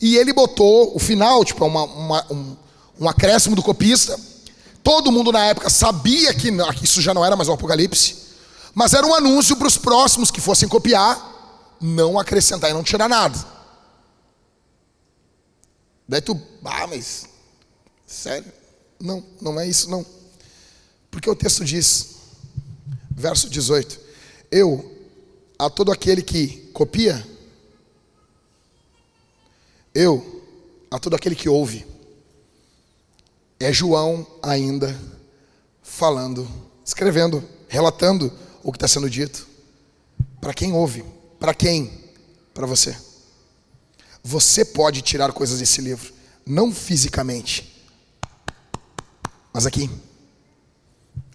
[0.00, 2.56] E ele botou o final, tipo, uma, uma, um,
[3.00, 4.18] um acréscimo do copista.
[4.82, 6.50] Todo mundo na época sabia que
[6.82, 8.24] isso já não era mais o Apocalipse.
[8.74, 13.08] Mas era um anúncio para os próximos que fossem copiar, não acrescentar e não tirar
[13.08, 13.38] nada.
[16.06, 17.26] Daí tu, ah, mas,
[18.06, 18.52] sério?
[19.00, 20.04] Não, não é isso não.
[21.10, 22.16] Porque o texto diz,
[23.10, 23.98] verso 18:
[24.50, 24.93] Eu,
[25.58, 27.26] a todo aquele que copia,
[29.94, 30.42] eu,
[30.90, 31.86] a todo aquele que ouve,
[33.60, 34.98] é João ainda
[35.82, 36.48] falando,
[36.84, 38.32] escrevendo, relatando
[38.62, 39.46] o que está sendo dito.
[40.40, 41.04] Para quem ouve?
[41.38, 41.90] Para quem?
[42.52, 42.96] Para você.
[44.22, 46.12] Você pode tirar coisas desse livro,
[46.44, 47.82] não fisicamente,
[49.52, 49.88] mas aqui.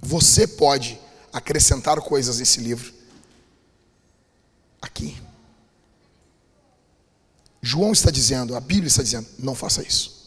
[0.02, 1.00] Você pode
[1.32, 2.99] acrescentar coisas nesse livro.
[4.82, 5.18] Aqui.
[7.62, 10.20] João está dizendo, a Bíblia está dizendo: não faça isso.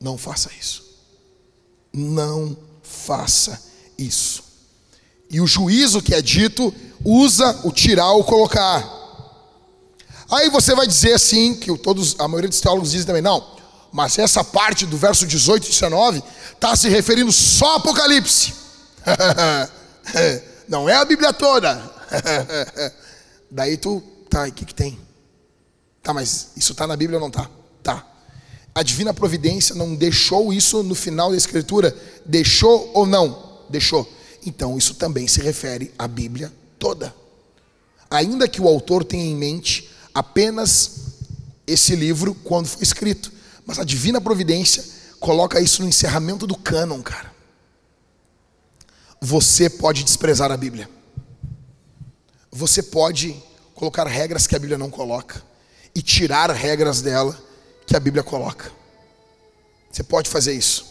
[0.00, 0.84] Não faça isso.
[1.92, 3.60] Não faça
[3.98, 4.44] isso.
[5.28, 6.72] E o juízo que é dito
[7.04, 8.94] usa o tirar ou colocar.
[10.30, 13.56] Aí você vai dizer assim, que todos, a maioria dos teólogos dizem também, não,
[13.92, 16.22] mas essa parte do verso 18 e 19
[16.52, 18.54] está se referindo só ao Apocalipse.
[20.68, 21.80] não é a Bíblia toda.
[23.50, 24.98] Daí tu, tá, e o que, que tem?
[26.02, 27.50] Tá, mas isso está na Bíblia ou não está?
[27.82, 28.06] Tá.
[28.74, 31.96] A divina providência não deixou isso no final da Escritura?
[32.24, 33.64] Deixou ou não?
[33.68, 34.08] Deixou.
[34.44, 37.14] Então isso também se refere à Bíblia toda.
[38.10, 41.06] Ainda que o autor tenha em mente apenas
[41.66, 43.32] esse livro quando foi escrito,
[43.64, 44.84] mas a divina providência
[45.18, 47.34] coloca isso no encerramento do cânon, cara.
[49.20, 50.88] Você pode desprezar a Bíblia.
[52.56, 53.36] Você pode
[53.74, 55.42] colocar regras que a Bíblia não coloca
[55.94, 57.38] e tirar regras dela
[57.86, 58.72] que a Bíblia coloca.
[59.92, 60.86] Você pode fazer isso.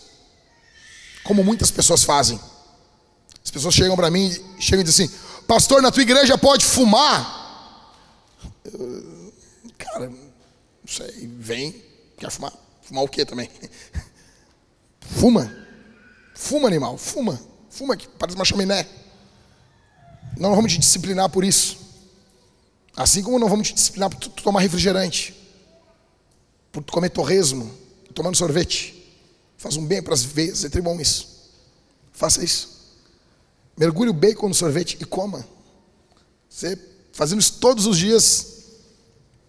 [1.23, 2.39] Como muitas pessoas fazem.
[3.43, 5.15] As pessoas chegam para mim, chegam e dizem assim:
[5.47, 7.95] Pastor, na tua igreja pode fumar?
[9.79, 11.83] Cara, não sei, vem,
[12.15, 12.53] quer fumar?
[12.83, 13.49] Fumar o que também?
[15.01, 15.51] Fuma.
[16.35, 17.41] Fuma, animal, fuma.
[17.71, 18.87] Fuma que parece uma chaminé.
[20.37, 21.77] Não vamos te disciplinar por isso.
[22.95, 25.35] Assim como não vamos te disciplinar por tu tomar refrigerante,
[26.71, 27.71] por tu comer torresmo,
[28.13, 28.93] tomando sorvete.
[29.57, 31.51] Faz um bem para as veias, é bom isso.
[32.13, 32.75] Faça isso.
[33.77, 35.45] Mergulhe o bacon no sorvete e coma.
[36.49, 36.79] Você
[37.11, 38.63] fazendo isso todos os dias,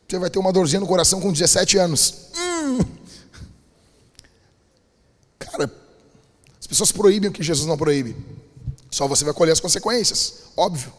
[0.08, 2.14] você vai ter uma dorzinha no coração com 17 anos.
[2.36, 2.78] Hum.
[5.38, 5.72] Cara,
[6.60, 8.16] as pessoas proíbem o que Jesus não proíbe.
[8.96, 10.90] Só você vai colher as consequências, óbvio.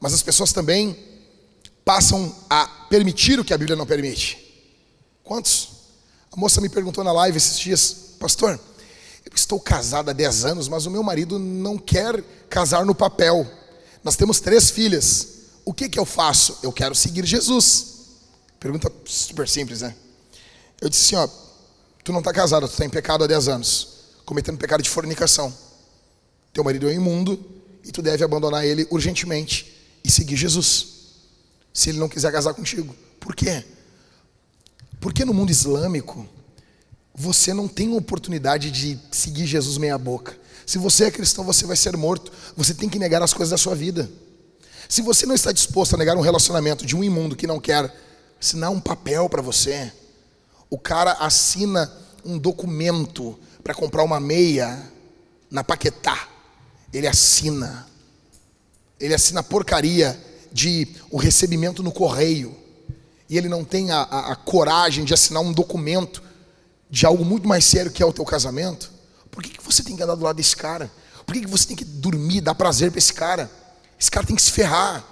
[0.00, 0.96] Mas as pessoas também
[1.84, 4.38] passam a permitir o que a Bíblia não permite.
[5.22, 5.68] Quantos?
[6.32, 8.58] A moça me perguntou na live esses dias, pastor,
[9.22, 13.46] eu estou casada há 10 anos, mas o meu marido não quer casar no papel.
[14.02, 15.40] Nós temos três filhas.
[15.62, 16.56] O que, que eu faço?
[16.62, 17.86] Eu quero seguir Jesus.
[18.58, 19.94] Pergunta super simples, né?
[20.80, 21.28] Eu disse assim: ó,
[22.02, 23.88] tu não está casado, tu está em pecado há 10 anos,
[24.24, 25.54] cometendo pecado de fornicação.
[26.52, 27.38] Teu marido é imundo
[27.84, 29.72] e tu deve abandonar ele urgentemente
[30.04, 30.88] e seguir Jesus.
[31.72, 32.94] Se ele não quiser casar contigo.
[33.18, 33.64] Por quê?
[35.00, 36.26] Porque no mundo islâmico,
[37.14, 40.38] você não tem oportunidade de seguir Jesus meia boca.
[40.66, 42.32] Se você é cristão, você vai ser morto.
[42.56, 44.10] Você tem que negar as coisas da sua vida.
[44.88, 47.94] Se você não está disposto a negar um relacionamento de um imundo que não quer
[48.40, 49.92] assinar um papel para você,
[50.68, 51.92] o cara assina
[52.24, 54.82] um documento para comprar uma meia
[55.50, 56.28] na Paquetá.
[56.92, 57.86] Ele assina.
[58.98, 60.18] Ele assina porcaria
[60.52, 62.56] de o recebimento no correio.
[63.28, 66.22] E ele não tem a, a, a coragem de assinar um documento
[66.90, 68.90] de algo muito mais sério que é o teu casamento,
[69.30, 70.90] por que, que você tem que andar do lado desse cara?
[71.24, 73.50] Por que, que você tem que dormir, dar prazer para esse cara?
[73.98, 75.04] Esse cara tem que se ferrar.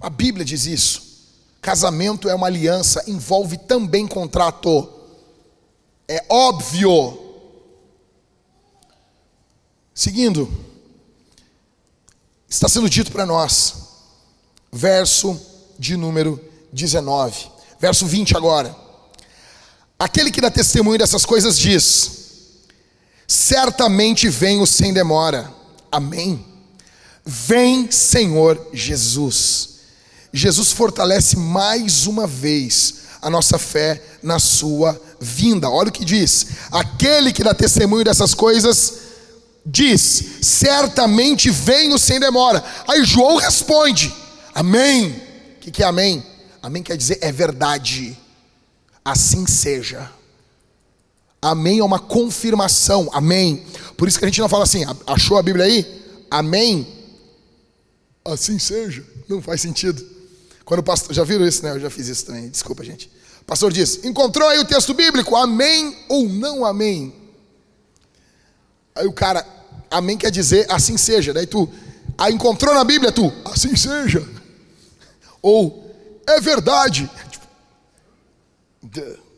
[0.00, 1.12] A Bíblia diz isso.
[1.60, 5.01] Casamento é uma aliança, envolve também contrato.
[6.12, 7.18] É óbvio.
[9.94, 10.46] Seguindo,
[12.46, 13.74] está sendo dito para nós,
[14.70, 15.40] verso
[15.78, 16.38] de número
[16.70, 18.76] 19, verso 20 agora.
[19.98, 22.10] Aquele que dá testemunho dessas coisas diz:
[23.26, 25.50] Certamente venho sem demora.
[25.90, 26.44] Amém.
[27.24, 29.76] Vem, Senhor Jesus.
[30.30, 35.70] Jesus fortalece mais uma vez a nossa fé na sua vinda.
[35.70, 38.94] Olha o que diz: Aquele que dá testemunho dessas coisas
[39.64, 42.62] diz: Certamente venho sem demora.
[42.88, 44.14] Aí João responde:
[44.54, 45.08] Amém.
[45.56, 46.24] O que, que é amém?
[46.62, 48.18] Amém quer dizer é verdade.
[49.04, 50.10] Assim seja.
[51.40, 53.08] Amém é uma confirmação.
[53.12, 53.64] Amém.
[53.96, 56.02] Por isso que a gente não fala assim, achou a Bíblia aí?
[56.30, 56.86] Amém.
[58.24, 59.04] Assim seja.
[59.28, 60.04] Não faz sentido.
[60.64, 61.72] Quando o pastor, já viram isso, né?
[61.72, 62.48] Eu já fiz isso também.
[62.48, 63.10] Desculpa, gente.
[63.42, 65.36] O pastor diz: "Encontrou aí o texto bíblico?
[65.36, 67.14] Amém ou não amém?"
[68.94, 69.46] Aí o cara,
[69.90, 71.32] amém quer dizer assim seja.
[71.32, 71.68] Daí tu,
[72.16, 74.26] ah, encontrou na Bíblia tu, assim seja.
[75.40, 75.90] Ou
[76.26, 77.10] é verdade.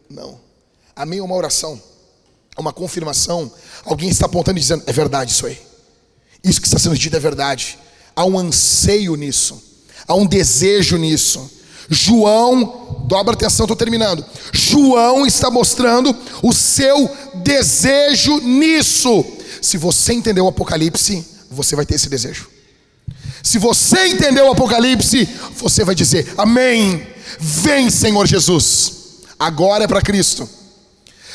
[0.08, 0.40] Não.
[0.96, 1.80] Amém é uma oração,
[2.56, 3.50] é uma confirmação.
[3.84, 5.60] Alguém está apontando e dizendo: é verdade isso aí.
[6.42, 7.78] Isso que está sendo dito é verdade.
[8.14, 9.60] Há um anseio nisso,
[10.06, 11.50] há um desejo nisso.
[11.88, 14.24] João, dobra atenção, estou terminando.
[14.52, 19.24] João está mostrando o seu desejo nisso.
[19.60, 22.48] Se você entender o Apocalipse, você vai ter esse desejo.
[23.42, 27.06] Se você entendeu o Apocalipse, você vai dizer: Amém.
[27.38, 28.92] Vem, Senhor Jesus.
[29.38, 30.48] Agora é para Cristo.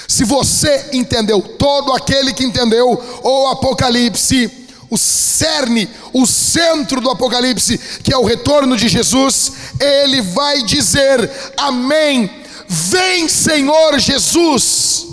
[0.08, 4.48] Se você entendeu, todo aquele que entendeu o Apocalipse,
[4.90, 11.30] o cerne, o centro do Apocalipse, que é o retorno de Jesus, ele vai dizer:
[11.58, 12.30] Amém.
[12.68, 15.08] Vem, Senhor Jesus.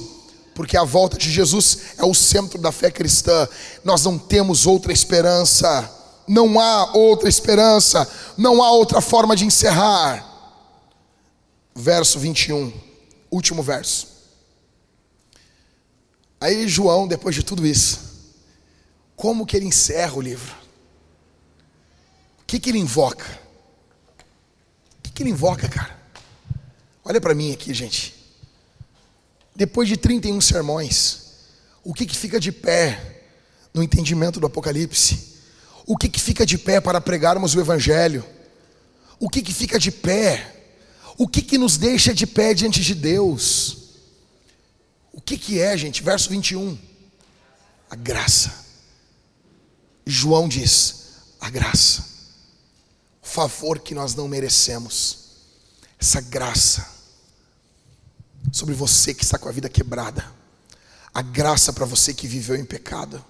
[0.54, 3.46] porque a volta de Jesus é o centro da fé cristã.
[3.84, 5.90] Nós não temos outra esperança,
[6.26, 8.08] não há outra esperança,
[8.38, 10.24] não há outra forma de encerrar.
[11.74, 12.72] Verso 21,
[13.30, 14.08] último verso.
[16.40, 18.05] Aí João, depois de tudo isso,
[19.16, 20.54] como que ele encerra o livro?
[22.42, 23.26] O que, que ele invoca?
[24.98, 25.98] O que, que ele invoca, cara?
[27.02, 28.14] Olha para mim aqui, gente.
[29.54, 31.32] Depois de 31 sermões,
[31.82, 33.24] o que, que fica de pé
[33.72, 35.36] no entendimento do Apocalipse?
[35.86, 38.24] O que, que fica de pé para pregarmos o Evangelho?
[39.18, 40.52] O que, que fica de pé?
[41.16, 43.78] O que, que nos deixa de pé diante de Deus?
[45.10, 46.02] O que, que é, gente?
[46.02, 46.76] Verso 21.
[47.88, 48.65] A graça.
[50.06, 51.06] João diz:
[51.40, 52.04] a graça.
[53.22, 55.18] O favor que nós não merecemos.
[55.98, 56.86] Essa graça.
[58.52, 60.24] Sobre você que está com a vida quebrada.
[61.12, 63.22] A graça para você que viveu em pecado.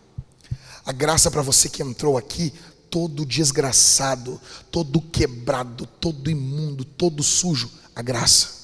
[0.84, 2.52] A graça para você que entrou aqui
[2.90, 4.40] todo desgraçado,
[4.70, 7.70] todo quebrado, todo imundo, todo sujo.
[7.94, 8.55] A graça.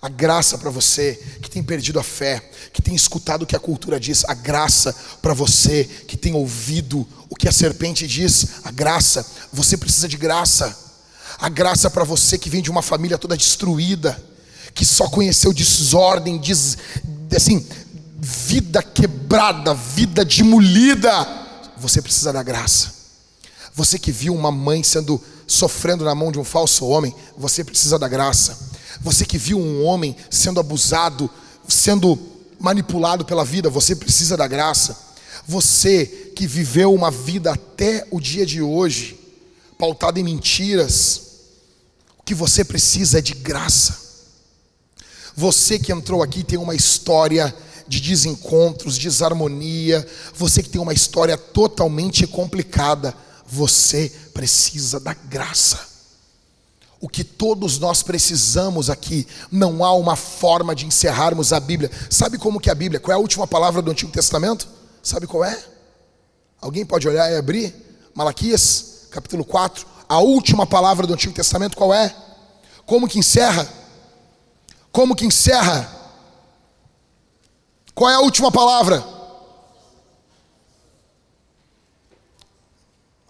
[0.00, 2.40] A graça para você que tem perdido a fé,
[2.72, 7.06] que tem escutado o que a cultura diz, a graça para você que tem ouvido
[7.28, 10.86] o que a serpente diz, a graça, você precisa de graça.
[11.40, 14.20] A graça para você que vem de uma família toda destruída,
[14.74, 16.78] que só conheceu desordem, des,
[17.34, 17.66] assim,
[18.18, 21.26] vida quebrada, vida demolida.
[21.76, 22.94] Você precisa da graça.
[23.74, 27.98] Você que viu uma mãe sendo sofrendo na mão de um falso homem, você precisa
[27.98, 28.67] da graça.
[29.00, 31.30] Você que viu um homem sendo abusado,
[31.66, 32.18] sendo
[32.58, 34.96] manipulado pela vida, você precisa da graça.
[35.46, 39.18] Você que viveu uma vida até o dia de hoje,
[39.78, 41.22] pautada em mentiras,
[42.18, 44.08] o que você precisa é de graça.
[45.34, 47.54] Você que entrou aqui tem uma história
[47.86, 53.14] de desencontros, desarmonia, você que tem uma história totalmente complicada,
[53.46, 55.97] você precisa da graça.
[57.00, 61.90] O que todos nós precisamos aqui, não há uma forma de encerrarmos a Bíblia.
[62.10, 62.98] Sabe como que é a Bíblia?
[62.98, 64.68] Qual é a última palavra do Antigo Testamento?
[65.02, 65.56] Sabe qual é?
[66.60, 67.72] Alguém pode olhar e abrir?
[68.14, 69.86] Malaquias, capítulo 4.
[70.08, 72.14] A última palavra do Antigo Testamento qual é?
[72.84, 73.68] Como que encerra?
[74.90, 75.88] Como que encerra?
[77.94, 79.04] Qual é a última palavra?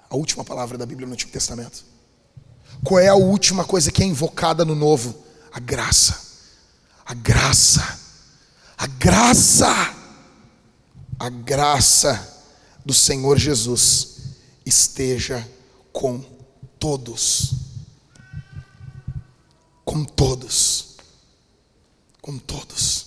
[0.08, 1.87] A última palavra da Bíblia no Antigo Testamento.
[2.84, 5.14] Qual é a última coisa que é invocada no novo?
[5.52, 6.20] A graça.
[7.04, 7.98] A graça.
[8.76, 9.94] A graça.
[11.18, 12.36] A graça
[12.84, 14.16] do Senhor Jesus
[14.64, 15.46] esteja
[15.92, 16.24] com
[16.78, 17.54] todos.
[19.84, 20.96] Com todos.
[22.22, 23.06] Com todos.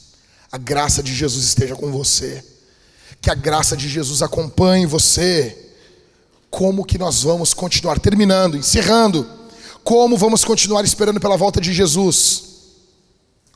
[0.51, 2.43] A graça de Jesus esteja com você.
[3.21, 5.73] Que a graça de Jesus acompanhe você.
[6.49, 9.40] Como que nós vamos continuar terminando, encerrando
[9.83, 12.43] como vamos continuar esperando pela volta de Jesus?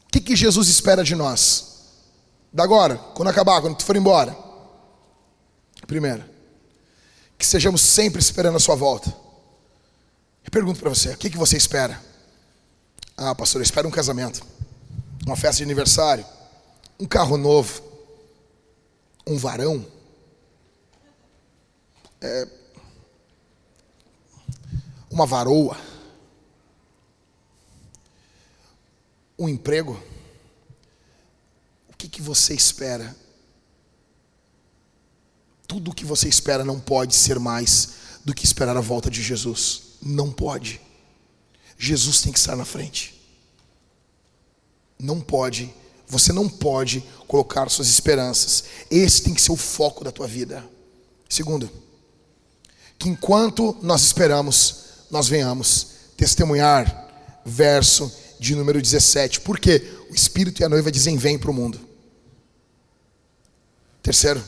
[0.07, 1.75] O que, que Jesus espera de nós?
[2.51, 4.35] Da agora, quando acabar, quando tu for embora.
[5.85, 6.23] Primeiro,
[7.37, 9.09] que sejamos sempre esperando a sua volta.
[10.43, 12.01] Eu pergunto para você, o que, que você espera?
[13.17, 14.45] Ah, pastor, eu espero um casamento,
[15.25, 16.25] uma festa de aniversário,
[16.99, 17.81] um carro novo,
[19.27, 19.85] um varão.
[22.21, 22.47] É,
[25.09, 25.77] uma varoa.
[29.37, 30.01] Um emprego,
[31.89, 33.15] o que, que você espera?
[35.67, 39.21] Tudo o que você espera não pode ser mais do que esperar a volta de
[39.21, 39.81] Jesus.
[40.01, 40.79] Não pode.
[41.77, 43.19] Jesus tem que estar na frente.
[44.99, 45.73] Não pode.
[46.07, 48.65] Você não pode colocar suas esperanças.
[48.89, 50.63] Esse tem que ser o foco da tua vida.
[51.27, 51.69] Segundo,
[52.97, 57.03] que enquanto nós esperamos, nós venhamos testemunhar.
[57.43, 59.41] Verso de número 17.
[59.41, 59.83] Por quê?
[60.09, 61.79] O Espírito e a noiva dizem: Vem para o mundo.
[64.01, 64.43] Terceiro,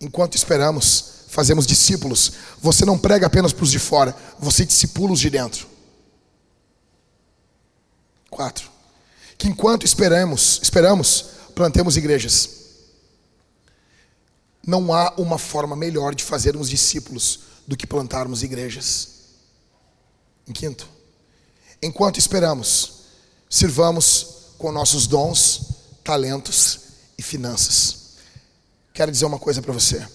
[0.00, 2.32] enquanto esperamos, fazemos discípulos.
[2.60, 5.66] Você não prega apenas para os de fora, você discipula os de dentro.
[8.30, 8.70] Quatro,
[9.36, 11.24] que enquanto esperamos, esperamos,
[11.54, 12.50] plantemos igrejas.
[14.64, 19.08] Não há uma forma melhor de fazermos discípulos do que plantarmos igrejas.
[20.46, 20.88] Em quinto,
[21.82, 22.97] enquanto esperamos,
[23.48, 24.26] sirvamos
[24.58, 25.62] com nossos dons,
[26.04, 26.80] talentos
[27.16, 27.96] e finanças.
[28.92, 30.06] Quero dizer uma coisa para você.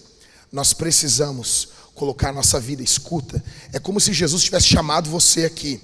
[0.52, 3.42] Nós precisamos colocar nossa vida, escuta.
[3.72, 5.80] É como se Jesus tivesse chamado você aqui,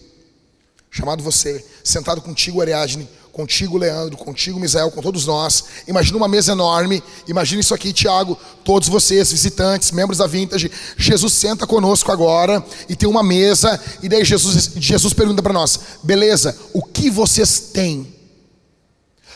[0.91, 5.65] chamado você, sentado contigo, Ariadne, contigo, Leandro, contigo, Misael, com todos nós.
[5.87, 7.03] Imagina uma mesa enorme.
[7.27, 10.71] Imagina isso aqui, Tiago, todos vocês, visitantes, membros da Vintage.
[10.97, 13.81] Jesus senta conosco agora e tem uma mesa.
[14.03, 18.15] E daí Jesus, Jesus pergunta para nós: beleza, o que vocês têm?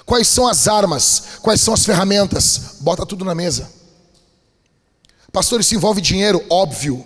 [0.04, 1.22] Quais são as armas?
[1.40, 2.76] Quais são as ferramentas?
[2.80, 3.70] Bota tudo na mesa.
[5.32, 6.44] Pastor, isso envolve dinheiro?
[6.50, 7.04] Óbvio.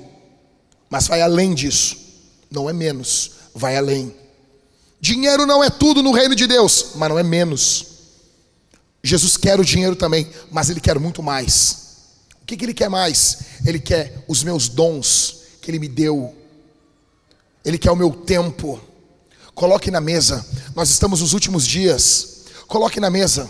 [0.91, 1.97] Mas vai além disso.
[2.51, 4.15] Não é menos, vai além.
[5.01, 7.87] Dinheiro não é tudo no reino de Deus, mas não é menos.
[9.03, 11.89] Jesus quer o dinheiro também, mas ele quer muito mais.
[12.43, 13.39] O que, que ele quer mais?
[13.65, 16.35] Ele quer os meus dons que ele me deu.
[17.65, 18.81] Ele quer o meu tempo.
[19.55, 20.45] Coloque na mesa.
[20.75, 22.45] Nós estamos nos últimos dias.
[22.67, 23.49] Coloque na mesa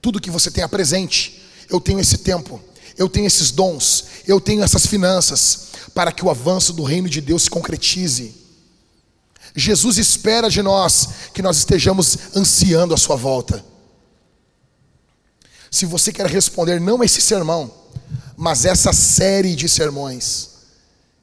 [0.00, 1.42] tudo que você tenha presente.
[1.68, 2.60] Eu tenho esse tempo,
[2.96, 7.20] eu tenho esses dons, eu tenho essas finanças para que o avanço do reino de
[7.20, 8.45] Deus se concretize.
[9.56, 13.64] Jesus espera de nós que nós estejamos ansiando a sua volta.
[15.70, 17.72] Se você quer responder não esse sermão,
[18.36, 20.50] mas essa série de sermões,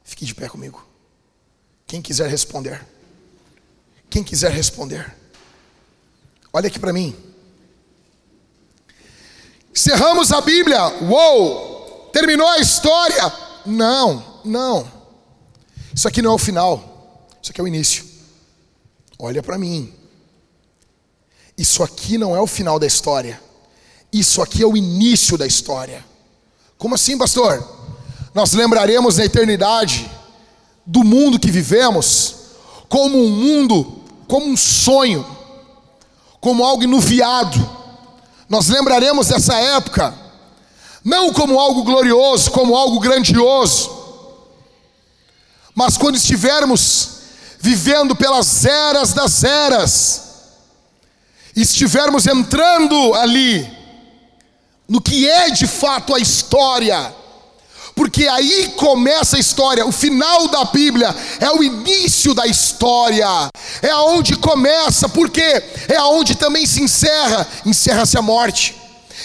[0.02, 0.84] fique de pé comigo.
[1.86, 2.84] Quem quiser responder.
[4.10, 5.14] Quem quiser responder.
[6.52, 7.16] Olha aqui para mim.
[9.72, 10.80] Cerramos a Bíblia.
[11.02, 12.10] Uou!
[12.12, 13.32] Terminou a história?
[13.66, 14.90] Não, não.
[15.94, 17.28] Isso aqui não é o final.
[17.40, 18.03] Isso aqui é o início.
[19.18, 19.92] Olha para mim.
[21.56, 23.40] Isso aqui não é o final da história.
[24.12, 26.04] Isso aqui é o início da história.
[26.78, 27.62] Como assim, pastor?
[28.34, 30.10] Nós lembraremos na eternidade
[30.84, 32.36] do mundo que vivemos
[32.88, 35.24] como um mundo, como um sonho
[36.44, 37.58] como algo inuviado.
[38.50, 40.14] Nós lembraremos dessa época,
[41.02, 43.90] não como algo glorioso, como algo grandioso,
[45.74, 47.13] mas quando estivermos
[47.64, 50.22] vivendo pelas eras das eras,
[51.56, 53.66] estivermos entrando ali,
[54.86, 57.16] no que é de fato a história,
[57.94, 59.86] porque aí começa a história.
[59.86, 63.48] O final da Bíblia é o início da história,
[63.80, 67.48] é aonde começa, porque é aonde também se encerra.
[67.64, 68.76] Encerra-se a morte,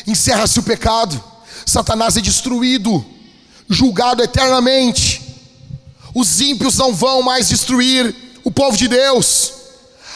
[0.07, 1.21] encerra-se o pecado.
[1.65, 3.05] Satanás é destruído,
[3.67, 5.21] julgado eternamente.
[6.15, 9.59] Os ímpios não vão mais destruir o povo de Deus.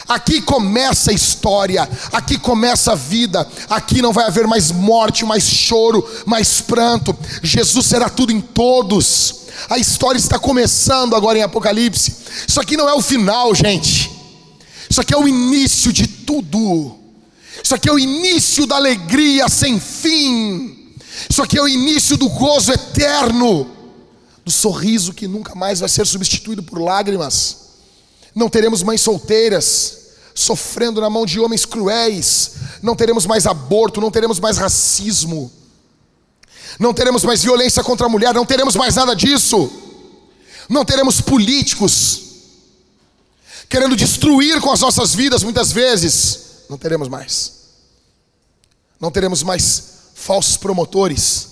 [0.06, 5.44] Aqui começa a história, aqui começa a vida, aqui não vai haver mais morte, mais
[5.44, 7.16] choro, mais pranto.
[7.42, 9.44] Jesus será tudo em todos.
[9.68, 12.14] A história está começando agora em Apocalipse.
[12.46, 14.10] Isso aqui não é o final, gente.
[14.90, 16.98] Isso aqui é o início de tudo.
[17.62, 20.92] Isso aqui é o início da alegria sem fim.
[21.30, 23.70] Isso aqui é o início do gozo eterno,
[24.44, 27.63] do sorriso que nunca mais vai ser substituído por lágrimas
[28.34, 30.04] não teremos mães solteiras
[30.34, 35.50] sofrendo na mão de homens cruéis, não teremos mais aborto, não teremos mais racismo,
[36.78, 39.70] não teremos mais violência contra a mulher, não teremos mais nada disso,
[40.68, 42.22] não teremos políticos
[43.68, 47.52] querendo destruir com as nossas vidas muitas vezes, não teremos mais,
[49.00, 49.84] não teremos mais
[50.14, 51.48] falsos promotores,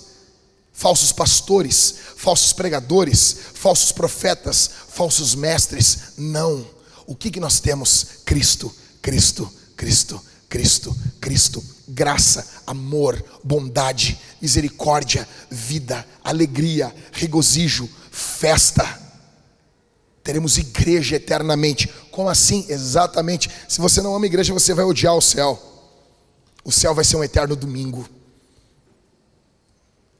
[0.73, 6.72] falsos pastores, falsos pregadores, falsos profetas, falsos mestres, não
[7.05, 8.05] o que, que nós temos?
[8.25, 19.01] Cristo, Cristo, Cristo, Cristo, Cristo, graça, amor, bondade, misericórdia, vida, alegria, regozijo, festa.
[20.23, 21.91] Teremos igreja eternamente.
[22.11, 22.65] Como assim?
[22.69, 23.49] Exatamente.
[23.67, 25.61] Se você não ama igreja, você vai odiar o céu.
[26.63, 28.07] O céu vai ser um eterno domingo.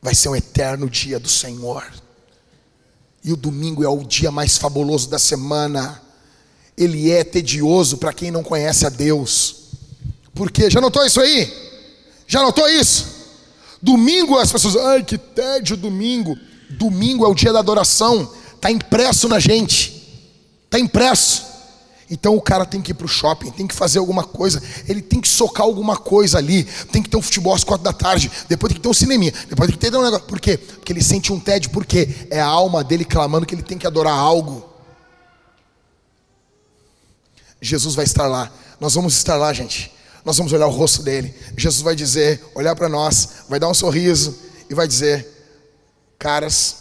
[0.01, 1.85] Vai ser um eterno dia do Senhor.
[3.23, 6.02] E o domingo é o dia mais fabuloso da semana
[6.77, 9.55] ele é tedioso para quem não conhece a Deus.
[10.33, 10.69] Por quê?
[10.69, 11.51] Já notou isso aí?
[12.27, 13.05] Já notou isso?
[13.81, 16.37] Domingo as pessoas, ai que tédio domingo.
[16.69, 20.25] Domingo é o dia da adoração, está impresso na gente,
[20.65, 21.53] está impresso.
[22.09, 25.01] Então o cara tem que ir para o shopping, tem que fazer alguma coisa, ele
[25.01, 28.31] tem que socar alguma coisa ali, tem que ter um futebol às quatro da tarde,
[28.47, 30.25] depois tem que ter um cineminha, depois tem que ter um negócio.
[30.25, 30.57] Por quê?
[30.57, 33.87] Porque ele sente um tédio, porque é a alma dele clamando que ele tem que
[33.87, 34.72] adorar algo.
[37.63, 38.51] Jesus vai estar lá.
[38.79, 39.91] Nós vamos estar lá, gente.
[40.25, 41.33] Nós vamos olhar o rosto dele.
[41.57, 44.37] Jesus vai dizer, olhar para nós, vai dar um sorriso
[44.69, 45.27] e vai dizer:
[46.19, 46.75] Caras,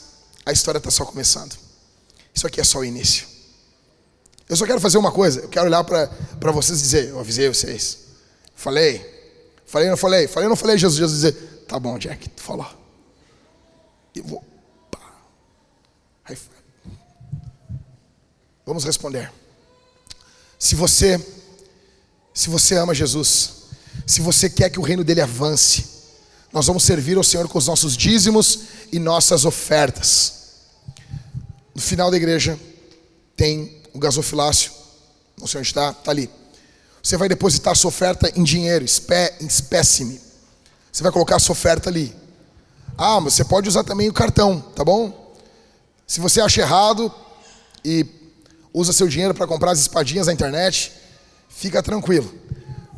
[0.45, 1.57] a história está só começando.
[2.35, 3.27] Isso aqui é só o início.
[4.49, 5.41] Eu só quero fazer uma coisa.
[5.41, 7.99] Eu quero olhar para vocês e dizer: Eu avisei vocês.
[8.55, 9.11] Falei.
[9.67, 10.29] Falei, não falei.
[10.29, 10.79] Falei, não falei.
[10.79, 12.67] Jesus, Jesus dizer: Tá bom, Jack, tu falou.
[14.15, 14.45] Eu vou.
[18.65, 19.33] Vamos responder.
[20.63, 21.21] Se você
[22.33, 23.51] Se você ama Jesus,
[24.07, 25.85] se você quer que o reino dele avance,
[26.53, 28.61] nós vamos servir ao Senhor com os nossos dízimos
[28.93, 30.35] e nossas ofertas.
[31.75, 32.57] No final da igreja
[33.37, 34.71] tem o gasofilácio.
[35.37, 36.31] Não sei onde está, está ali.
[37.03, 38.85] Você vai depositar sua oferta em dinheiro,
[39.41, 40.21] em espécime.
[40.93, 42.15] Você vai colocar a sua oferta ali.
[42.97, 45.35] Ah, mas você pode usar também o cartão, tá bom?
[46.07, 47.13] Se você acha errado
[47.85, 48.22] e
[48.73, 50.93] usa seu dinheiro para comprar as espadinhas na internet,
[51.49, 52.33] fica tranquilo.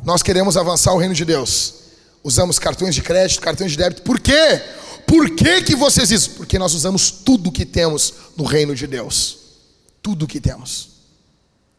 [0.03, 1.73] Nós queremos avançar o reino de Deus.
[2.23, 4.01] Usamos cartões de crédito, cartões de débito.
[4.03, 4.61] Por quê?
[5.07, 6.31] Por que, que vocês isso?
[6.31, 9.37] Porque nós usamos tudo que temos no reino de Deus.
[10.01, 10.89] Tudo que temos.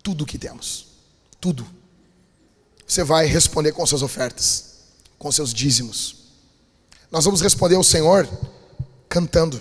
[0.02, 0.86] Tudo que temos.
[1.40, 1.66] Tudo.
[2.86, 4.76] Você vai responder com suas ofertas,
[5.18, 6.16] com seus dízimos.
[7.10, 8.28] Nós vamos responder ao Senhor
[9.08, 9.60] cantando.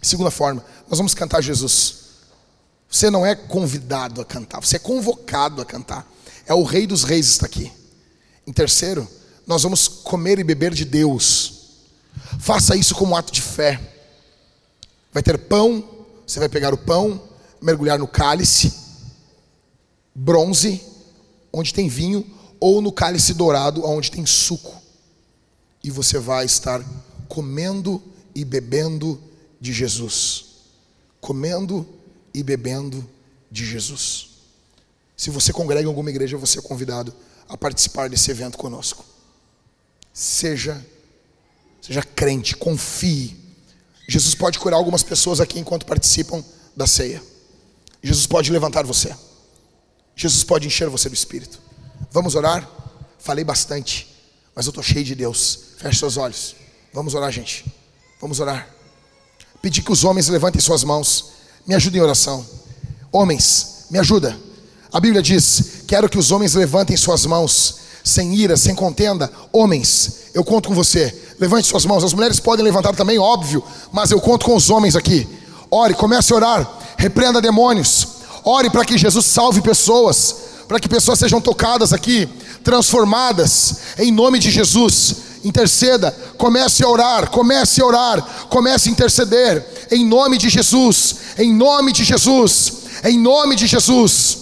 [0.00, 1.99] Segunda forma, nós vamos cantar Jesus.
[2.90, 6.10] Você não é convidado a cantar, você é convocado a cantar.
[6.46, 7.70] É o Rei dos Reis está aqui.
[8.46, 9.08] Em terceiro,
[9.46, 11.60] nós vamos comer e beber de Deus.
[12.40, 13.80] Faça isso como um ato de fé.
[15.12, 15.88] Vai ter pão,
[16.26, 17.22] você vai pegar o pão,
[17.62, 18.80] mergulhar no cálice
[20.14, 20.82] bronze,
[21.52, 22.26] onde tem vinho,
[22.58, 24.80] ou no cálice dourado, onde tem suco.
[25.82, 26.84] E você vai estar
[27.28, 28.02] comendo
[28.34, 29.20] e bebendo
[29.60, 30.46] de Jesus.
[31.20, 31.99] Comendo e
[32.42, 33.08] bebendo
[33.50, 34.30] de Jesus.
[35.16, 37.14] Se você congrega em alguma igreja, você é convidado
[37.48, 39.04] a participar desse evento conosco.
[40.12, 40.84] Seja
[41.80, 43.36] seja crente, confie.
[44.06, 46.44] Jesus pode curar algumas pessoas aqui enquanto participam
[46.76, 47.22] da ceia.
[48.02, 49.14] Jesus pode levantar você.
[50.14, 51.60] Jesus pode encher você do Espírito.
[52.10, 52.68] Vamos orar?
[53.18, 54.08] Falei bastante,
[54.54, 55.60] mas eu estou cheio de Deus.
[55.78, 56.56] Feche seus olhos.
[56.92, 57.64] Vamos orar, gente.
[58.20, 58.68] Vamos orar.
[59.62, 61.32] Pedir que os homens levantem suas mãos.
[61.66, 62.44] Me ajudem em oração.
[63.12, 64.36] Homens, me ajuda.
[64.92, 69.30] A Bíblia diz: Quero que os homens levantem suas mãos, sem ira, sem contenda.
[69.52, 71.14] Homens, eu conto com você.
[71.38, 72.04] Levante suas mãos.
[72.04, 73.62] As mulheres podem levantar também, óbvio,
[73.92, 75.28] mas eu conto com os homens aqui.
[75.70, 76.78] Ore, comece a orar.
[76.96, 78.06] Repreenda demônios.
[78.44, 82.28] Ore para que Jesus salve pessoas, para que pessoas sejam tocadas aqui,
[82.64, 85.29] transformadas, em nome de Jesus.
[85.42, 91.52] Interceda, comece a orar, comece a orar, comece a interceder, em nome de Jesus, em
[91.52, 92.72] nome de Jesus,
[93.04, 94.38] em nome de Jesus.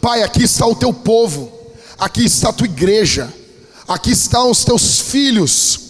[0.00, 1.52] Pai, aqui está o teu povo,
[1.98, 3.32] aqui está a tua igreja,
[3.88, 5.80] aqui estão os teus filhos.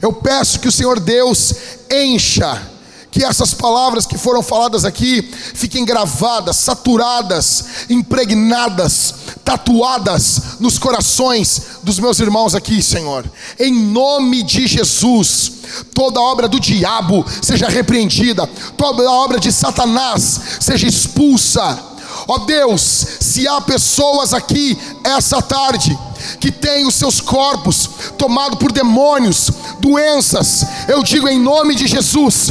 [0.00, 1.54] Eu peço que o Senhor Deus
[1.90, 2.71] encha
[3.12, 9.14] que essas palavras que foram faladas aqui fiquem gravadas, saturadas, impregnadas,
[9.44, 13.30] tatuadas nos corações dos meus irmãos aqui, Senhor.
[13.60, 15.52] Em nome de Jesus,
[15.94, 18.46] toda obra do diabo seja repreendida,
[18.78, 21.92] toda obra de Satanás seja expulsa.
[22.26, 22.80] Ó Deus,
[23.20, 25.98] se há pessoas aqui essa tarde
[26.40, 32.50] que têm os seus corpos tomados por demônios, doenças, eu digo em nome de Jesus,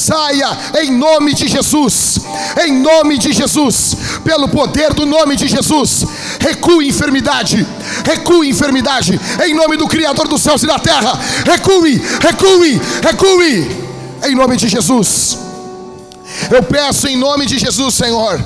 [0.00, 2.20] saia em nome de Jesus,
[2.64, 6.04] em nome de Jesus, pelo poder do nome de Jesus,
[6.40, 7.66] recue enfermidade,
[8.04, 13.70] recue enfermidade, em nome do Criador dos céus e da terra, recue, recue, recue,
[14.28, 15.38] em nome de Jesus.
[16.50, 18.42] Eu peço em nome de Jesus, Senhor,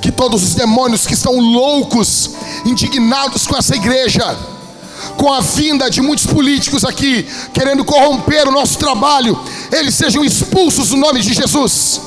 [0.00, 2.30] que todos os demônios que estão loucos,
[2.64, 4.36] indignados com essa igreja,
[5.16, 9.38] com a vinda de muitos políticos aqui, querendo corromper o nosso trabalho,
[9.72, 12.00] eles sejam expulsos no nome de Jesus.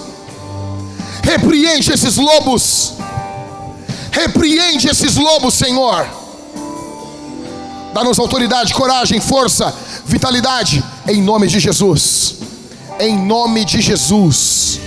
[1.23, 2.93] Repreende esses lobos,
[4.11, 6.07] repreende esses lobos, Senhor.
[7.93, 9.73] Dá-nos autoridade, coragem, força,
[10.05, 12.35] vitalidade, em nome de Jesus.
[12.99, 14.79] Em nome de Jesus.